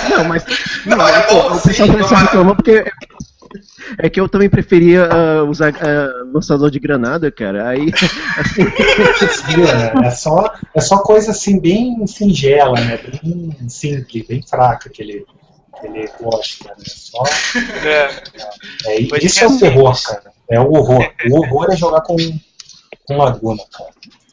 [0.10, 0.44] Não, mas.
[0.86, 2.86] Não, Não, é bom, o sim, pessoal mas- se reclamou porque.
[4.00, 7.70] É que eu também preferia ah, usar ah, lançador de granada, cara.
[7.70, 7.92] Aí,
[8.38, 9.64] assim,
[10.04, 12.98] É, é só, é só coisa assim, bem singela, né?
[13.24, 15.02] Bem simples, bem fraca que
[15.84, 16.76] ele, gosta, né?
[16.86, 17.24] Só,
[17.86, 18.96] É.
[19.04, 19.60] é, Pois isso é é o assim.
[19.60, 20.32] terror, cara.
[20.50, 21.12] É o horror.
[21.30, 22.16] O horror é jogar com,
[23.06, 23.90] com Laguna, cara.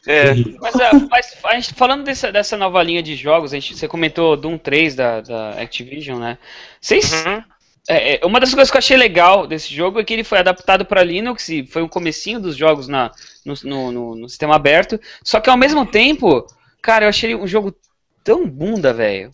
[0.07, 0.33] É.
[0.61, 3.87] Mas, ah, mas a gente, falando dessa, dessa nova linha de jogos, a gente, você
[3.87, 6.37] comentou Doom 3 da, da Activision, né?
[6.79, 7.11] Vocês.
[7.25, 7.43] Uhum.
[7.87, 10.39] É, é, uma das coisas que eu achei legal desse jogo é que ele foi
[10.39, 13.11] adaptado para Linux e foi o comecinho dos jogos na,
[13.45, 14.99] no, no- no- no sistema aberto.
[15.23, 16.47] Só que ao mesmo tempo,
[16.81, 17.75] cara, eu achei um jogo
[18.23, 19.29] tão bunda, velho.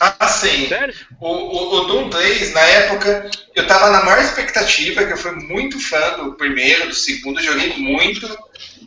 [0.00, 0.66] Ah, sim.
[0.66, 0.94] Sério?
[1.20, 5.32] O, o, o Doom 3, na época, eu tava na maior expectativa, que eu fui
[5.32, 8.26] muito fã do primeiro, do segundo, joguei muito.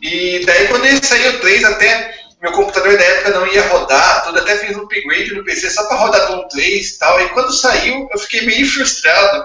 [0.02, 4.24] E daí quando ele saiu o 3, até meu computador da época não ia rodar,
[4.24, 7.20] tudo, até fiz um upgrade no PC só pra rodar Doom 3 e tal.
[7.20, 9.44] E quando saiu, eu fiquei meio frustrado.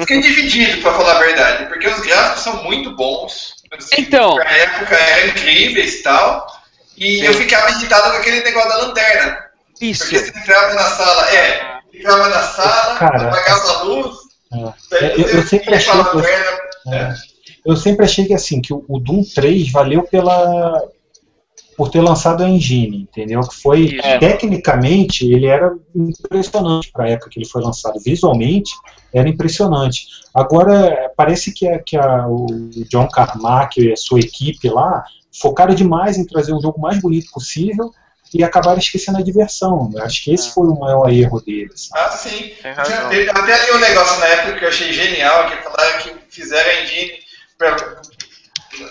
[0.00, 3.54] Fiquei dividido, pra falar a verdade, porque os gráficos são muito bons.
[3.72, 4.34] assim, Então.
[4.34, 6.46] Pra época eram incríveis e tal.
[6.96, 9.47] E eu ficava irritado com aquele negócio da lanterna.
[9.80, 10.04] Isso.
[10.04, 14.16] Porque você entrava na sala, é, entrava na sala, Cara, apagava a luz,
[14.52, 15.20] É.
[15.20, 16.58] Eu, eu sempre achei com a que, lanterna.
[16.92, 17.14] é,
[17.66, 20.82] eu sempre achei que assim que o, o Doom 3 valeu pela
[21.76, 23.40] por ter lançado a engine, entendeu?
[23.40, 24.18] Que foi É.
[24.18, 28.00] tecnicamente ele era impressionante para a época que ele foi lançado.
[28.00, 28.72] Visualmente
[29.14, 30.06] era impressionante.
[30.34, 32.46] Agora parece que, a, que a, o
[32.90, 35.04] John Carmack e a sua equipe lá
[35.40, 37.92] focaram demais em trazer um jogo mais bonito possível
[38.34, 39.90] e acabaram esquecendo a diversão.
[39.94, 41.88] Eu acho que esse foi o maior erro deles.
[41.94, 42.52] Ah, sim.
[42.62, 43.12] Tem razão.
[43.12, 46.70] Eu até li um negócio na época que eu achei genial, que falaram que fizeram
[46.70, 47.12] a engine
[47.56, 47.76] para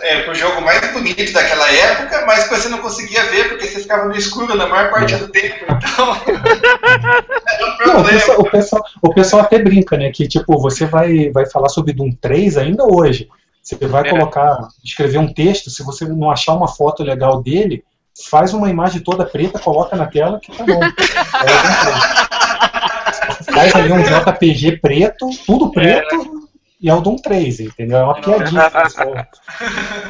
[0.01, 3.81] é, o jogo mais bonito daquela época, mas que você não conseguia ver porque você
[3.81, 5.65] ficava no escuro na maior parte do tempo.
[5.65, 6.15] Então,
[7.79, 10.11] era um Não, o, pessoal, o, pessoal, o pessoal até brinca, né?
[10.11, 13.29] Que tipo, você vai, vai falar sobre Doom 3 ainda hoje.
[13.61, 14.09] Você vai É.
[14.09, 17.83] colocar, escrever um texto, se você não achar uma foto legal dele,
[18.29, 20.81] faz uma imagem toda preta, coloca na tela que tá bom.
[20.83, 23.47] É o Doom 3.
[23.53, 26.47] Faz ali um JPG preto, tudo preto,
[26.79, 27.97] e é o Doom 3, entendeu?
[27.99, 29.25] É uma piadinha pessoal,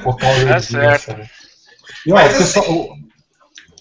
[0.03, 0.71] por causa Tá disso.
[0.71, 1.13] certo.
[1.17, 1.29] né?
[2.05, 2.65] E ó, Mas o pessoal.
[2.71, 2.97] o-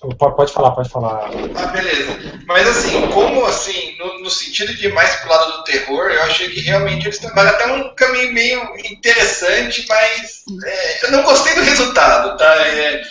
[0.03, 1.31] o- pode falar, pode falar.
[1.57, 2.16] Ah, beleza.
[2.47, 6.48] Mas assim, como assim, no, no sentido de mais pro lado do terror, eu achei
[6.48, 11.62] que realmente eles tomaram até um caminho meio interessante, mas é, eu não gostei do
[11.62, 12.55] resultado, tá?
[12.69, 13.03] É,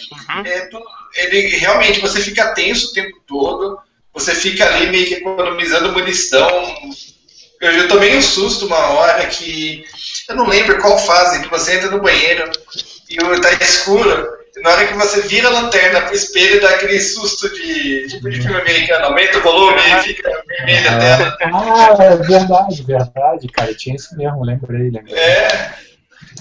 [0.46, 0.86] é tudo-
[1.16, 3.80] ele realmente você fica tenso o tempo todo,
[4.14, 6.50] você fica ali meio que economizando munição.
[7.62, 9.84] Eu já tomei um susto uma hora que
[10.30, 12.52] eu não lembro qual fase, que você entra no banheiro
[13.10, 14.28] e tá escuro.
[14.56, 18.30] e Na hora que você vira a lanterna pro espelho, dá aquele susto de tipo
[18.30, 21.38] de filme americano, aumenta o volume e fica vermelha a tela.
[21.42, 23.74] Ah, é verdade, verdade, cara.
[23.74, 25.16] Tinha isso mesmo, lembrei, lembrei.
[25.16, 25.74] É,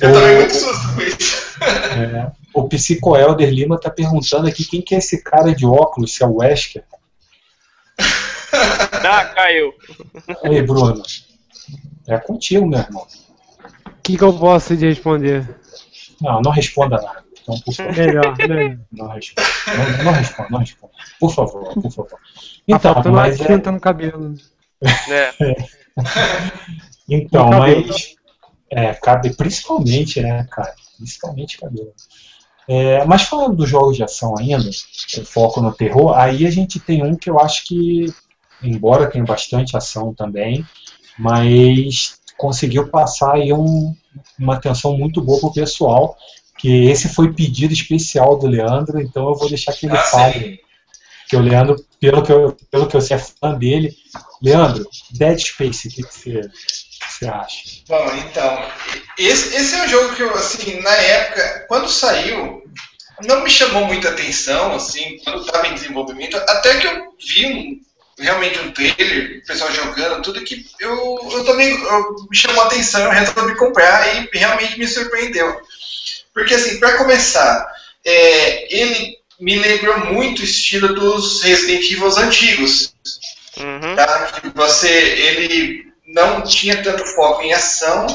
[0.00, 1.54] Eu tomei muito susto com isso.
[1.62, 6.14] É, o Psico Elder Lima tá perguntando aqui quem que é esse cara de óculos,
[6.14, 6.84] se é o Wesker.
[9.06, 9.72] Ah, caiu.
[10.44, 11.02] Aí, Bruno.
[12.06, 13.06] É contigo, meu irmão.
[13.86, 15.46] O que, que eu posso te responder?
[16.20, 17.24] Não, não responda nada.
[17.42, 17.96] Então, por favor.
[17.96, 18.78] Melhor, melhor.
[18.92, 19.48] Não responda.
[19.98, 20.92] Não, não responda, não responda.
[21.20, 22.08] Por favor, por favor.
[22.10, 22.18] Tá
[22.68, 24.34] Então, faltando mas é, no cabelo.
[25.10, 25.66] É.
[27.08, 27.86] então, No cabelo.
[27.88, 28.14] mas
[28.70, 30.74] é, cabe principalmente, né, cara?
[30.96, 31.92] Principalmente cabelo.
[32.68, 34.70] É, mas falando dos jogos de ação ainda,
[35.26, 38.06] foco no terror, aí a gente tem um que eu acho que,
[38.62, 40.64] embora tenha bastante ação também,
[41.18, 43.94] mas conseguiu passar aí um-
[44.38, 46.16] uma atenção muito boa pro pessoal,
[46.58, 50.60] que esse foi pedido especial do Leandro, então eu vou deixar que ele Ah, fale.
[51.28, 53.94] Que o Leandro, pelo que eu, pelo que eu sei, é fã dele.
[54.42, 57.73] Leandro, Dead Space, o que, que você, que você acha?
[57.88, 58.70] Bom, então,
[59.18, 62.62] esse, esse é um jogo que eu, assim, na época, quando saiu,
[63.26, 67.80] não me chamou muita atenção, assim, quando estava em desenvolvimento, até que eu vi um,
[68.22, 72.66] realmente um trailer, o pessoal jogando, tudo que eu, eu também eu- me chamou a
[72.66, 75.60] atenção, eu resolvi comprar e realmente me surpreendeu.
[76.32, 77.66] Porque, assim, para começar,
[78.04, 82.94] é, ele me lembrou muito o estilo dos Resident Evil antigos,
[83.56, 83.94] Uhum.
[83.94, 84.32] tá?
[84.40, 88.06] Que você ele não tinha tanto foco em ação.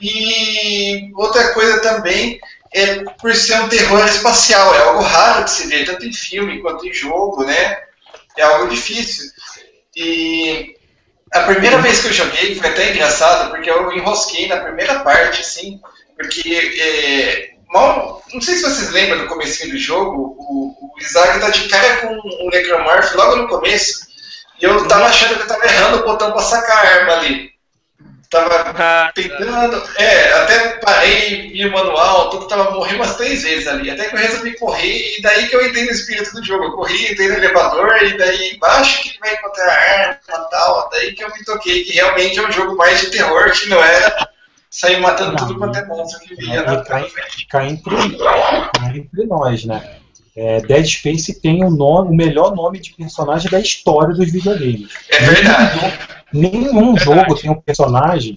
[0.00, 2.40] E outra coisa também
[2.74, 6.60] é por ser um terror espacial é algo raro de se ver tanto em filme
[6.60, 7.82] quanto em jogo né?
[8.36, 9.30] É algo difícil.
[9.94, 10.74] E
[11.32, 15.42] a primeira vez que eu joguei foi até engraçado porque eu enrosquei na primeira parte
[15.42, 15.80] assim
[16.16, 21.40] porque é, mal não sei se vocês lembram do comecinho do jogo o, o Isaac
[21.40, 24.11] tá de cara com um necromorph logo no começo
[24.62, 27.50] e eu tava achando que eu tava errando o botão pra sacar a arma ali.
[28.30, 29.82] Tava Ah, tentando.
[29.98, 33.90] É, até parei, vi o manual, tudo tava morrendo umas três vezes ali.
[33.90, 36.64] Até que eu resolvi correr, e daí que eu entrei no espírito do jogo.
[36.64, 40.88] Eu corri, entrei no elevador, e daí embaixo que vai encontrar a arma e tal.
[40.92, 43.84] Daí que eu me toquei que realmente é um jogo mais de terror, que não
[43.84, 44.26] é
[44.70, 46.82] sair matando tudo quanto é monstro que via E cá,
[47.50, 49.98] cá entre, cá entre nós, né?
[50.36, 54.90] É, Dead Space tem o, nome, o melhor nome de personagem da história dos videogames.
[55.10, 55.98] É verdade.
[56.32, 58.36] Nenhum jogo tem um personagem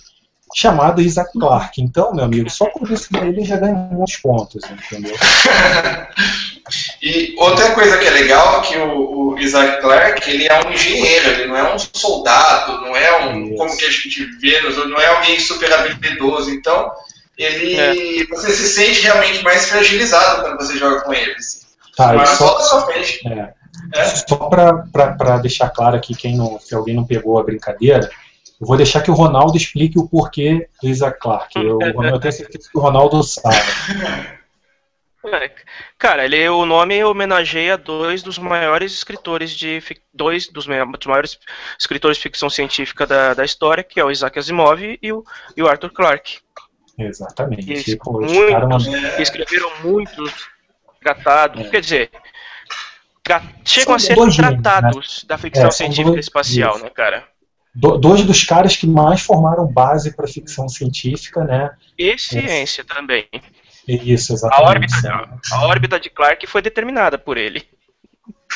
[0.53, 1.81] chamado Isaac Clarke.
[1.81, 5.15] Então, meu amigo, só por isso ele já ganha uns pontos, entendeu?
[7.01, 10.71] E outra coisa que é legal é que o, o Isaac Clarke, ele é um
[10.71, 13.55] engenheiro, ele não é um soldado, não é um, Isso.
[13.55, 16.91] como que a gente vê, nos- não é alguém super habilidoso, então
[17.37, 21.35] ele, você se sente realmente mais fragilizado quando você joga com ele.
[21.95, 23.25] Tá, Mas só, só frente.
[23.27, 23.53] é,
[23.95, 24.05] É.
[24.05, 28.09] só para deixar claro aqui, quem não, se alguém não pegou a brincadeira,
[28.59, 31.57] eu vou deixar que o Ronaldo explique o porquê do Isaac Clarke.
[31.59, 33.57] Eu, eu tenho certeza que o Ronaldo sabe.
[35.25, 35.51] É,
[35.97, 39.81] Cara, ele, o nome homenageia dois dos maiores escritores de
[40.13, 41.39] dois dos, ma- dos maiores
[41.79, 45.23] escritores de ficção científica da, da história, que é o Isaac Asimov e o,
[45.57, 46.37] e o Arthur Clarke.
[46.97, 47.95] Exatamente.
[47.97, 48.87] Pô, os muitos.
[49.15, 50.31] que escreveram muitos
[51.13, 51.69] tratados, É.
[51.69, 52.09] quer dizer,
[53.23, 56.83] tra- chegam São a ser tratados da ficção É, científica dois- espacial, isso.
[56.83, 57.23] né, cara?
[57.77, 61.71] do- dois dos caras que mais formaram base para ficção científica, né?
[61.97, 63.27] E ciência também.
[63.87, 64.93] Isso, A exatamente.
[64.95, 67.63] órbita, a órbita de Clark foi determinada por ele.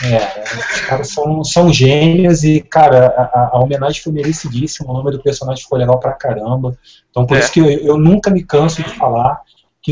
[0.01, 4.93] É, os caras são, são gênios e, cara, a, a- a homenagem foi merecidíssima, o
[4.93, 6.75] nome do personagem ficou legal pra caramba.
[7.09, 7.41] Então, por É.
[7.41, 9.41] isso que eu, eu nunca me canso de falar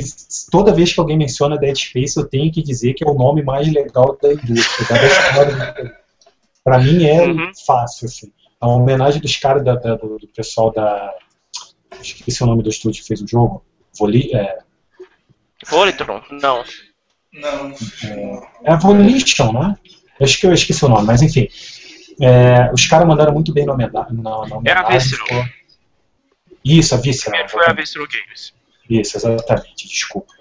[0.02, 3.14] que toda vez que alguém menciona Dead Space, eu tenho que dizer que é o
[3.14, 5.94] nome mais legal da indústria.
[6.64, 7.52] Pra mim é Uhum.
[7.66, 8.32] fácil, assim.
[8.60, 11.14] A homenagem dos caras da- da- do, do pessoal da.
[12.02, 13.64] Esqueci o nome do estúdio que fez o jogo.
[13.98, 14.58] Voli, é,
[15.70, 16.22] Volitron?
[16.32, 16.64] Não.
[17.34, 17.74] Não.
[18.64, 19.76] É a Volition, né?
[20.20, 21.48] Eu acho que eu esqueci o nome, mas enfim.
[22.20, 24.14] É, os caras mandaram muito bem na homenagem.
[24.18, 25.28] Na, na É a homenagem, Visceral.
[25.28, 25.46] ficou-
[26.66, 27.32] Isso, a Visceral.
[27.46, 28.54] Primeiro foi a Visceral Games.
[28.90, 30.34] Isso, exatamente, desculpa.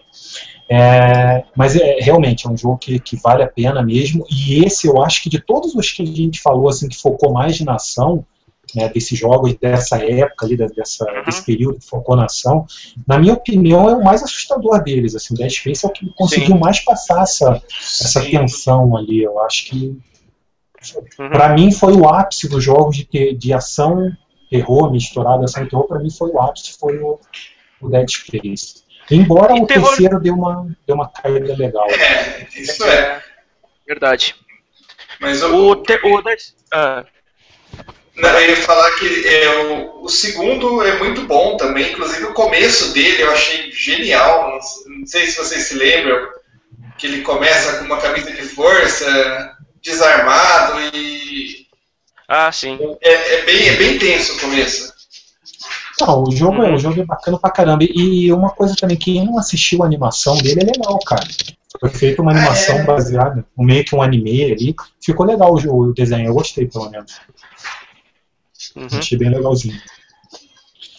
[0.68, 4.24] É, mas é realmente é um jogo que, que vale a pena mesmo.
[4.30, 7.32] E esse eu acho que de todos os que a gente falou, assim, que focou
[7.32, 8.24] mais na ação,
[8.74, 11.24] né, desses jogos dessa época ali, dessa, Uhum.
[11.24, 12.66] desse período que focou na ação,
[13.06, 15.14] na minha opinião, é o mais assustador deles.
[15.14, 18.30] Assim, o Dead Space é o que conseguiu mais passar essa, essa Sim.
[18.32, 19.22] tensão ali.
[19.22, 19.96] Eu acho que
[21.18, 21.30] Uhum.
[21.30, 24.12] Pra mim foi o ápice dos jogos de, ter, de ação,
[24.48, 27.18] terror, misturado ação e terror, pra mim foi o ápice, foi o,
[27.86, 28.84] o Dead Space.
[29.10, 31.88] Embora E o terror- terceiro deu uma, deu uma caída legal.
[31.90, 33.22] É, isso é.
[33.86, 34.34] Verdade.
[35.20, 36.40] Mas o, O, te, o Dead-
[36.72, 37.04] ah,
[38.16, 42.34] Não, eu ia falar que é, o, o segundo é muito bom também, inclusive o
[42.34, 44.50] começo dele eu achei genial.
[44.86, 46.28] Não, não sei se vocês se lembram,
[46.98, 51.66] que ele começa com uma camisa de força, desarmado e.
[52.28, 52.76] Ah, sim.
[53.00, 54.92] É, é bem, é bem tenso o começo.
[56.00, 57.84] Não, o jogo, é, o jogo é bacana pra caramba.
[57.84, 61.26] E uma coisa também, quem não assistiu a animação dele é legal, cara.
[61.80, 62.84] Foi feita uma animação É.
[62.84, 64.74] baseada, meio que um anime ali.
[65.04, 67.18] Ficou legal o, jo- o desenho, eu gostei pelo menos.
[68.74, 68.88] Uhum.
[68.98, 69.78] Achei bem legalzinho.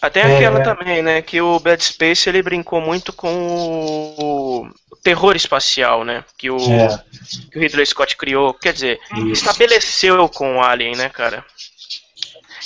[0.02, 0.36] Até É.
[0.36, 1.22] aquela também, né?
[1.22, 4.68] Que o Bad Space ele brincou muito com o
[5.02, 6.24] terror espacial, né?
[6.36, 7.02] Que o, É,
[7.50, 8.54] que o Ridley Scott criou.
[8.54, 9.32] Quer dizer, isso.
[9.44, 11.44] estabeleceu com o Alien, né, cara?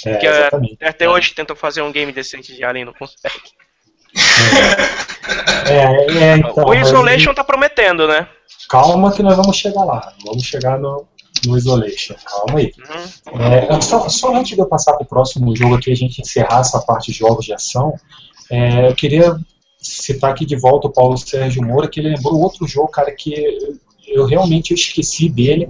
[0.05, 0.79] É, que é- exatamente.
[0.85, 3.53] Até hoje tentam fazer um game decente de Alien, não consegue.
[5.69, 8.27] É, é, então, o mas- Isolation tá prometendo, né?
[8.69, 10.13] Calma que nós vamos chegar lá.
[10.25, 11.07] Vamos chegar no,
[11.47, 12.15] no Isolation.
[12.25, 12.73] Calma aí.
[13.33, 13.43] Uhum.
[13.43, 16.61] É, só, só antes de eu passar para o próximo jogo aqui, a gente encerrar
[16.61, 17.95] essa parte de jogos de ação,
[18.51, 19.37] é, eu queria
[19.81, 23.35] citar aqui de volta o Paulo Sérgio Moura, que ele lembrou outro jogo, cara, que
[24.07, 25.69] eu realmente esqueci dele.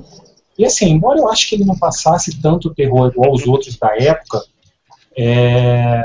[0.58, 3.96] E assim, embora eu acho que ele não passasse tanto terror igual os outros da
[3.96, 4.42] época,
[5.16, 6.02] é,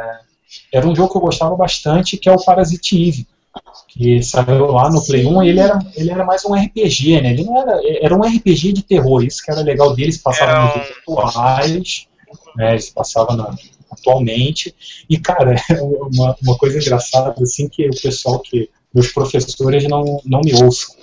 [0.71, 3.27] era um jogo que eu gostava bastante, que é o Parasite Eve,
[3.87, 7.31] que saiu lá no Play 1, e ele era, ele era mais um RPG, né?
[7.31, 10.77] Ele não era, era um RPG de terror, isso que era legal dele, se passava
[10.77, 12.07] nos um- atuais,
[12.55, 12.71] né?
[12.71, 13.55] Ele se passava na-
[13.91, 14.73] atualmente.
[15.09, 18.69] E, cara, uma, uma coisa engraçada, assim, que o pessoal que.
[18.93, 20.95] Meus professores não, não me ouçam.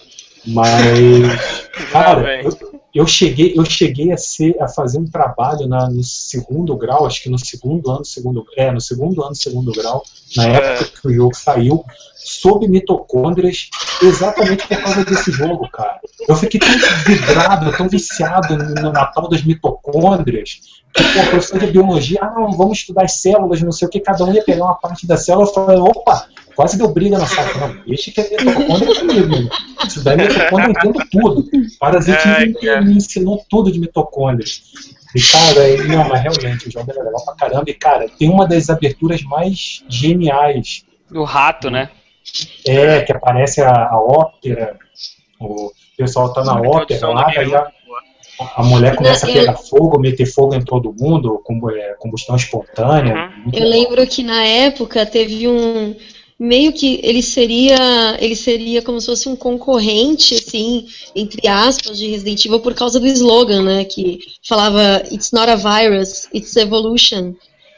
[0.46, 0.82] Mas,
[1.92, 2.50] cara, eu,
[2.94, 7.22] eu cheguei, eu cheguei a, ser, a fazer um trabalho na, no segundo grau, acho
[7.22, 10.04] que no segundo ano, segundo, é, no segundo ano, segundo grau,
[10.36, 11.84] na época que o jogo saiu,
[12.14, 13.68] sobre mitocôndrias,
[14.00, 15.98] exatamente por causa desse jogo, cara.
[16.28, 16.70] Eu fiquei tão
[17.04, 20.60] vidrado, tão viciado no Natal das mitocôndrias,
[20.94, 23.98] que pô, a professora de biologia, ah, vamos estudar as células, não sei o que,
[23.98, 27.26] cada um ia pegar uma parte da célula, eu falei, opa, quase deu briga na
[27.26, 27.68] sala.
[27.68, 29.50] Não, deixa que é mitocôndria comigo.
[29.86, 31.50] Isso daí é mitocôndria, eu entendo tudo.
[31.78, 32.80] Parasite Ai, me, cara.
[32.82, 34.50] me ensinou tudo de mitocôndria.
[35.14, 37.64] E, cara, e, não, mas realmente, o jogo é legal pra caramba.
[37.68, 41.90] E, cara, tem uma das aberturas mais geniais O rato, né?
[42.66, 44.76] é, que aparece a, a ópera,
[45.40, 47.70] o pessoal tá na ópera lá, daí a,
[48.56, 53.14] a mulher começa a pegar fogo, meter fogo em todo mundo, com é, combustão espontânea.
[53.14, 53.50] Uhum.
[53.52, 55.94] Eu lembro que na época teve um
[56.38, 57.76] meio que ele seria
[58.20, 62.98] ele seria como se fosse um concorrente assim entre aspas de Resident Evil por causa
[62.98, 67.34] do slogan né que falava it's not a virus it's evolution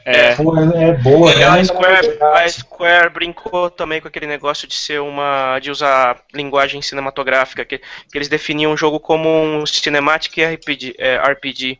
[0.09, 0.35] É.
[0.35, 1.65] Pô, é, é boa, É, a, né?
[1.65, 5.59] Square, a Square brincou também com aquele negócio de ser uma.
[5.59, 10.95] de usar linguagem cinematográfica, que, que eles definiam o jogo como um cinematic RPG.
[10.97, 11.77] é, RPG.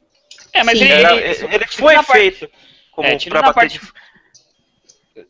[0.51, 0.83] É, mas Sim.
[0.83, 2.49] ele, Era- ele, ele foi feito
[2.91, 3.87] como É, tirando pra a bater parte- de.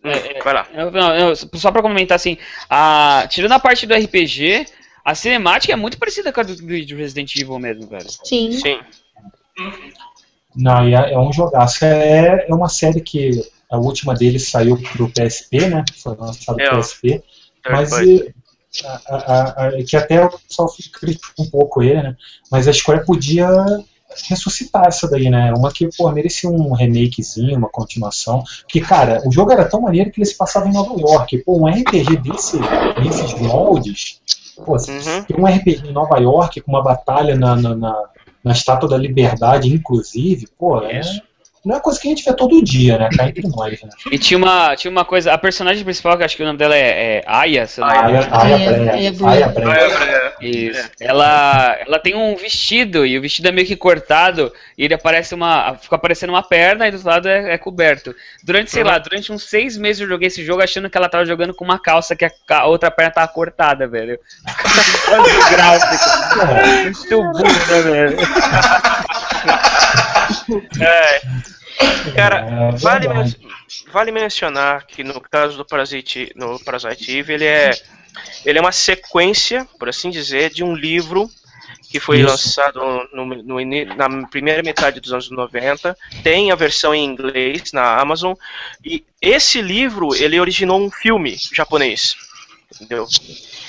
[0.04, 0.68] É, é, Vai lá.
[0.74, 2.38] Eu- não, eu- só pra comentar assim,
[2.70, 4.66] a, tirando a parte do RPG,
[5.04, 8.06] a cinemática é muito parecida com a do, do Resident Evil mesmo, velho.
[8.24, 8.80] sim Sim.
[10.56, 11.86] Não, e é, é um jogaço.
[11.86, 13.32] É, é uma série que
[13.70, 15.84] a última dele saiu pro PSP, né?
[16.02, 16.78] Foi lançado É, pro.
[16.80, 17.24] PSP.
[17.70, 18.34] Mas e,
[18.86, 22.16] a- a- a- que até o pessoal critica um pouco ele, né?
[22.52, 23.48] Mas a Square podia
[24.30, 25.54] ressuscitar essa daí, né?
[25.54, 28.44] Uma que, pô, merecia um remakezinho, uma continuação.
[28.68, 31.38] Que, cara, o jogo era tão maneiro que ele se passava em Nova York.
[31.40, 32.58] Pô, um RPG desse,
[33.04, 34.20] desses moldes,
[34.66, 35.24] pô, Uhum.
[35.28, 38.04] tem um RPG em Nova York com uma batalha na, na, na,
[38.44, 41.22] na Estátua da Liberdade, inclusive, pô, é, Isso.
[41.68, 43.10] Não é coisa que a gente vê todo dia, né?
[43.16, 43.90] Cá entre nós, né?
[44.12, 46.76] E tinha uma, tinha uma coisa, a personagem principal, que acho que o nome dela
[46.76, 48.28] é, é Aya, se não Aya.
[48.32, 50.34] Aya Aya- Aya.
[50.40, 50.90] Isso.
[51.02, 55.34] Ela, ela tem um vestido, e o vestido é meio que cortado, e ele aparece
[55.36, 55.76] uma.
[55.76, 58.16] Fica aparecendo uma perna e do outro lado é, é coberto.
[58.44, 58.90] Durante, sei Uhum.
[58.90, 61.66] lá, durante uns seis meses eu joguei esse jogo achando que ela tava jogando com
[61.66, 64.20] uma calça que a, a outra perna tava cortada, velho.
[65.06, 66.42] Quase gráfico.
[66.42, 66.84] É.
[66.84, 68.18] Muito burro, né, velho?
[70.82, 71.22] É.
[72.16, 73.38] Cara, É vale, verdade.
[73.40, 73.52] men-
[73.92, 77.72] vale mencionar que no caso do Parasite, no Parasite Eve, ele é,
[78.46, 81.30] ele é uma sequência, por assim dizer, de um livro
[81.90, 82.28] que foi Isso.
[82.28, 82.80] lançado
[83.14, 83.58] no, no
[83.96, 85.96] na primeira metade dos anos 90.
[86.24, 88.34] Tem a versão em inglês na Amazon.
[88.84, 92.16] E esse livro, ele originou um filme japonês.
[92.76, 93.08] Entendeu?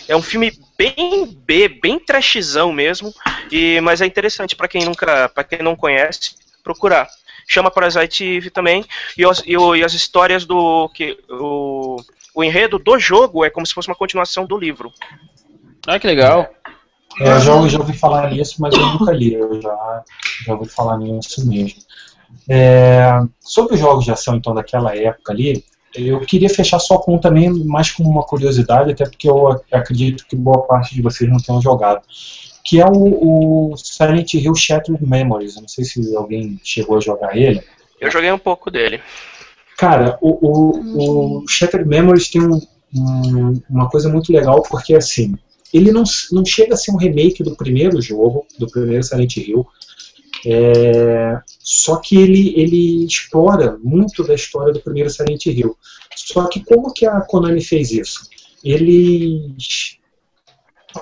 [0.09, 3.15] É um filme bem B, bem trashzão mesmo,
[3.53, 7.09] e, mas é interessante para quem nunca, para quem não conhece, procurar.
[7.49, 8.85] Chama Parasite Eve também,
[9.17, 11.97] e, os- e o- e as histórias do que o,
[12.35, 14.93] o enredo do jogo é como se fosse uma continuação do livro.
[15.87, 16.47] Ah, que legal.
[17.21, 19.33] É, eu já, eu já ouvi falar nisso, mas eu nunca li.
[19.33, 20.05] Eu já,
[20.47, 21.81] já ouvi falar nisso mesmo.
[22.49, 25.65] É, sobre os jogos de ação, então, daquela época ali,
[25.95, 30.37] eu queria fechar só com também, mais com uma curiosidade, até porque eu acredito que
[30.37, 32.03] boa parte de vocês não tenham jogado,
[32.69, 35.57] que é o, o Silent Hill Shattered Memories.
[35.57, 37.63] Não sei se alguém chegou a jogar ele.
[37.99, 39.01] Eu joguei um pouco dele.
[39.79, 42.61] Cara, o, o, o Shattered Memories tem um,
[42.95, 45.35] um, uma coisa muito legal, porque assim,
[45.73, 49.67] ele não, não chega a ser um remake do primeiro jogo, do primeiro Silent Hill,
[50.45, 55.75] é, só que ele, ele explora muito da história do primeiro Silent Hill.
[56.15, 58.29] Só que como que a Konami fez isso?
[58.63, 59.55] Ele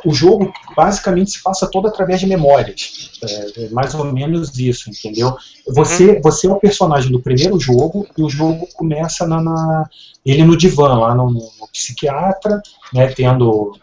[0.04, 3.10] o jogo basicamente se passa todo através de memórias.
[3.22, 5.36] É, é mais ou menos isso, entendeu?
[5.68, 6.20] Você, uhum.
[6.22, 9.88] você é o personagem do primeiro jogo e o jogo começa na, na
[10.24, 12.60] ele no divã, lá no, no psiquiatra,
[12.92, 13.78] né, tendo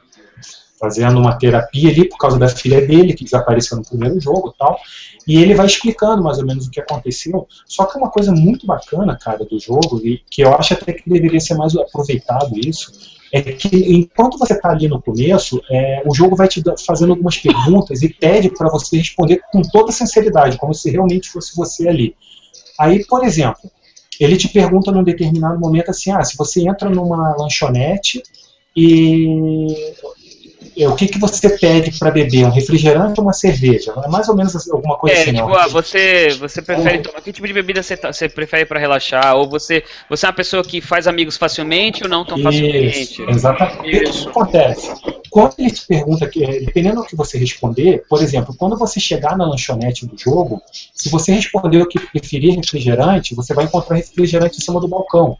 [0.83, 4.57] fazendo uma terapia ali por causa da filha dele, que desapareceu no primeiro jogo e
[4.59, 4.77] tal.
[5.25, 7.47] E ele vai explicando mais ou menos o que aconteceu.
[7.65, 11.09] Só que uma coisa muito bacana, cara, do jogo, e que eu acho até que
[11.09, 12.91] deveria ser mais aproveitado isso,
[13.31, 17.37] é que enquanto você está ali no começo, é, o jogo vai te fazendo algumas
[17.37, 22.13] perguntas e pede para você responder com toda sinceridade, como se realmente fosse você ali.
[22.77, 23.71] Aí, por exemplo,
[24.19, 28.21] ele te pergunta num determinado momento assim, ah, se você entra numa lanchonete
[28.75, 29.95] e
[30.77, 32.45] é, o que, que você pede para beber?
[32.45, 33.93] Um refrigerante ou uma cerveja?
[34.03, 35.33] É mais ou menos alguma coisa é, assim.
[35.33, 37.21] Tipo, ah, você, você prefere tomar.
[37.21, 39.35] Que tipo de bebida você, tá, você prefere para relaxar?
[39.35, 43.21] Ou você, você é uma pessoa que faz amigos facilmente ou não tão facilmente?
[43.27, 44.03] Exatamente.
[44.03, 44.29] Isso.
[44.29, 44.91] O que acontece?
[45.29, 49.35] Quando ele te pergunta, que, dependendo do que você responder, por exemplo, quando você chegar
[49.35, 50.61] na lanchonete do jogo,
[50.93, 55.37] se você responder que preferir refrigerante, você vai encontrar refrigerante em cima do balcão.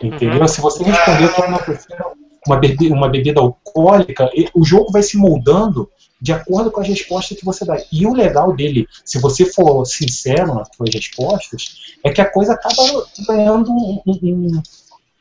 [0.00, 0.40] Entendeu?
[0.40, 0.48] Uhum.
[0.48, 2.02] Se você responder que não prefere
[2.46, 5.88] uma bebida, uma bebida alcoólica, o jogo vai se moldando
[6.20, 7.76] de acordo com as respostas que você dá.
[7.90, 12.54] E o legal dele, se você for sincero nas suas respostas, é que a coisa
[12.54, 14.62] acaba ganhando um, um, um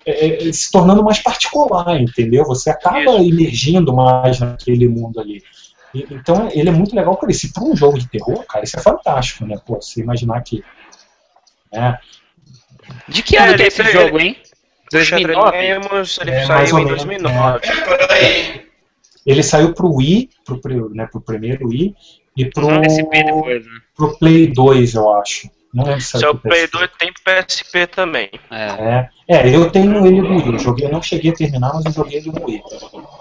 [0.05, 2.45] é, é, se tornando mais particular, entendeu?
[2.45, 5.43] Você acaba emergindo mais naquele mundo ali.
[5.93, 7.51] E, então ele é muito legal por isso.
[7.51, 9.59] Para um jogo de terror, cara, isso é fantástico, né?
[9.65, 10.63] Pô, você imaginar que.
[11.71, 11.97] Né?
[13.07, 14.37] De que ano é, é esse jogo, hein?
[14.91, 15.57] 2009?
[15.57, 17.59] ele é, saiu em 2009.
[17.67, 18.61] É.
[19.25, 21.93] Ele saiu pro Wii, pro, né, pro primeiro Wii,
[22.35, 23.71] e pro, PSP depois, né?
[23.95, 25.49] pro Play 2, eu acho.
[25.73, 28.29] Não lembro se Seu Play 2 tem PSP também.
[28.49, 28.65] É.
[28.65, 29.09] é.
[29.31, 30.47] É, eu tenho ele no Wii.
[30.47, 32.61] Eu, joguei, eu não cheguei a terminar, mas eu joguei ele no Wii.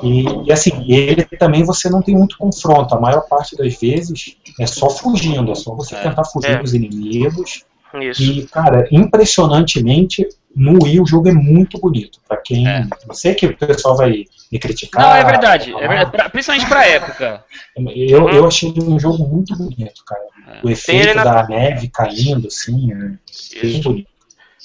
[0.03, 2.93] E, e, assim, ele também você não tem muito confronto.
[2.95, 6.01] A maior parte das vezes é só fugindo, é só você é.
[6.01, 6.59] tentar fugir é.
[6.59, 7.65] dos inimigos.
[7.95, 8.23] Isso.
[8.23, 12.21] E, cara, impressionantemente, no Wii o jogo é muito bonito.
[12.29, 12.69] Para quem.
[12.69, 12.87] É.
[13.09, 15.03] Eu sei que o pessoal vai me criticar.
[15.03, 15.73] Não, é verdade.
[15.75, 17.45] É verdade pra, principalmente pra época.
[17.95, 20.23] Eu, eu achei um jogo muito bonito, cara.
[20.49, 20.61] É.
[20.63, 21.25] O efeito na...
[21.25, 24.11] da neve caindo, assim, é bem bonito.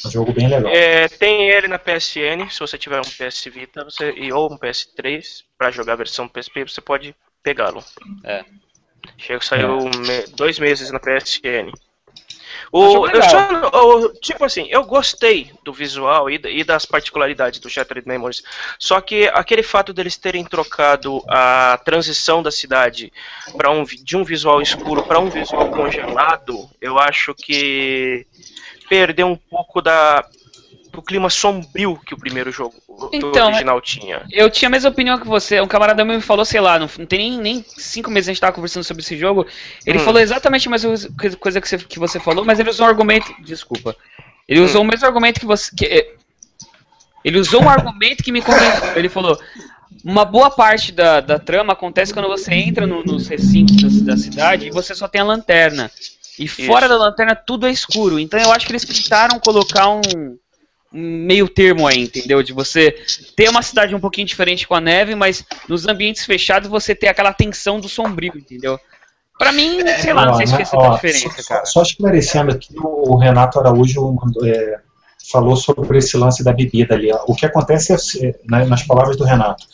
[0.06, 0.72] Um jogo bem legal.
[0.74, 5.44] É, tem ele na PSN, se você tiver um PS Vita você, ou um PS3
[5.58, 7.84] para jogar a versão PSP, você pode pegá-lo.
[8.24, 8.44] É.
[9.18, 9.98] Chega, saiu é.
[9.98, 11.72] me, dois meses na PSN.
[12.72, 17.70] O, eu só, o, tipo assim, eu gostei do visual e, e, das particularidades do
[17.70, 18.44] Shattered Memories.
[18.80, 23.12] Só que aquele fato deles terem trocado a transição da cidade
[23.56, 28.26] para um de um visual escuro para um visual congelado, eu acho que
[28.90, 30.26] perdeu um pouco da
[30.96, 32.76] do clima sombrio que o primeiro jogo
[33.12, 34.26] então, original tinha.
[34.32, 35.60] Eu tinha a mesma opinião que você.
[35.62, 38.32] Um camarada meu me falou, sei lá, não, não tem nem, nem cinco meses a
[38.32, 39.46] gente tava conversando sobre esse jogo.
[39.86, 40.02] Ele hum.
[40.02, 40.94] falou exatamente a mesma
[41.40, 43.34] coisa que você, que você falou, mas ele usou um argumento.
[43.42, 43.96] Desculpa.
[44.48, 44.86] Ele usou hum.
[44.86, 45.76] o mesmo argumento que você.
[45.76, 46.14] Que, é,
[47.24, 48.96] ele usou um argumento que me convenceu.
[48.96, 49.38] Ele falou:
[50.04, 54.18] uma boa parte da, da trama acontece quando você entra no, nos recintos da, da,
[54.18, 55.92] cidade e você só tem a lanterna.
[56.38, 56.90] E fora Isso.
[56.98, 58.20] da lanterna tudo é escuro.
[58.20, 60.02] Então eu acho que eles tentaram colocar um,
[60.96, 62.42] meio termo aí, entendeu?
[62.42, 62.96] De você
[63.36, 67.10] ter uma cidade um pouquinho diferente com a neve, mas nos ambientes fechados você ter
[67.10, 68.80] aquela tensão do sombrio, entendeu?
[69.38, 71.66] Pra mim, sei lá, não sei se fez tanta diferença, cara.
[71.66, 74.80] Só esclarecendo aqui, o Renato Araújo é,
[75.32, 77.12] falou sobre esse lance da bebida ali.
[77.28, 77.94] O que acontece
[78.26, 79.66] é, né, nas palavras do Renato,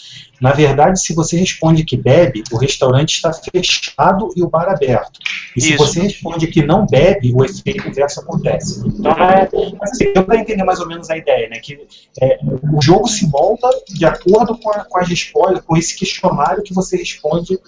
[0.42, 5.20] na verdade, se você responde que bebe, o restaurante está fechado e o bar aberto.
[5.56, 5.68] E Isso.
[5.68, 8.82] se você responde que não bebe, o efeito inverso acontece.
[8.88, 9.48] Então, é,
[9.84, 11.60] assim, deu para entender mais ou menos a ideia, né?
[11.60, 11.86] Que
[12.20, 12.40] é,
[12.74, 16.74] o jogo se molda de acordo com, a, com as respostas, com esse questionário que
[16.74, 17.60] você responde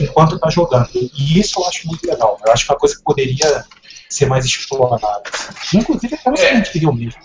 [0.00, 0.88] enquanto está jogando.
[0.92, 2.36] E isso eu acho muito legal.
[2.44, 3.64] Eu acho que é uma coisa que poderia
[4.08, 5.22] ser mais explorada.
[5.74, 6.36] Inclusive é.
[6.36, 7.20] seguinte que mesmo.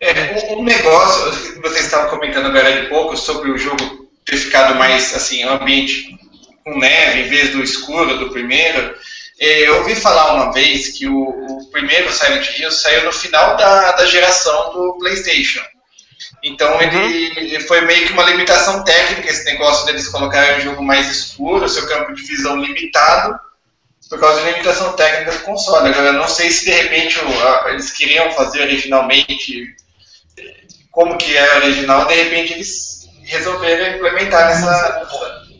[0.00, 4.74] É, um negócio que vocês estavam comentando agora de pouco sobre o jogo ter ficado
[4.76, 6.18] mais assim, ambiente
[6.64, 8.94] com neve em vez do escuro do primeiro.
[9.38, 13.56] É, Eu ouvi falar uma vez que o, o primeiro Silent Hill saiu no final
[13.56, 15.62] da, da geração do PlayStation.
[16.42, 20.82] Então ele, ele foi meio que uma limitação técnica, esse negócio deles colocarem um jogo
[20.82, 23.38] mais escuro, seu campo de visão limitado,
[24.10, 25.88] por causa da limitação técnica do console.
[25.88, 29.74] Agora, eu não sei se de repente o- a- eles queriam fazer originalmente
[30.90, 35.14] como que é original, de repente eles resolveram implementar nessa, nessa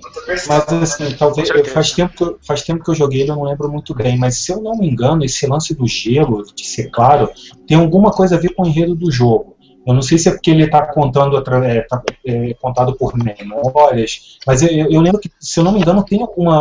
[0.05, 0.65] outra versão.
[0.69, 3.45] Mas assim, talvez faz tempo, que eu, faz tempo que eu joguei ele, eu não
[3.45, 4.19] lembro muito bem.
[4.19, 7.31] Mas se eu não me engano, esse lance do gelo, de ser claro,
[7.69, 9.57] tem alguma coisa a ver com o enredo do jogo.
[9.91, 14.39] Eu não sei se é porque ele está contando é, tá, é, contado por memórias,
[14.47, 16.57] mas eu, eu- lembro que, se eu não me engano, tem alguma,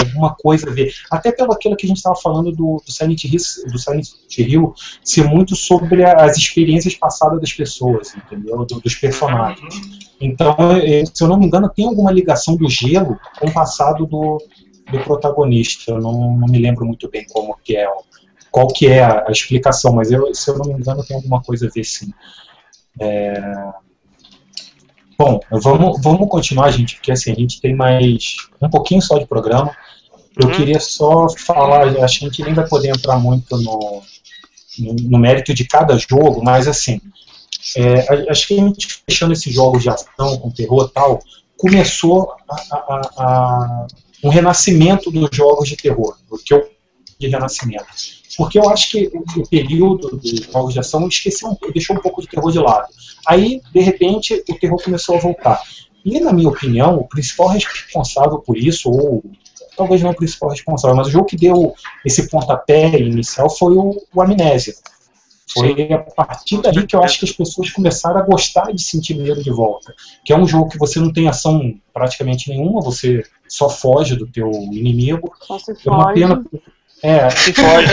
[0.00, 0.92] alguma coisa a ver.
[1.10, 3.40] Até pelo aquilo que a gente estava falando do, do, Silent Hill,
[3.70, 8.64] do Silent Hill ser muito sobre as experiências passadas das pessoas, entendeu?
[8.64, 9.74] Do- dos personagens.
[10.20, 14.04] Então, eh, se eu não me engano, tem alguma ligação do gelo com o passado
[14.06, 14.38] do,
[14.90, 15.92] do protagonista.
[15.92, 17.86] Eu não, não me lembro muito bem como que é,
[18.50, 21.66] qual que é a explicação, mas eu, se eu não me engano, tem alguma coisa
[21.66, 22.12] a ver sim.
[23.00, 23.40] É,
[25.18, 29.26] Bom, vamos, vamos continuar, gente, porque assim, a gente tem mais um pouquinho só de
[29.26, 29.76] programa.
[30.40, 30.54] Eu Uhum.
[30.54, 34.00] queria só falar, acho que a gente nem vai poder entrar muito no,
[34.78, 37.00] no, no mérito de cada jogo, mas assim,
[37.76, 41.18] é, acho que a gente fechando esses jogos de ação com terror e tal,
[41.56, 43.86] começou a- a- a-
[44.22, 46.70] um renascimento dos jogos de terror, o que eu
[47.18, 47.84] de renascimento.
[48.38, 52.22] Porque eu acho que o, período dos jogos de ação esqueceu, um- deixou um pouco
[52.22, 52.86] de terror de lado.
[53.26, 55.60] Aí, de repente, o terror começou a voltar.
[56.04, 59.24] E, na minha opinião, o principal responsável por isso, ou
[59.76, 61.74] talvez não o principal responsável, mas o jogo que deu
[62.04, 64.74] esse pontapé inicial foi o, o Amnésia.
[65.52, 69.14] Foi a partir daí que eu acho que as pessoas começaram a gostar de sentir
[69.14, 69.94] medo de volta.
[70.24, 74.26] Que é um jogo que você não tem ação praticamente nenhuma, você só foge do
[74.26, 75.32] teu inimigo.
[75.40, 76.20] Só se É uma foge.
[76.20, 76.44] pena.
[77.02, 77.86] É, Se foge.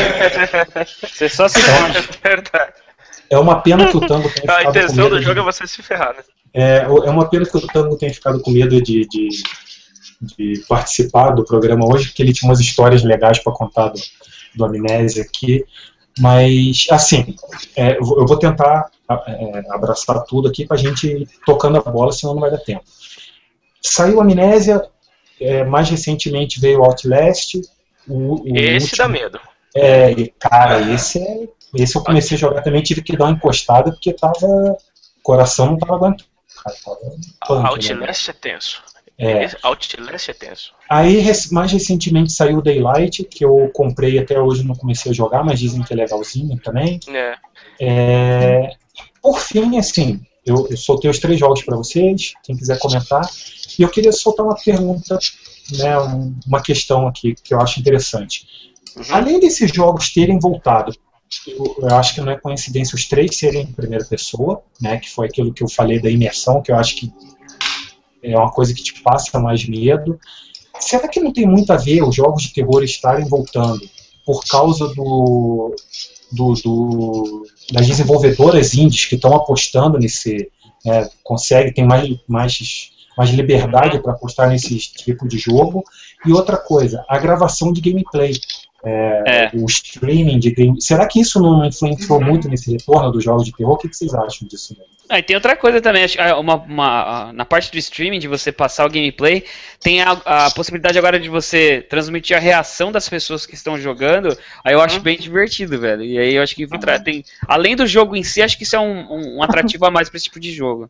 [1.03, 1.98] Você só se foge.
[2.23, 2.73] É verdade.
[3.30, 5.40] é uma pena que o Tango tenha A ficado com intenção medo do de- jogo
[5.40, 6.23] é você se ferrar, né?
[6.53, 9.27] É, é uma pena que o Tango tenha ficado com medo de, de,
[10.22, 13.99] de participar do programa hoje, porque ele tinha umas histórias legais para contar do,
[14.56, 15.65] do Amnésia aqui.
[16.18, 17.36] Mas, assim,
[17.76, 18.90] é, eu vou tentar
[19.27, 22.60] é, abraçar tudo aqui para a gente ir tocando a bola, senão não vai dar
[22.60, 22.86] tempo.
[23.82, 24.82] Saiu Amnésia,
[25.41, 27.56] é, mais recentemente veio o Outlast.
[28.07, 29.40] O, o Esse último- dá medo.
[29.76, 31.48] é, cara, esse é.
[31.76, 34.45] Esse eu comecei a jogar também, tive que dar uma encostada porque tava.
[34.45, 34.77] O
[35.23, 36.23] coração não tava aguentando.
[36.64, 36.95] Cara, tava
[37.48, 37.94] punk, né?
[37.95, 38.84] Outlast é tenso.
[39.18, 39.49] É.
[39.64, 40.73] Outlast é tenso.
[40.90, 45.44] Aí, mais recentemente saiu o Daylight, que eu comprei até hoje não comecei a jogar,
[45.44, 46.99] mas dizem que é legalzinho também.
[47.10, 47.36] É.
[47.82, 48.69] É,
[49.22, 53.27] por fim, assim, eu, eu soltei os três jogos para vocês, quem quiser comentar.
[53.77, 55.18] E eu queria soltar uma pergunta,
[55.71, 58.45] né, um- uma questão aqui que eu acho interessante.
[59.09, 60.93] Além desses jogos terem voltado,
[61.47, 65.09] eu, eu acho que não é coincidência os três serem em primeira pessoa, né, que
[65.09, 67.11] foi aquilo que eu falei da imersão, que eu acho que
[68.23, 70.19] é uma coisa que te passa mais medo.
[70.79, 73.81] Será que não tem muito a ver os jogos de terror estarem voltando
[74.25, 75.75] por causa do,
[76.31, 80.49] do, do- das desenvolvedoras indies que estão apostando nesse,
[80.83, 85.83] né, consegue, tem mais, mais, mais liberdade para apostar nesse tipo de jogo.
[86.25, 88.33] E outra coisa, a gravação de gameplay.
[88.87, 90.79] É, O streaming de game.
[90.79, 93.73] Será que isso não influenciou muito nesse retorno dos jogos de terror?
[93.73, 94.77] O que, que vocês acham disso?
[95.09, 97.77] Ah, e tem outra coisa também, acho que, ah, uma, uma- ah, na parte do
[97.79, 99.43] streaming, de você passar o gameplay,
[99.79, 104.35] tem a, a possibilidade agora de você transmitir a reação das pessoas que estão jogando,
[104.63, 106.03] aí eu acho bem divertido, velho.
[106.03, 108.75] E aí eu acho que tra- tem, além do jogo em si, acho que isso
[108.75, 110.89] é um, um- um atrativo a mais pra esse tipo de jogo.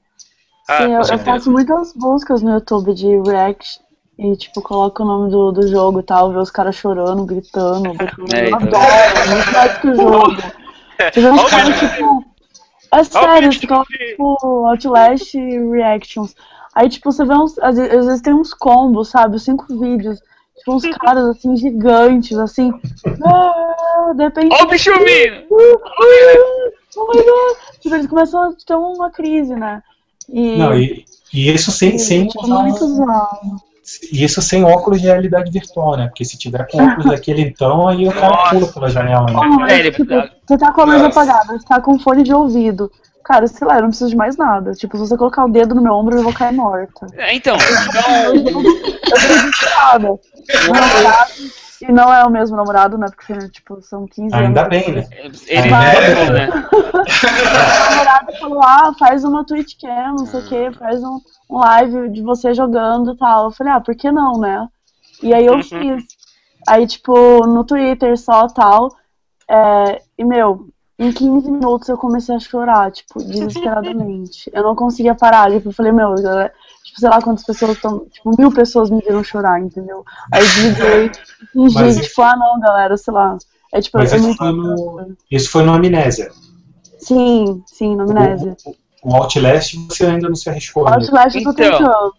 [0.68, 3.80] Ah, Sim, eu, eu faço muitas buscas no YouTube de react
[4.18, 7.88] e, tipo, coloco o nome do, do jogo e tal, ver os caras chorando, gritando.
[7.90, 7.94] Eu
[8.34, 8.60] É, então.
[8.60, 8.76] adoro,
[9.24, 10.36] é muito mais que o jogo.
[11.14, 12.26] Tu vê uns Olha caras, o tipo.
[12.92, 14.38] É sério, você coloca, tipo,
[14.68, 15.34] Outlast
[15.72, 16.36] Reactions.
[16.74, 17.60] Aí, tipo, você vê uns.
[17.60, 19.38] Às vezes, às vezes tem uns combos, sabe?
[19.40, 20.20] Cinco vídeos.
[20.58, 22.72] Tipo, uns caras, assim, gigantes, assim.
[23.26, 24.56] Ah, de repente.
[24.60, 25.46] Ó o bicho vindo!
[26.98, 27.58] Oh my god!
[27.82, 29.84] Tipo, eles começam a ter uma crise, né?
[30.31, 32.56] E, Não, e, e isso sem, sem tipo, usar-
[34.11, 36.07] e isso sem óculos de realidade virtual, né?
[36.07, 39.72] Porque se tiver com óculos daquele então, aí o cara pula pela janela, né?
[39.73, 40.06] É, ele- tipo,
[40.47, 42.91] você tá com a luz apagada, você tá com fone de ouvido.
[43.23, 44.73] Cara, sei lá, eu não preciso de mais nada.
[44.73, 47.07] Tipo, se você colocar o dedo no meu ombro, eu vou cair morta.
[47.15, 49.99] É, então, então, Eu tô desesperada.
[50.64, 51.31] Meu namorado,
[51.88, 53.07] e não é o mesmo namorado, né?
[53.07, 54.48] Porque, tipo, são 15 anos.
[54.48, 55.07] Ainda bem, né?
[55.48, 56.49] ele Mas- é bom, né?
[56.72, 61.60] O namorado falou, ah, faz uma Twitch Cam, não sei o que, faz um, um
[61.60, 63.45] live de você jogando e tal.
[63.45, 64.68] Eu falei, ah, por que não, né?
[65.22, 66.03] E aí eu fiz.
[66.68, 68.90] Aí, tipo, no Twitter só tal.
[69.49, 74.49] É, e, meu, em 15 minutos eu comecei a chorar, tipo, desesperadamente.
[74.53, 75.51] Eu não conseguia parar.
[75.51, 76.53] Tipo, eu falei, meu, galera,
[76.84, 78.05] tipo, sei lá quantas pessoas estão.
[78.11, 80.03] Tipo, mil pessoas me viram chorar, entendeu?
[80.31, 81.11] Aí desliguei,
[81.51, 83.38] fingi, Mas- tipo, ah não, galera, sei lá.
[83.73, 84.38] É tipo, Mas é isso muito.
[84.38, 86.31] foi no, isso foi no Amnésia.
[86.99, 88.55] Sim, sim, na amnésia.
[88.65, 88.76] O,
[89.11, 90.88] o Outlast você ainda não se arriscou.
[90.88, 90.99] ainda.
[90.99, 91.77] Outlast eu tô Então.
[91.77, 92.13] tentando.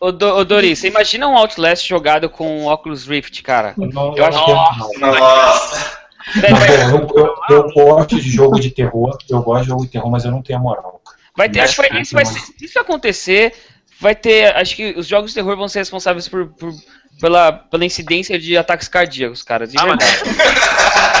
[0.00, 3.74] Ô, ô, Do- ô, Dori, você imagina um Outlast jogado com Oculus Rift, cara?
[3.78, 5.14] Eu não- Eu acho não que- tento, não.
[5.14, 6.03] Nossa.
[6.34, 7.08] Mas, bom,
[7.50, 10.42] eu, gosto de jogo de terror, eu gosto de jogo de terror, mas eu não
[10.42, 11.00] tenho a moral.
[11.36, 13.52] vai ter, acho que vai, isso vai ser, se isso acontecer,
[14.00, 16.72] vai ter, acho que os jogos de terror vão ser responsáveis por, por-
[17.20, 20.40] pela, pela incidência de ataques cardíacos, cara, de Ah, mas- verdade.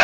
[0.00, 0.03] Ó,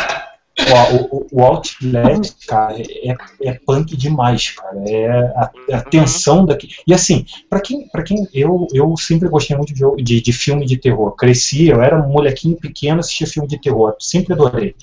[0.59, 4.77] o, o- o Outlast, cara, é, é punk demais, cara.
[4.87, 6.69] É a, a tensão daqui.
[6.85, 10.65] E assim, pra quem, pra quem eu, eu sempre gostei muito de, de, de filme
[10.65, 11.15] de terror.
[11.15, 14.75] Cresci, eu era um molequinho pequeno, assistia filme de terror, sempre adorei.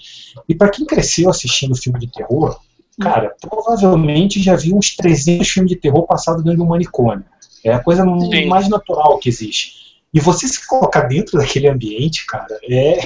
[0.48, 2.58] E pra quem cresceu assistindo filme de terror,
[3.00, 7.24] cara, provavelmente já viu uns 300 filmes de terror passados dentro de um manicômio.
[7.64, 8.46] É a coisa Sim.
[8.46, 9.72] mais natural que existe.
[10.14, 12.98] E você se colocar dentro daquele ambiente, cara, é,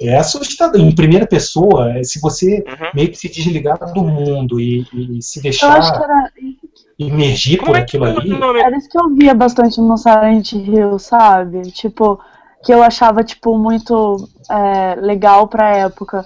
[0.00, 0.80] é assustador.
[0.80, 2.88] Em primeira pessoa, é se você Uhum.
[2.94, 6.30] meio que se desligar do mundo e, e se deixar era,
[6.98, 8.10] imergir Como por é que aquilo é
[8.50, 8.60] ali.
[8.60, 11.62] era isso que eu via bastante no Silent Hill, sabe?
[11.70, 12.18] Tipo,
[12.64, 16.24] que eu achava, tipo, muito é, legal pra época.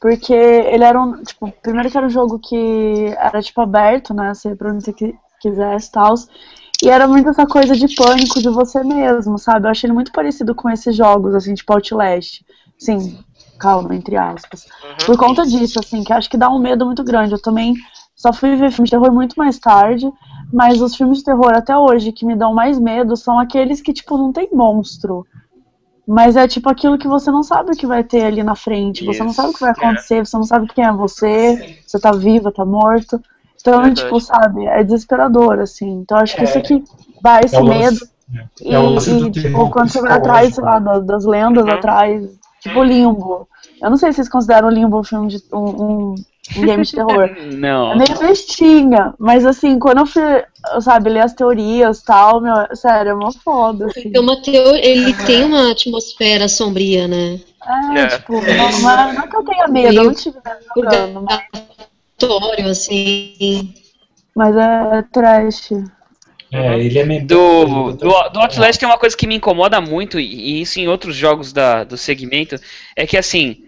[0.00, 1.22] Porque ele era um.
[1.22, 4.34] Tipo, primeiro que era um jogo que era, tipo, aberto, né?
[4.34, 6.14] Você pra onde você qui- quisesse e tal.
[6.84, 9.66] E era muito essa coisa de pânico de você mesmo, sabe?
[9.66, 12.42] Eu achei ele muito parecido com esses jogos, assim, tipo Outlast.
[12.78, 13.18] Sim,
[13.58, 14.64] calma, entre aspas.
[14.64, 15.06] Uhum.
[15.06, 17.32] Por conta disso, assim, que acho que dá um medo muito grande.
[17.34, 17.74] Eu também
[18.14, 20.10] só fui ver filmes de terror muito mais tarde,
[20.52, 23.92] mas os filmes de terror até hoje que me dão mais medo são aqueles que,
[23.92, 25.26] tipo, não tem monstro.
[26.06, 29.04] Mas é tipo aquilo que você não sabe o que vai ter ali na frente,
[29.04, 31.98] você não Isso, sabe o que vai acontecer, você não sabe quem é você, você
[31.98, 33.20] tá viva, tá morto.
[33.60, 34.02] Então, Verdade.
[34.02, 35.90] tipo, sabe, é desesperador, assim.
[36.02, 36.84] Então acho que isso aqui
[37.20, 38.16] dá esse É lance- medo.
[38.60, 41.72] E, é do e, tipo, quando você vai atrás, sei lá, das, das lendas Uhum.
[41.72, 42.24] atrás,
[42.66, 43.48] tipo Limbo.
[43.82, 46.14] Eu não sei se vocês consideram Limbo um filme de um, um,
[46.56, 47.24] um game de terror.
[47.24, 47.96] É Não.
[47.96, 50.22] meio bestinha, mas assim, quando eu fui,
[50.80, 54.10] sabe, ler as teorias e tal, meu, sério, é uma foda, assim.
[54.10, 54.40] Tem uma.
[54.46, 57.40] Ele tem uma atmosfera sombria, né?
[57.94, 58.06] É, É.
[58.08, 61.22] tipo, não, não é, não é que eu tenha medo, eu não tive medo jogando,
[61.22, 63.74] mas, assim.
[64.34, 65.70] mas é trash.
[66.52, 67.26] É, ele é meio.
[67.26, 71.16] Do, do, do Outlast tem uma coisa que me incomoda muito, e isso em outros
[71.16, 72.56] jogos da, do segmento,
[72.94, 73.64] é que assim,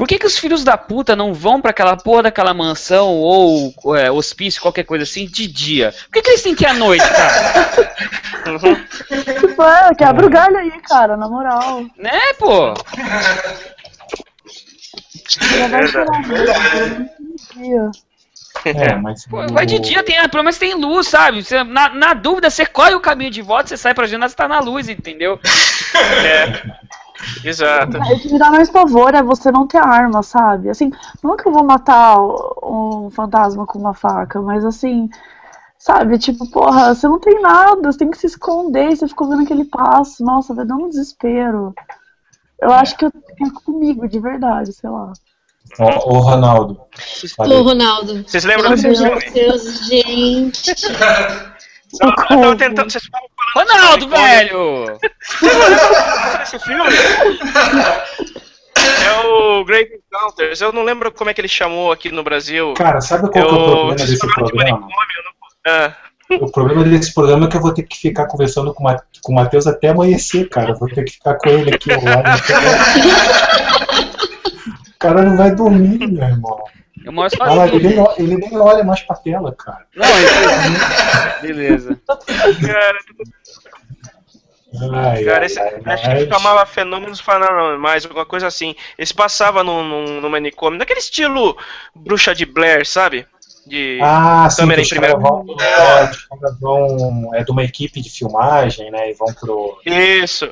[0.00, 3.74] por que, que os filhos da puta não vão pra aquela porra daquela mansão ou
[3.96, 5.92] é, hospício, qualquer coisa assim, de dia?
[6.04, 7.94] Por que, que eles têm que ir à noite, cara?
[9.40, 11.84] Tipo, é, quebra o galho aí, cara, na moral.
[11.98, 12.68] né, pô?
[12.68, 12.74] Né?
[17.56, 17.90] Dia.
[18.64, 19.26] É, mas.
[19.26, 21.42] Pô, Vai de dia, tem, pelo menos tem luz, sabe?
[21.42, 24.36] Você- na, na dúvida, você corre o caminho de volta, você sai pra janela, você
[24.36, 25.38] tá na luz, entendeu?
[26.24, 26.80] É.
[27.44, 27.98] Exato.
[27.98, 30.70] O que me dá mais pavor é você não ter arma, sabe?
[30.70, 30.90] Assim,
[31.22, 35.08] não que eu vou matar um fantasma com uma faca, mas assim,
[35.78, 36.18] sabe?
[36.18, 39.64] Tipo, porra, você não tem nada, você tem que se esconder, você ficou vendo aquele
[39.64, 41.74] passo, nossa, vai dar um desespero.
[42.60, 45.12] Eu acho que eu tenho comigo, de verdade, sei lá.
[45.78, 46.80] Ô, ô, Ronaldo.
[47.36, 47.58] Falei.
[47.62, 48.24] Ronaldo.
[48.26, 49.20] Vocês lembram Meu desse filme?
[49.20, 50.74] de Deus, gente.
[52.00, 52.90] Não, eu tava tentando.
[52.90, 54.86] Vocês falam Ronaldo, velho!
[56.38, 56.84] desse filme?
[59.04, 60.60] É o Grave Encounters.
[60.60, 62.74] Eu não lembro como é que ele chamou aqui no Brasil.
[62.74, 64.80] Cara, sabe qual que é o problema desse de programa?
[64.80, 64.88] não-
[65.66, 65.92] Ah,
[66.40, 69.02] O problema desse programa é que eu vou ter que ficar conversando com, o Ma-
[69.22, 70.70] com o Matheus até amanhecer, cara.
[70.70, 72.40] Eu Vou ter que ficar com ele aqui ao lado.
[73.89, 73.89] O
[75.00, 76.62] cara não vai dormir, meu irmão.
[77.04, 77.28] Eu moro
[77.74, 79.86] ele, nem, ele nem olha mais pra tela, cara.
[79.96, 81.98] Não, ele- beleza.
[82.06, 82.98] cara,
[84.92, 88.74] Ai, cara ai, esse, ai, acho que ele chamava Fenômenos Paranormais, alguma coisa assim.
[88.96, 91.56] Esse passava no, no, no manicômio, daquele estilo
[91.94, 93.26] bruxa de Blair, sabe?
[93.66, 93.98] De.
[94.02, 96.10] Ah, sim, câmera os em primeira- vão, é,
[96.60, 99.10] vão- é de uma equipe de filmagem, né?
[99.10, 99.78] E vão pro.
[99.84, 100.44] Isso.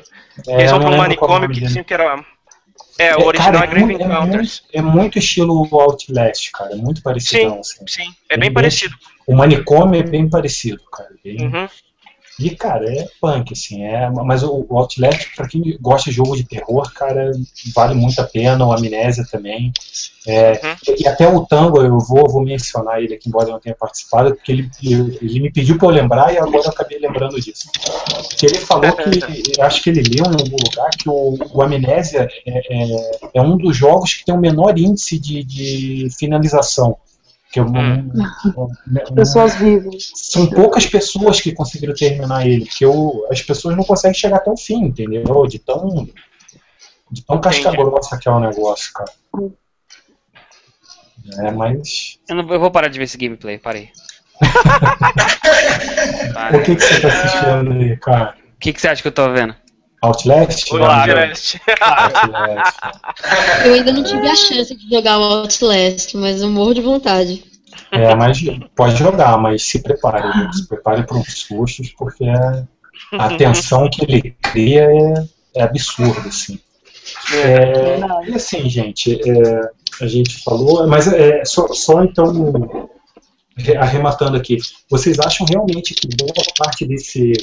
[0.47, 2.23] É, Eles vão não pra um lembro qual é o manicômio que diziam que era.
[2.99, 4.61] É, o É, original cara, é Grave muito- Encounters.
[4.73, 6.73] muito, é muito estilo Outlast, cara.
[6.73, 7.53] É muito parecido.
[7.55, 7.87] Assim.
[7.87, 8.93] Sim, é bem Bem- parecido.
[9.25, 11.09] O manicômio é bem parecido, cara.
[11.23, 11.67] Bem- Uhum.
[12.39, 16.35] E, cara, é punk, assim, é, mas o, o Outlast, pra quem gosta de jogo
[16.35, 17.31] de terror, cara,
[17.75, 19.71] vale muito a pena, o Amnésia também.
[20.27, 20.95] É, Uhum.
[20.97, 24.35] E até o Tango, eu vou, vou mencionar ele aqui, embora eu não tenha participado,
[24.35, 27.69] porque ele, ele me pediu pra eu lembrar e agora eu acabei lembrando disso.
[28.27, 31.61] Porque ele falou que, eu acho que ele leu em algum lugar, que o, o
[31.61, 36.97] Amnésia é, é, é um dos jogos que tem o menor índice de, de finalização.
[37.51, 38.11] Que é Hum.
[38.15, 40.11] um- um- Pessoas vivas.
[40.15, 44.51] são poucas pessoas que conseguiram terminar ele, porque o- as pessoas não conseguem chegar até
[44.51, 45.23] o fim, entendeu?
[45.47, 46.07] De tão,
[47.11, 49.11] de tão casca grossa que é o negócio, cara.
[51.39, 52.19] É, mas.
[52.29, 53.89] Eu, não- eu vou parar de ver esse gameplay, parei.
[56.53, 58.35] O que, que você tá assistindo aí, cara?
[58.55, 59.55] O que, que você acha que eu tô vendo?
[60.01, 60.71] Outlast?
[60.71, 61.57] Outlast.
[61.81, 62.77] Outlast.
[63.65, 67.43] Eu ainda não tive a chance de jogar o Outlast, mas eu morro de vontade.
[67.91, 68.39] É, mas
[68.75, 70.21] pode jogar, mas se prepare,
[70.53, 72.63] se prepare para uns sustos, porque é-
[73.13, 75.13] a tensão que ele cria é,
[75.55, 76.59] é absurda, assim.
[77.33, 77.99] É,
[78.29, 79.61] e assim, gente, é,
[80.03, 82.89] a gente falou, mas é, só, só então
[83.57, 84.57] re- arrematando aqui,
[84.89, 87.33] vocês acham realmente que boa parte desse,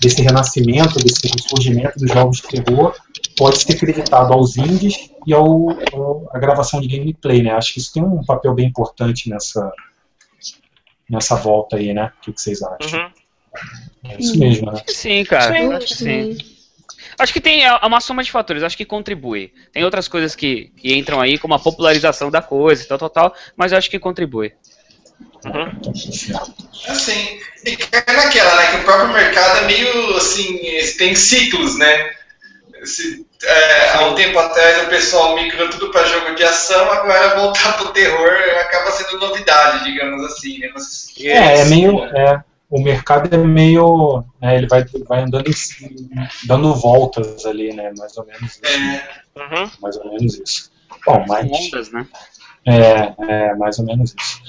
[0.00, 2.94] desse renascimento, desse ressurgimento dos jogos de terror
[3.36, 7.52] pode ser creditado aos indies e ao, ao- à gravação de gameplay, né?
[7.52, 9.70] Acho que isso tem um papel bem importante nessa,
[11.08, 12.12] nessa volta aí, né?
[12.18, 13.00] O que, que vocês acham?
[13.00, 13.10] Uhum.
[14.04, 14.82] É isso mesmo, né?
[14.86, 15.54] Sim, cara.
[15.54, 16.38] Sim, acho que sim.
[17.18, 19.52] Acho que tem é uma soma de fatores, acho que contribui.
[19.72, 23.10] Tem outras coisas que, que entram aí, como a popularização da coisa e tal, tal,
[23.10, 24.52] tal, mas eu acho que contribui.
[26.88, 28.70] Assim, e cai naquela, né?
[28.70, 30.58] Que o próprio mercado é meio assim,
[30.98, 32.10] tem ciclos, né?
[32.84, 37.36] Se, é, há um tempo atrás o pessoal migrou tudo para jogo de ação, agora
[37.40, 38.28] voltar pro terror
[38.60, 40.68] acaba sendo novidade, digamos assim, né?
[40.74, 42.04] Vocês- É, é meio.
[42.04, 44.24] É, o mercado é meio.
[44.40, 45.50] né, ele vai, vai andando
[46.44, 47.92] dando voltas ali, né?
[47.96, 48.60] Mais ou menos isso.
[48.64, 49.70] É, Uhum.
[49.80, 50.70] Mais ou menos isso.
[51.06, 51.50] Bom, mas.
[51.50, 52.06] Ondas, né?
[52.66, 53.14] É,
[53.50, 54.40] é mais ou menos isso.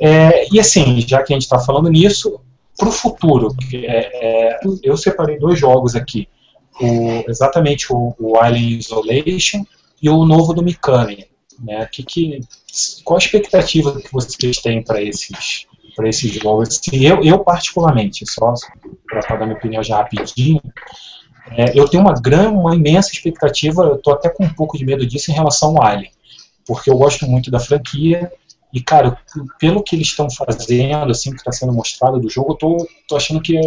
[0.00, 2.40] É, e assim, já que a gente está falando nisso,
[2.76, 6.28] para o futuro, é, é, eu separei dois jogos aqui.
[6.80, 9.64] O, exatamente o, o Alien Isolation
[10.00, 11.26] e o novo do Mikami.
[11.58, 11.88] Né?
[11.90, 12.40] Que, que,
[13.04, 15.66] qual a expectativa que vocês têm para esses,
[16.04, 16.68] esses jogos?
[16.68, 18.54] Assim, eu, eu, particularmente, só
[19.08, 20.62] para dar minha opinião já rapidinho,
[21.50, 24.84] é, eu tenho uma, grande, uma imensa expectativa, eu estou até com um pouco de
[24.84, 26.12] medo disso em relação ao Alien
[26.68, 28.30] porque eu gosto muito da franquia
[28.72, 29.18] e, cara,
[29.58, 33.16] pelo que eles estão fazendo, assim, que está sendo mostrado do jogo, eu tô, tô
[33.16, 33.58] achando que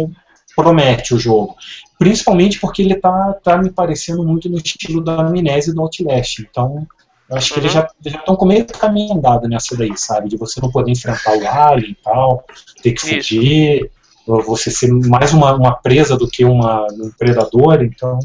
[0.54, 1.56] promete o jogo.
[1.98, 6.38] Principalmente porque ele tá, tá me parecendo muito no estilo da Amnésia e do Outlast.
[6.40, 6.86] Então,
[7.28, 10.28] eu acho que eles já estão com meio caminho andado nessa daí, sabe?
[10.28, 12.44] De você não poder enfrentar o alien e tal,
[12.82, 13.28] ter que Isso.
[13.28, 13.90] fugir,
[14.26, 17.82] você ser mais uma, uma presa do que uma, um predador.
[17.82, 18.18] Então,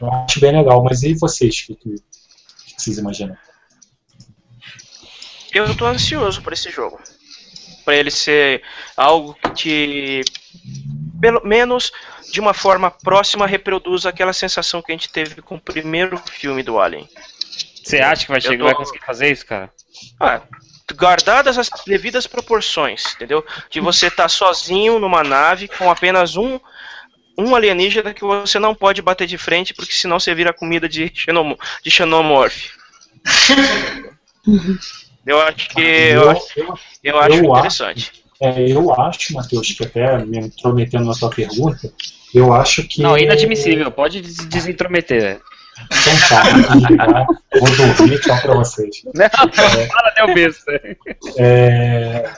[0.00, 0.84] eu acho bem legal.
[0.84, 1.54] Mas e vocês?
[1.62, 2.02] O que, que
[2.76, 3.36] vocês imaginam?
[5.54, 7.00] Eu tô ansioso por esse jogo.
[7.84, 8.62] Pra ele ser
[8.96, 10.20] algo que te.
[11.20, 11.92] Pelo menos
[12.32, 16.62] de uma forma próxima reproduza aquela sensação que a gente teve com o primeiro filme
[16.62, 17.08] do Alien.
[17.82, 19.70] Você acha que vai chegar, tô- vai conseguir fazer isso, cara?
[20.18, 20.40] Ah,
[20.96, 23.44] guardadas as devidas proporções, entendeu?
[23.70, 26.58] De você estar sozinho numa nave com apenas um
[27.36, 31.10] um alienígena que você não pode bater de frente porque senão você vira comida de,
[31.14, 32.70] xenomo, de xenomorph.
[35.26, 38.12] Eu acho que eu, acho- eu, eu acho eu interessante.
[38.40, 41.92] é, eu acho, Matheus, que até me intrometendo na tua pergunta,
[42.34, 43.00] eu acho que.
[43.02, 45.40] Não, inadmissível, pode des- desintrometer.
[45.90, 47.26] Então tá,
[47.58, 49.02] vou dormir, tchau pra vocês.
[49.14, 49.28] Não,
[49.88, 50.80] fala até o besta.
[51.36, 52.30] É,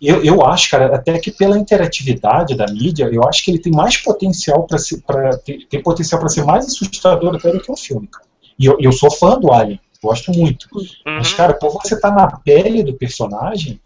[0.00, 3.72] eu, eu acho, cara, até que pela interatividade da mídia, eu acho que ele tem
[3.72, 7.72] mais potencial para ser, pra, tem, tem potencial para ser mais assustador até do que
[7.72, 8.24] o filme, cara.
[8.58, 10.68] E eu, eu sou fã do Alien, gosto muito.
[11.04, 11.36] Mas, Uhum.
[11.36, 13.80] cara, por você estar na pele do personagem,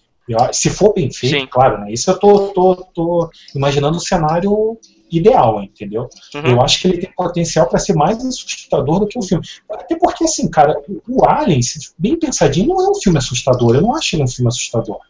[0.53, 1.47] se for bem feito, Sim.
[1.47, 1.93] claro, né?
[1.93, 4.79] Isso eu tô, tô, tô imaginando o cenário
[5.11, 6.09] ideal, entendeu?
[6.35, 6.53] Uhum.
[6.53, 9.45] Eu acho que ele tem potencial para ser mais assustador do que o filme.
[9.71, 11.61] Até porque, assim, cara, o Alien,
[11.99, 13.75] bem pensadinho, não é um filme assustador.
[13.75, 15.01] Eu não acho ele um filme assustador.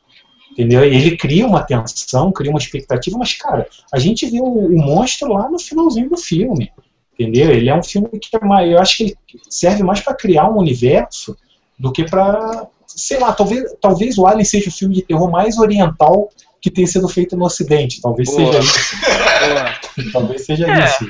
[0.53, 0.83] Entendeu?
[0.83, 5.33] Ele cria uma tensão, cria uma expectativa, mas, cara, a gente vê o, o monstro
[5.33, 6.73] lá no finalzinho do filme.
[7.21, 7.51] Entendeu?
[7.51, 9.17] Ele é um filme que é mais, eu acho que ele
[9.51, 11.37] serve mais para criar um universo
[11.79, 15.59] do que para, sei lá, talvez, talvez o Alien seja o filme de terror mais
[15.59, 16.31] oriental
[16.63, 18.01] que tenha sido feito no Ocidente.
[18.01, 18.53] Talvez Boa.
[18.53, 20.13] seja isso.
[20.13, 21.07] Talvez seja É, isso.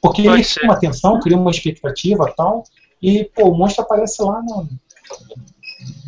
[0.00, 0.60] Porque pode ele ser.
[0.60, 2.64] cria uma tensão, cria uma expectativa e tal,
[3.02, 4.66] e pô, o monstro aparece lá no,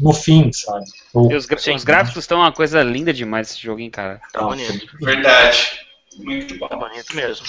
[0.00, 0.84] no fim, sabe?
[1.12, 1.74] Ou- E os, Sim.
[1.74, 4.18] os gráficos estão uma coisa linda demais esse joguinho, cara.
[4.32, 4.86] Tá bonito.
[5.00, 5.58] verdade.
[6.18, 6.68] Muito bom.
[6.68, 7.46] Tá bonito mesmo.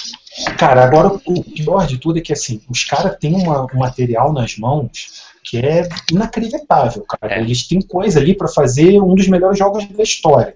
[0.58, 4.32] Cara, agora o pior de tudo é que assim, os caras têm uma- um material
[4.34, 7.36] nas mãos que é inacreditável, cara.
[7.36, 7.42] É.
[7.42, 10.56] Eles têm coisa ali pra fazer um dos melhores jogos da história.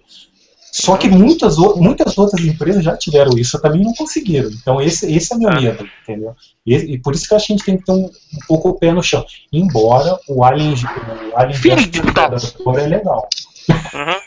[0.71, 4.49] Só que muitas, muitas outras empresas já tiveram isso, também não conseguiram.
[4.51, 5.59] Então esse, esse é meu Ah.
[5.59, 6.35] medo, entendeu?
[6.65, 8.91] E, e por isso que a gente tem que ter um, um pouco o pé
[8.93, 9.25] no chão.
[9.51, 10.75] Embora o Alien,
[11.33, 13.27] o Alien Filho Predador é legal.
[13.69, 14.21] Uhum.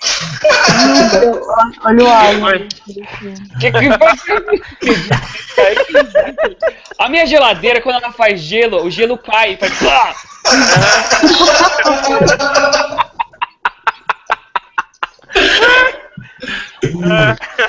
[1.84, 2.68] Olha o Alien.
[3.60, 5.74] Que que foi?
[6.98, 9.56] A minha geladeira, quando ela faz gelo, o gelo cai.
[9.56, 9.78] Faz...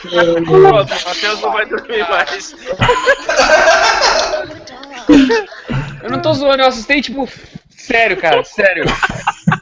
[0.02, 2.56] Pronto, o Matheus não vai dormir mais.
[6.04, 7.30] Eu não tô zoando, eu assustei, tipo,
[7.70, 8.86] sério, cara, sério.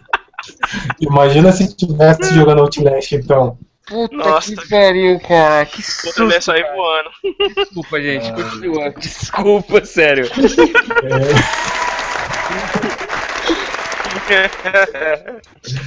[1.00, 3.58] Imagina se tivesse jogando Outlast, então.
[3.90, 4.56] Puta Nossa.
[4.56, 5.66] que pariu, cara.
[5.66, 5.82] Que
[6.14, 6.52] Quando ele ia susto.
[6.52, 7.10] sair voando.
[7.56, 8.90] Desculpa, gente, continua.
[8.91, 10.26] Desculpa, sério.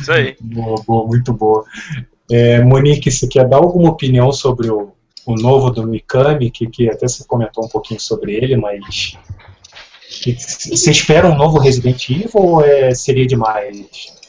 [0.00, 0.36] Isso aí.
[0.40, 1.64] Boa, boa, muito boa.
[2.30, 4.92] É, Monique, você quer dar alguma opinião sobre o,
[5.24, 9.16] o novo do Mikami, que, que até você comentou um pouquinho sobre ele, mas.
[10.08, 14.21] Você espera um novo Resident Evil ou é, seria demais?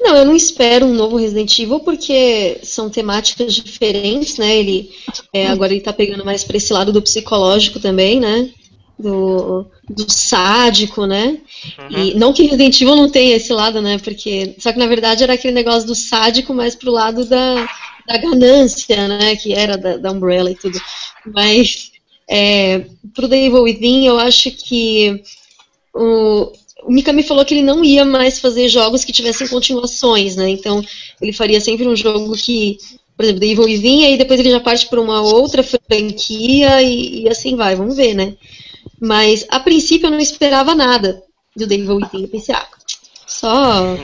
[0.00, 4.56] Não, eu não espero um novo Resident Evil porque são temáticas diferentes, né?
[4.56, 4.90] Ele
[5.32, 8.50] é, agora ele tá pegando mais pra esse lado do psicológico também, né?
[8.98, 11.38] Do, do sádico, né?
[11.90, 13.98] E não que Resident Evil não tenha esse lado, né?
[13.98, 17.68] Porque só que na verdade era aquele negócio do sádico mais pro lado da,
[18.06, 19.36] da ganância, né?
[19.36, 20.80] Que era da, da Umbrella e tudo.
[21.26, 21.92] Mas
[22.28, 25.22] é, pro The Evil Within eu acho que
[25.94, 26.52] o,
[26.86, 30.48] o Mikami falou que ele não ia mais fazer jogos que tivessem continuações, né?
[30.48, 30.82] Então,
[31.20, 32.78] ele faria sempre um jogo que,
[33.16, 37.24] por exemplo, The Evil Within, e depois ele já parte para uma outra franquia e,
[37.24, 38.34] e assim vai, vamos ver, né?
[39.00, 41.22] Mas, a princípio, eu não esperava nada
[41.56, 42.22] do The Evil Within.
[42.22, 42.68] Eu pensei, ah,
[43.26, 43.98] só,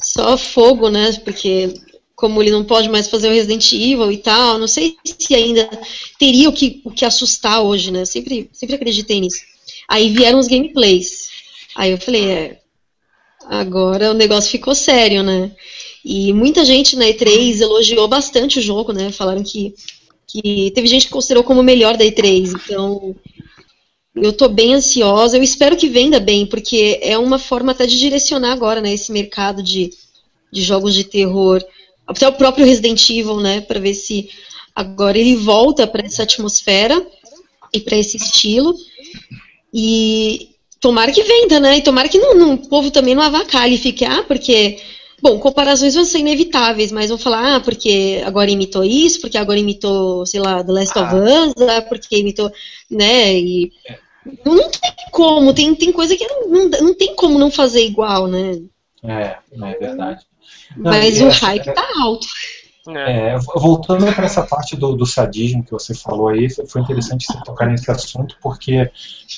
[0.00, 1.12] só fogo, né?
[1.24, 1.74] Porque,
[2.16, 5.68] como ele não pode mais fazer o Resident Evil e tal, não sei se ainda
[6.18, 8.06] teria o que, o que assustar hoje, né?
[8.06, 9.42] Sempre, sempre acreditei nisso.
[9.88, 11.31] Aí vieram os gameplays.
[11.76, 12.58] Aí eu falei, é,
[13.46, 15.50] agora o negócio ficou sério, né?
[16.04, 19.12] E muita gente na E3 elogiou bastante o jogo, né?
[19.12, 19.74] Falaram que,
[20.26, 22.54] que teve gente que considerou como o melhor da E3.
[22.54, 23.14] Então,
[24.14, 25.36] eu tô bem ansiosa.
[25.36, 28.92] Eu espero que venda bem, porque é uma forma até de direcionar agora, né?
[28.92, 29.90] Esse mercado de,
[30.52, 31.64] de jogos de terror.
[32.06, 33.60] Até o próprio Resident Evil, né?
[33.60, 34.28] Pra ver se
[34.74, 37.06] agora ele volta para essa atmosfera
[37.72, 38.74] e para esse estilo.
[39.72, 40.51] E
[40.82, 41.78] tomara que venda, né?
[41.78, 44.78] E tomara que não, não- o povo também não avacalhe e fique, ah, porque.
[45.22, 49.56] Bom, comparações vão ser inevitáveis, mas vão falar, ah, porque agora imitou isso, porque agora
[49.56, 52.50] imitou, sei lá, The Last of Us, ah, porque imitou,
[52.90, 53.32] né?
[53.38, 53.72] E.
[54.44, 58.26] Não, não tem como, tem, tem coisa que não, não, tem como não fazer igual,
[58.26, 58.60] né?
[59.04, 60.24] É, é verdade.
[60.76, 62.26] Não, Mas o hype tá alto.
[62.88, 63.34] É.
[63.34, 67.38] É, voltando para essa parte do, do sadismo que você falou aí, foi interessante você
[67.44, 68.90] tocar nesse assunto, porque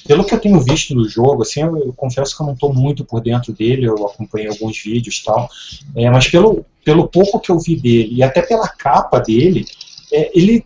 [0.07, 2.73] pelo que eu tenho visto no jogo, assim, eu, eu confesso que eu não estou
[2.73, 5.51] muito por dentro dele, eu acompanhei alguns vídeos e tal,
[5.95, 9.67] é, mas pelo, pelo pouco que eu vi dele, e até pela capa dele,
[10.11, 10.65] é, ele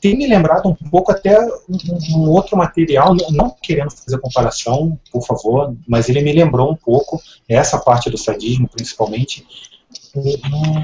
[0.00, 4.98] tem me lembrado um pouco até um, um outro material, não, não querendo fazer comparação,
[5.10, 9.46] por favor, mas ele me lembrou um pouco, essa parte do sadismo principalmente,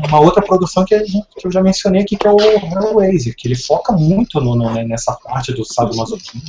[0.08, 3.46] uma outra produção que, gente- que eu já mencionei aqui, que é o Hellraiser, que
[3.46, 6.42] ele foca muito no- no- nessa parte do sadomasoquismo,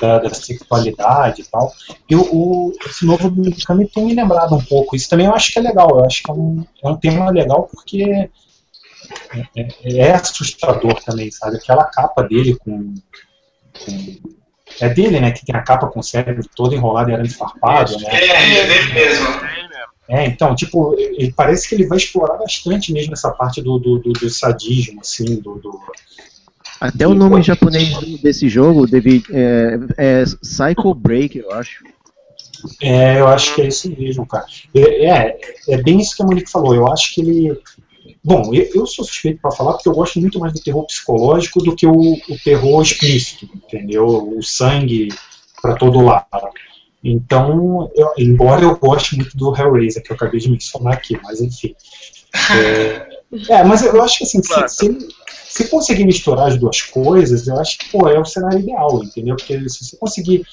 [0.00, 1.72] da, da sexualidade e tal.
[2.08, 4.96] E o, o- esse novo do Mikami tem me lembrado um pouco.
[4.96, 7.30] Isso também eu acho que é legal, eu acho que é um, é um tema
[7.30, 8.28] legal porque é,
[9.56, 11.56] é- é assustador também, sabe?
[11.56, 12.94] Aquela capa dele com,
[13.84, 14.30] com-
[14.80, 15.30] É dele, né?
[15.32, 18.08] Que tem a capa com o cérebro todo enrolado e arame farpado, né?
[18.12, 19.26] É, é dele mesmo.
[20.10, 23.98] É, então, tipo, ele parece que ele vai explorar bastante mesmo essa parte do, do,
[24.00, 25.80] do- do sadismo, assim, do, do-
[26.80, 31.84] Até o nome japonês desse jogo deve, é, é Psycho Break, eu acho.
[32.82, 34.44] É, eu acho que é isso mesmo, cara.
[34.74, 35.38] É, é,
[35.68, 36.74] é bem isso que a Monique falou.
[36.74, 37.58] Eu acho que ele.
[38.22, 41.62] Bom, eu, eu sou suspeito para falar porque eu gosto muito mais do terror psicológico
[41.62, 44.06] do que o, o terror explícito, entendeu?
[44.36, 45.08] O sangue
[45.62, 46.26] para todo lado.
[47.02, 51.40] Então, eu- embora eu goste muito do Hellraiser, que eu acabei de mencionar aqui, mas
[51.40, 51.74] enfim.
[53.48, 55.08] É, é, mas eu acho que assim, se, se,
[55.48, 59.36] se conseguir misturar as duas coisas, eu acho que pô, é o cenário ideal, entendeu?
[59.36, 60.44] Porque se você conseguir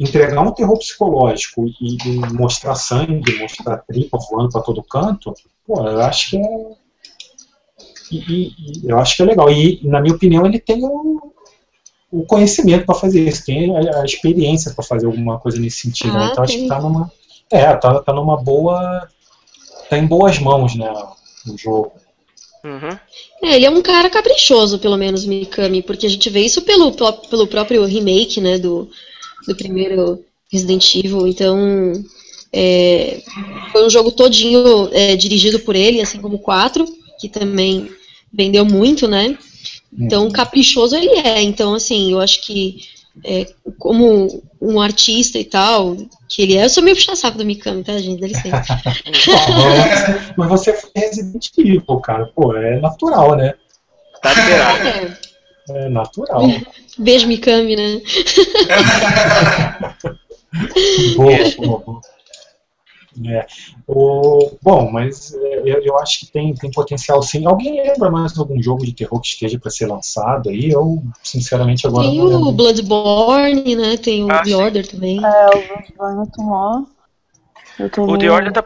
[0.00, 5.34] entregar um terror psicológico e, e mostrar sangue, mostrar tripa voando para todo canto,
[5.66, 6.42] pô, eu acho que é,
[8.10, 8.52] E, e-
[8.84, 9.50] e eu acho que é legal.
[9.50, 11.31] E, na minha opinião, ele tem o,
[12.12, 16.12] o conhecimento para fazer isso, tem a, a experiência para fazer alguma coisa nesse sentido.
[16.12, 16.26] né?
[16.26, 17.10] Ah, Então acho que tá numa.
[17.50, 19.08] É, tá, tá numa boa.
[19.88, 20.92] Tá em boas mãos, né?
[21.48, 21.92] O jogo.
[22.64, 22.98] Uhum.
[23.42, 26.92] É, ele é um cara caprichoso, pelo menos, Mikami, porque a gente vê isso pelo,
[26.92, 28.88] pelo próprio remake, né, do,
[29.48, 31.26] do primeiro Resident Evil.
[31.26, 31.92] Então,
[32.52, 33.20] é,
[33.72, 36.86] foi um jogo todinho é, dirigido por ele, assim como o 4,
[37.18, 37.90] que também
[38.32, 39.36] vendeu muito, né?
[39.98, 41.42] Então, caprichoso ele é.
[41.42, 42.80] Então, assim, eu acho que
[43.24, 43.46] é,
[43.78, 45.96] como um artista e tal,
[46.28, 48.20] que ele é, eu sou meio puxa-saco do Mikami, tá, gente?
[48.20, 48.80] Dá licença.
[48.84, 52.26] Mas, mas você foi Resident Evil, cara.
[52.34, 53.54] Pô, é natural, né?
[54.22, 54.88] Tá liberado.
[54.88, 55.18] É,
[55.70, 56.42] É natural.
[56.98, 58.02] beijo, Mikami, né?
[61.16, 62.00] Boa, boa, boa.
[63.26, 63.46] É.
[63.86, 67.44] O, bom, mas é, eu, eu acho que tem, tem potencial sim.
[67.46, 70.70] Alguém lembra mais de algum jogo de terror que esteja para ser lançado aí?
[70.70, 72.52] Eu, sinceramente, agora Tem não o.
[72.52, 73.96] Bloodborne, né?
[73.98, 74.54] Tem o Ah, The sim.
[74.54, 75.18] Order também.
[75.24, 76.84] É, o Bloodborne eu tô lá.
[77.78, 78.64] Eu tô O The Order tá,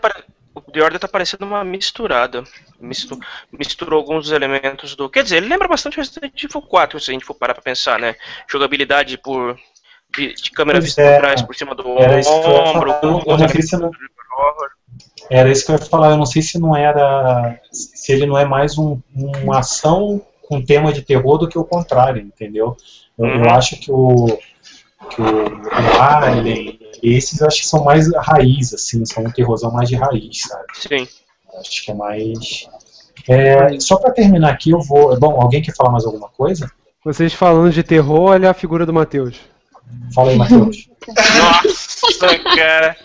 [0.54, 2.44] o The Order tá parecendo uma misturada.
[2.80, 3.18] Mistu-
[3.50, 5.08] Misturou alguns elementos do.
[5.08, 7.98] Quer dizer, ele lembra bastante Resident Evil 4, se a gente for parar pra pensar,
[7.98, 8.14] né?
[8.48, 9.58] Jogabilidade por.
[10.16, 11.14] De, de câmera Pois vista é.
[11.14, 12.90] por trás, por cima do Era isso que eu ia ombro.
[13.02, 13.36] Eu com eu
[15.30, 16.10] Era isso que eu ia falar.
[16.10, 17.58] Eu não sei se não era.
[17.72, 21.64] Se ele não é mais um, uma ação com tema de terror do que o
[21.64, 22.76] contrário, entendeu?
[23.18, 23.50] Eu, eu Uhum.
[23.50, 24.38] acho que o.
[25.10, 29.70] Que o, o Alien, esses eu acho que são mais raiz, assim, são um terrorzão
[29.70, 30.64] mais de raiz, sabe?
[30.74, 31.08] Sim.
[31.58, 32.68] Acho que é mais.
[33.28, 35.18] É, só pra terminar aqui, eu vou.
[35.18, 36.70] Bom, alguém quer falar mais alguma coisa?
[37.04, 39.36] Vocês falando de terror, olha a figura do Matheus.
[40.14, 40.88] Fala aí, Matheus.
[41.06, 42.96] Nossa, cara.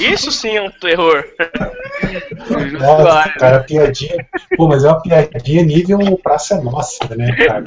[0.00, 1.24] Isso sim é um terror.
[2.78, 4.26] Nossa, cara, piadinha.
[4.56, 7.64] Pô, mas é uma piadinha nível Praça Nossa, né, cara?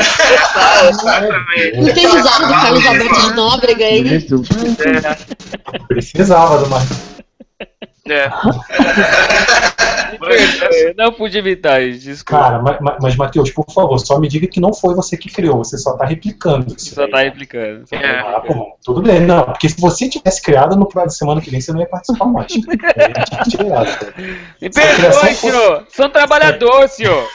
[0.90, 1.78] Exatamente.
[1.78, 4.18] Não precisava do Carlos Alberto de Nóbrega aí.
[4.18, 4.42] Isso.
[5.88, 7.15] Precisava de uma.
[8.08, 8.30] É.
[10.96, 12.44] Não pude evitar isso, desculpa.
[12.44, 15.30] Cara, ma- ma- mas, Matheus, por favor, só me diga que não foi você que
[15.30, 16.96] criou, você só tá replicando isso.
[16.96, 17.12] Só daí.
[17.12, 17.86] tá replicando.
[17.88, 18.20] só tá É.
[18.20, 21.60] Ah, pô, tudo bem, não, porque se você tivesse criado no próximo semana que vem,
[21.60, 22.48] você não ia participar mais.
[22.54, 22.62] Aí
[23.68, 24.14] cara.
[24.62, 25.88] Me Se a criação perdoe, fosse- senhor!
[25.90, 27.28] Sou um trabalhador, senhor!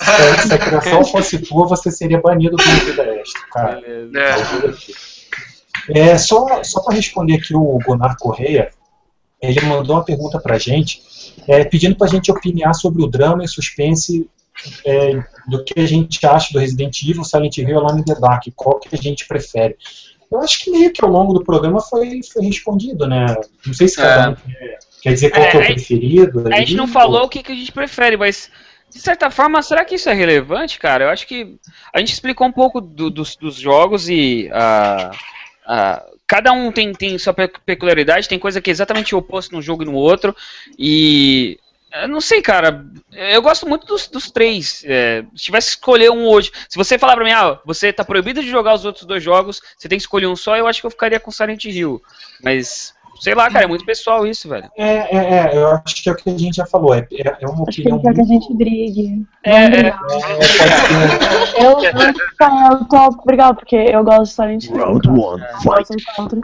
[0.00, 3.80] É, Se a criação fosse tua, você seria banido do Vida Extra, cara.
[3.80, 4.18] Beleza.
[5.92, 5.96] É.
[6.12, 8.70] É, só, só para responder aqui o Gunnar Correia,
[9.40, 11.00] ele mandou uma pergunta pra gente,
[11.46, 14.28] é, pedindo pra gente opinar sobre o drama e suspense
[14.84, 18.14] é, do que a gente acha do Resident Evil, Silent Hill e Alone in the
[18.18, 19.76] Dark, qual que a gente prefere.
[20.32, 23.26] Eu acho que meio que ao longo do programa foi, foi respondido, né?
[23.64, 24.28] Não sei se cada É.
[24.30, 26.44] um quer, quer dizer qual que é o É, preferido.
[26.52, 28.50] A gente não falou o que, que a gente prefere, mas
[28.90, 31.04] de certa forma, será que isso é relevante, cara?
[31.04, 31.56] Eu acho que
[31.92, 35.10] a gente explicou um pouco do- dos, dos jogos e ah,
[35.66, 39.52] ah, cada um tem, tem sua pe- peculiaridade, tem coisa que é exatamente o oposto
[39.54, 40.34] num jogo e no outro.
[40.78, 41.58] E
[41.92, 42.84] eu não sei, cara.
[43.12, 44.82] Eu gosto muito dos, dos três.
[44.86, 48.04] É, se tivesse que escolher um hoje, se você falar pra mim, ah, você tá
[48.04, 50.80] proibido de jogar os outros dois jogos, você tem que escolher um só, eu acho
[50.80, 52.02] que eu ficaria com Silent Hill.
[52.42, 54.70] Mas sei lá, cara, é muito pessoal isso, velho.
[54.76, 57.36] É, é, é, eu acho que é o que a gente já falou, é, é,
[57.40, 59.26] é uma Acho que quer que a gente brigue.
[59.44, 59.88] É, é.
[59.88, 64.76] é, ser- Eu, eu, tá, eu topo brigar, porque eu gosto de Silent Hill.
[64.76, 66.40] Round one, fight.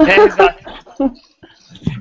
[0.00, 1.12] É, exato.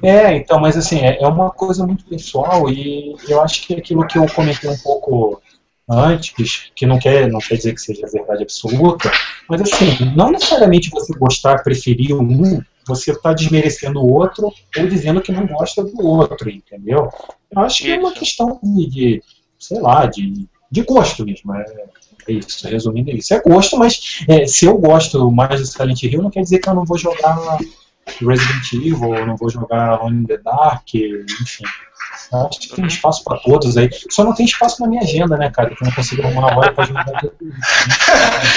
[0.03, 4.05] É, então, mas assim, é, é uma coisa muito pessoal e eu acho que aquilo
[4.07, 5.41] que eu comentei um pouco
[5.89, 9.11] antes, que não quer, não quer dizer que seja verdade absoluta,
[9.47, 15.21] mas assim, não necessariamente você gostar, preferir um, você está desmerecendo o outro ou dizendo
[15.21, 17.09] que não gosta do outro, entendeu?
[17.51, 19.23] Eu acho que é uma questão de, de,
[19.59, 21.53] sei lá, de, de gosto mesmo.
[21.55, 21.65] É,
[22.27, 23.33] é isso, resumindo é isso.
[23.33, 26.69] É gosto, mas é, se eu gosto mais de Silent Hill, não quer dizer que
[26.69, 27.59] eu não vou jogar
[28.19, 31.63] Resident Evil, eu não vou jogar Alone in the Dark, enfim.
[32.31, 33.89] Eu Acho que tem espaço para todos aí.
[34.09, 35.69] Só não tem espaço na minha agenda, né, cara?
[35.69, 37.05] Que eu não consigo arrumar uma hora pra jogar.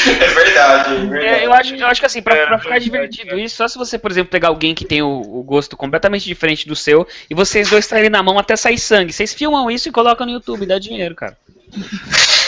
[0.08, 1.26] É verdade, é verdade.
[1.26, 3.76] É, eu, acho, eu acho que assim, pra, É, pra ficar divertido isso, só se
[3.76, 7.34] você, por exemplo, pegar alguém que tem o, o gosto completamente diferente do seu e
[7.34, 9.12] vocês dois estarem na mão até sair sangue.
[9.12, 11.36] Vocês filmam isso e colocam no YouTube, dá dinheiro, cara.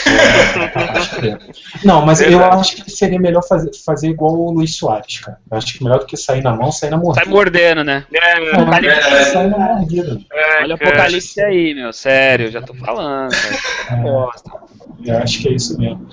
[0.07, 1.37] É.
[1.85, 2.55] Não, mas eu Verdade.
[2.57, 5.37] acho que seria melhor fazer, fazer igual o Luiz Soares, cara.
[5.49, 7.23] Eu acho que melhor do que sair na mão, sair na mordida.
[7.25, 8.05] Sai mordendo, né?
[8.13, 9.25] É, mas Verdade.
[9.31, 10.21] sair na mordida.
[10.31, 10.91] é, Olha o cara.
[10.91, 11.93] apocalipse aí, meu.
[11.93, 13.31] Sério, eu já tô falando.
[13.87, 14.01] Cara.
[14.01, 14.51] Bosta.
[15.05, 16.07] Eu acho que é isso mesmo.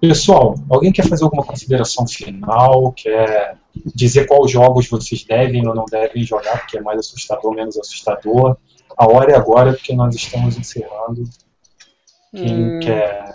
[0.00, 2.92] Pessoal, alguém quer fazer alguma consideração final?
[2.92, 3.56] Quer
[3.94, 8.56] dizer quais jogos vocês devem ou não devem jogar, porque é mais assustador, menos assustador?
[8.96, 11.24] A hora é agora, porque nós estamos encerrando.
[12.36, 12.80] Quem Hum.
[12.80, 13.34] quer.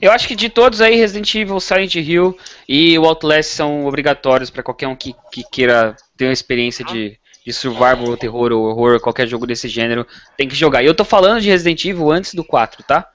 [0.00, 2.36] Eu acho que de todos aí, Resident Evil, Silent Hill
[2.66, 7.18] e o Outlast são obrigatórios pra qualquer um que, que queira ter uma experiência de,
[7.44, 10.06] de survival, ou terror ou horror, qualquer jogo desse gênero,
[10.38, 10.82] tem que jogar.
[10.82, 13.06] E eu tô falando de Resident Evil antes do 4, tá?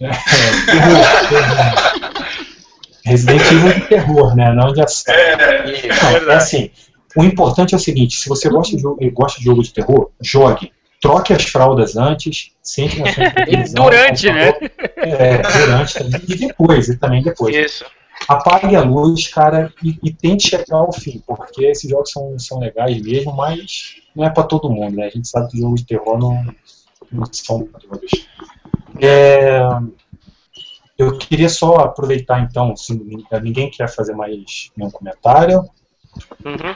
[0.00, 0.10] É.
[3.04, 4.52] Resident Evil de terror, né?
[4.52, 5.14] Não de ação.
[6.26, 6.68] Não, é assim.
[7.16, 10.10] O importante é o seguinte: se você gosta de, jogo, gosta de jogo de terror,
[10.20, 10.72] jogue.
[11.00, 13.84] Troque as fraldas antes, sente na sua televisão.
[13.84, 14.52] Durante, né?
[14.96, 16.20] É, durante também.
[16.28, 17.54] E depois, e também depois.
[17.54, 17.84] Isso.
[18.26, 22.58] Apague a luz, cara, e, e tente chegar ao fim, porque esses jogos são, são
[22.58, 25.06] legais mesmo, mas não é pra todo mundo, né?
[25.06, 26.44] A gente sabe que jogos de terror não,
[27.12, 28.10] não são pra todos.
[29.00, 29.60] É,
[30.98, 32.92] eu queria só aproveitar então, se
[33.40, 35.62] ninguém quer fazer mais nenhum comentário.
[36.44, 36.74] Uhum.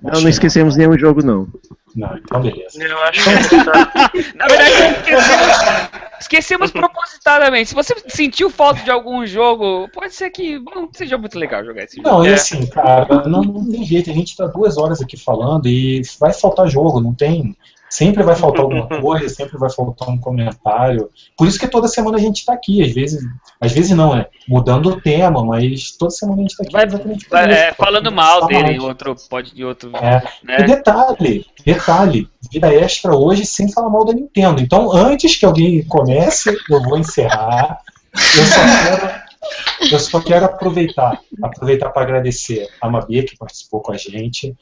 [0.00, 1.46] Não, não esquecemos nenhum jogo, não.
[1.94, 2.82] Não, então beleza.
[2.82, 4.10] Eu acho que tá.
[4.34, 5.90] Na verdade, esquecemos,
[6.20, 7.68] esquecemos propositadamente.
[7.68, 11.84] Se você sentiu falta de algum jogo, pode ser que não seja muito legal jogar
[11.84, 12.08] esse jogo.
[12.08, 12.34] Não, É.
[12.34, 16.32] assim, cara, não, não tem jeito, a gente tá duas horas aqui falando e vai
[16.32, 17.56] faltar jogo, não tem.
[17.94, 21.08] Sempre vai faltar alguma coisa, sempre vai faltar um comentário.
[21.36, 23.22] Por isso que toda semana a gente tá aqui, às vezes,
[23.60, 26.72] às vezes não, é mudando o tema, mas toda semana a gente tá aqui.
[26.72, 28.76] Vai- exatamente Vai, é, falando mal dele mais.
[28.76, 30.20] em outro, pode, em outro É.
[30.42, 30.56] E né?
[30.64, 34.60] detalhe, detalhe, vida extra hoje sem falar mal da Nintendo.
[34.60, 37.78] Então, antes que alguém comece, eu vou encerrar.
[38.12, 43.92] Eu só quero, eu só quero aproveitar, aproveitar para agradecer a Mabê que participou com
[43.92, 44.52] a gente,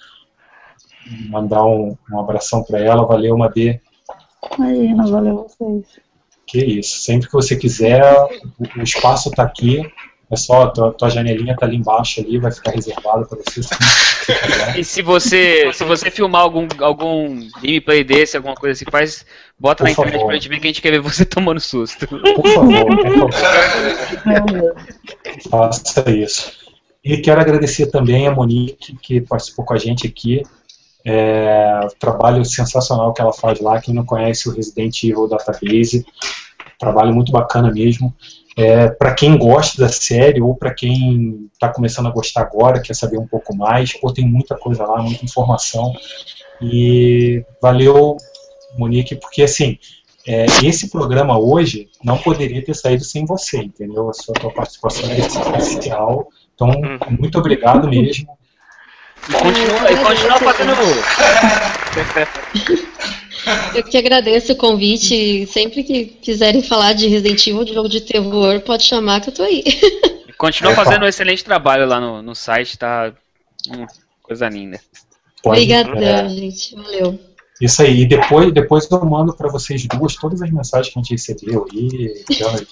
[1.29, 3.07] mandar um, um abração para ela.
[3.07, 3.81] Valeu, Mabê.
[4.59, 5.87] Imagina, valeu vocês.
[6.47, 6.99] Que isso.
[6.99, 8.03] Sempre que você quiser,
[8.59, 9.83] o, o espaço está aqui.
[10.31, 13.61] É só, tua, tua janelinha tá ali embaixo ali, vai ficar reservado para você.
[14.79, 19.27] E se você, se você filmar algum, algum gameplay desse, alguma coisa assim, faz,
[19.59, 20.27] bota Por na internet favor.
[20.27, 22.07] pra gente ver que a gente quer ver você tomando susto.
[22.07, 24.75] Por favor, por favor.
[25.51, 26.53] Faça isso.
[27.05, 30.43] E quero agradecer também a Monique, que participou com a gente aqui.
[31.05, 33.81] É, trabalho sensacional que ela faz lá.
[33.81, 36.05] Quem não conhece o Resident Evil Database,
[36.79, 38.15] trabalho muito bacana mesmo.
[38.57, 42.95] É, para quem gosta da série ou para quem está começando a gostar agora, quer
[42.95, 45.93] saber um pouco mais, pô, tem muita coisa lá, muita informação.
[46.61, 48.17] E valeu,
[48.77, 49.79] Monique, porque assim,
[50.27, 54.09] é, esse programa hoje não poderia ter saído sem você, entendeu?
[54.09, 56.29] A sua participação é essencial.
[56.55, 56.71] Então,
[57.11, 58.29] muito obrigado mesmo.
[59.29, 60.73] E continua, e continua fazendo.
[63.75, 65.47] Eu que agradeço o convite.
[65.47, 69.35] Sempre que quiserem falar de Resident Evil, de jogo de terror, pode chamar que eu
[69.35, 69.63] tô aí.
[70.29, 70.85] e Continua Opa.
[70.85, 73.13] fazendo um excelente trabalho lá no, no site, tá?
[73.69, 73.87] Hum,
[74.23, 74.81] coisa linda.
[75.43, 76.75] Pode, Obrigadão, é, gente.
[76.77, 77.19] Valeu.
[77.61, 78.03] isso aí.
[78.03, 81.67] E depois, depois eu mando para vocês duas todas as mensagens que a gente recebeu
[81.73, 82.63] aí, aquelas,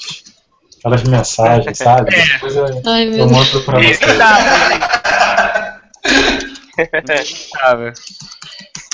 [0.78, 2.10] aquelas mensagens, sabe?
[2.32, 3.32] Depois eu, Ai, meu eu Deus.
[3.32, 3.98] mando para vocês.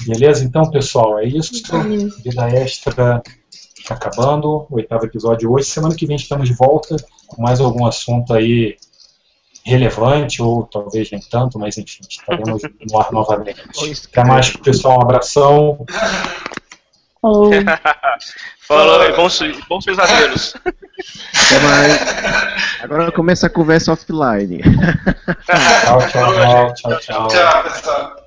[0.07, 0.45] Beleza?
[0.45, 1.63] Então, pessoal, é isso.
[2.23, 3.23] Vida Extra
[3.89, 5.67] acabando, o oitavo episódio hoje.
[5.69, 6.97] Semana que vem estamos de volta
[7.27, 8.77] com mais algum assunto aí
[9.65, 13.63] relevante, ou talvez nem tanto, mas enfim, estaremos no ar novamente.
[14.13, 14.99] Até mais, pessoal.
[14.99, 15.85] Um abração.
[17.27, 17.51] Falou.
[18.61, 20.55] Falou, e bons, bons pesadelos.
[20.65, 22.83] Até mais.
[22.83, 24.63] Agora começa a conversa offline.
[25.47, 27.29] Tchau, tchau, tchau, tchau.
[27.29, 28.27] Tchau, pessoal.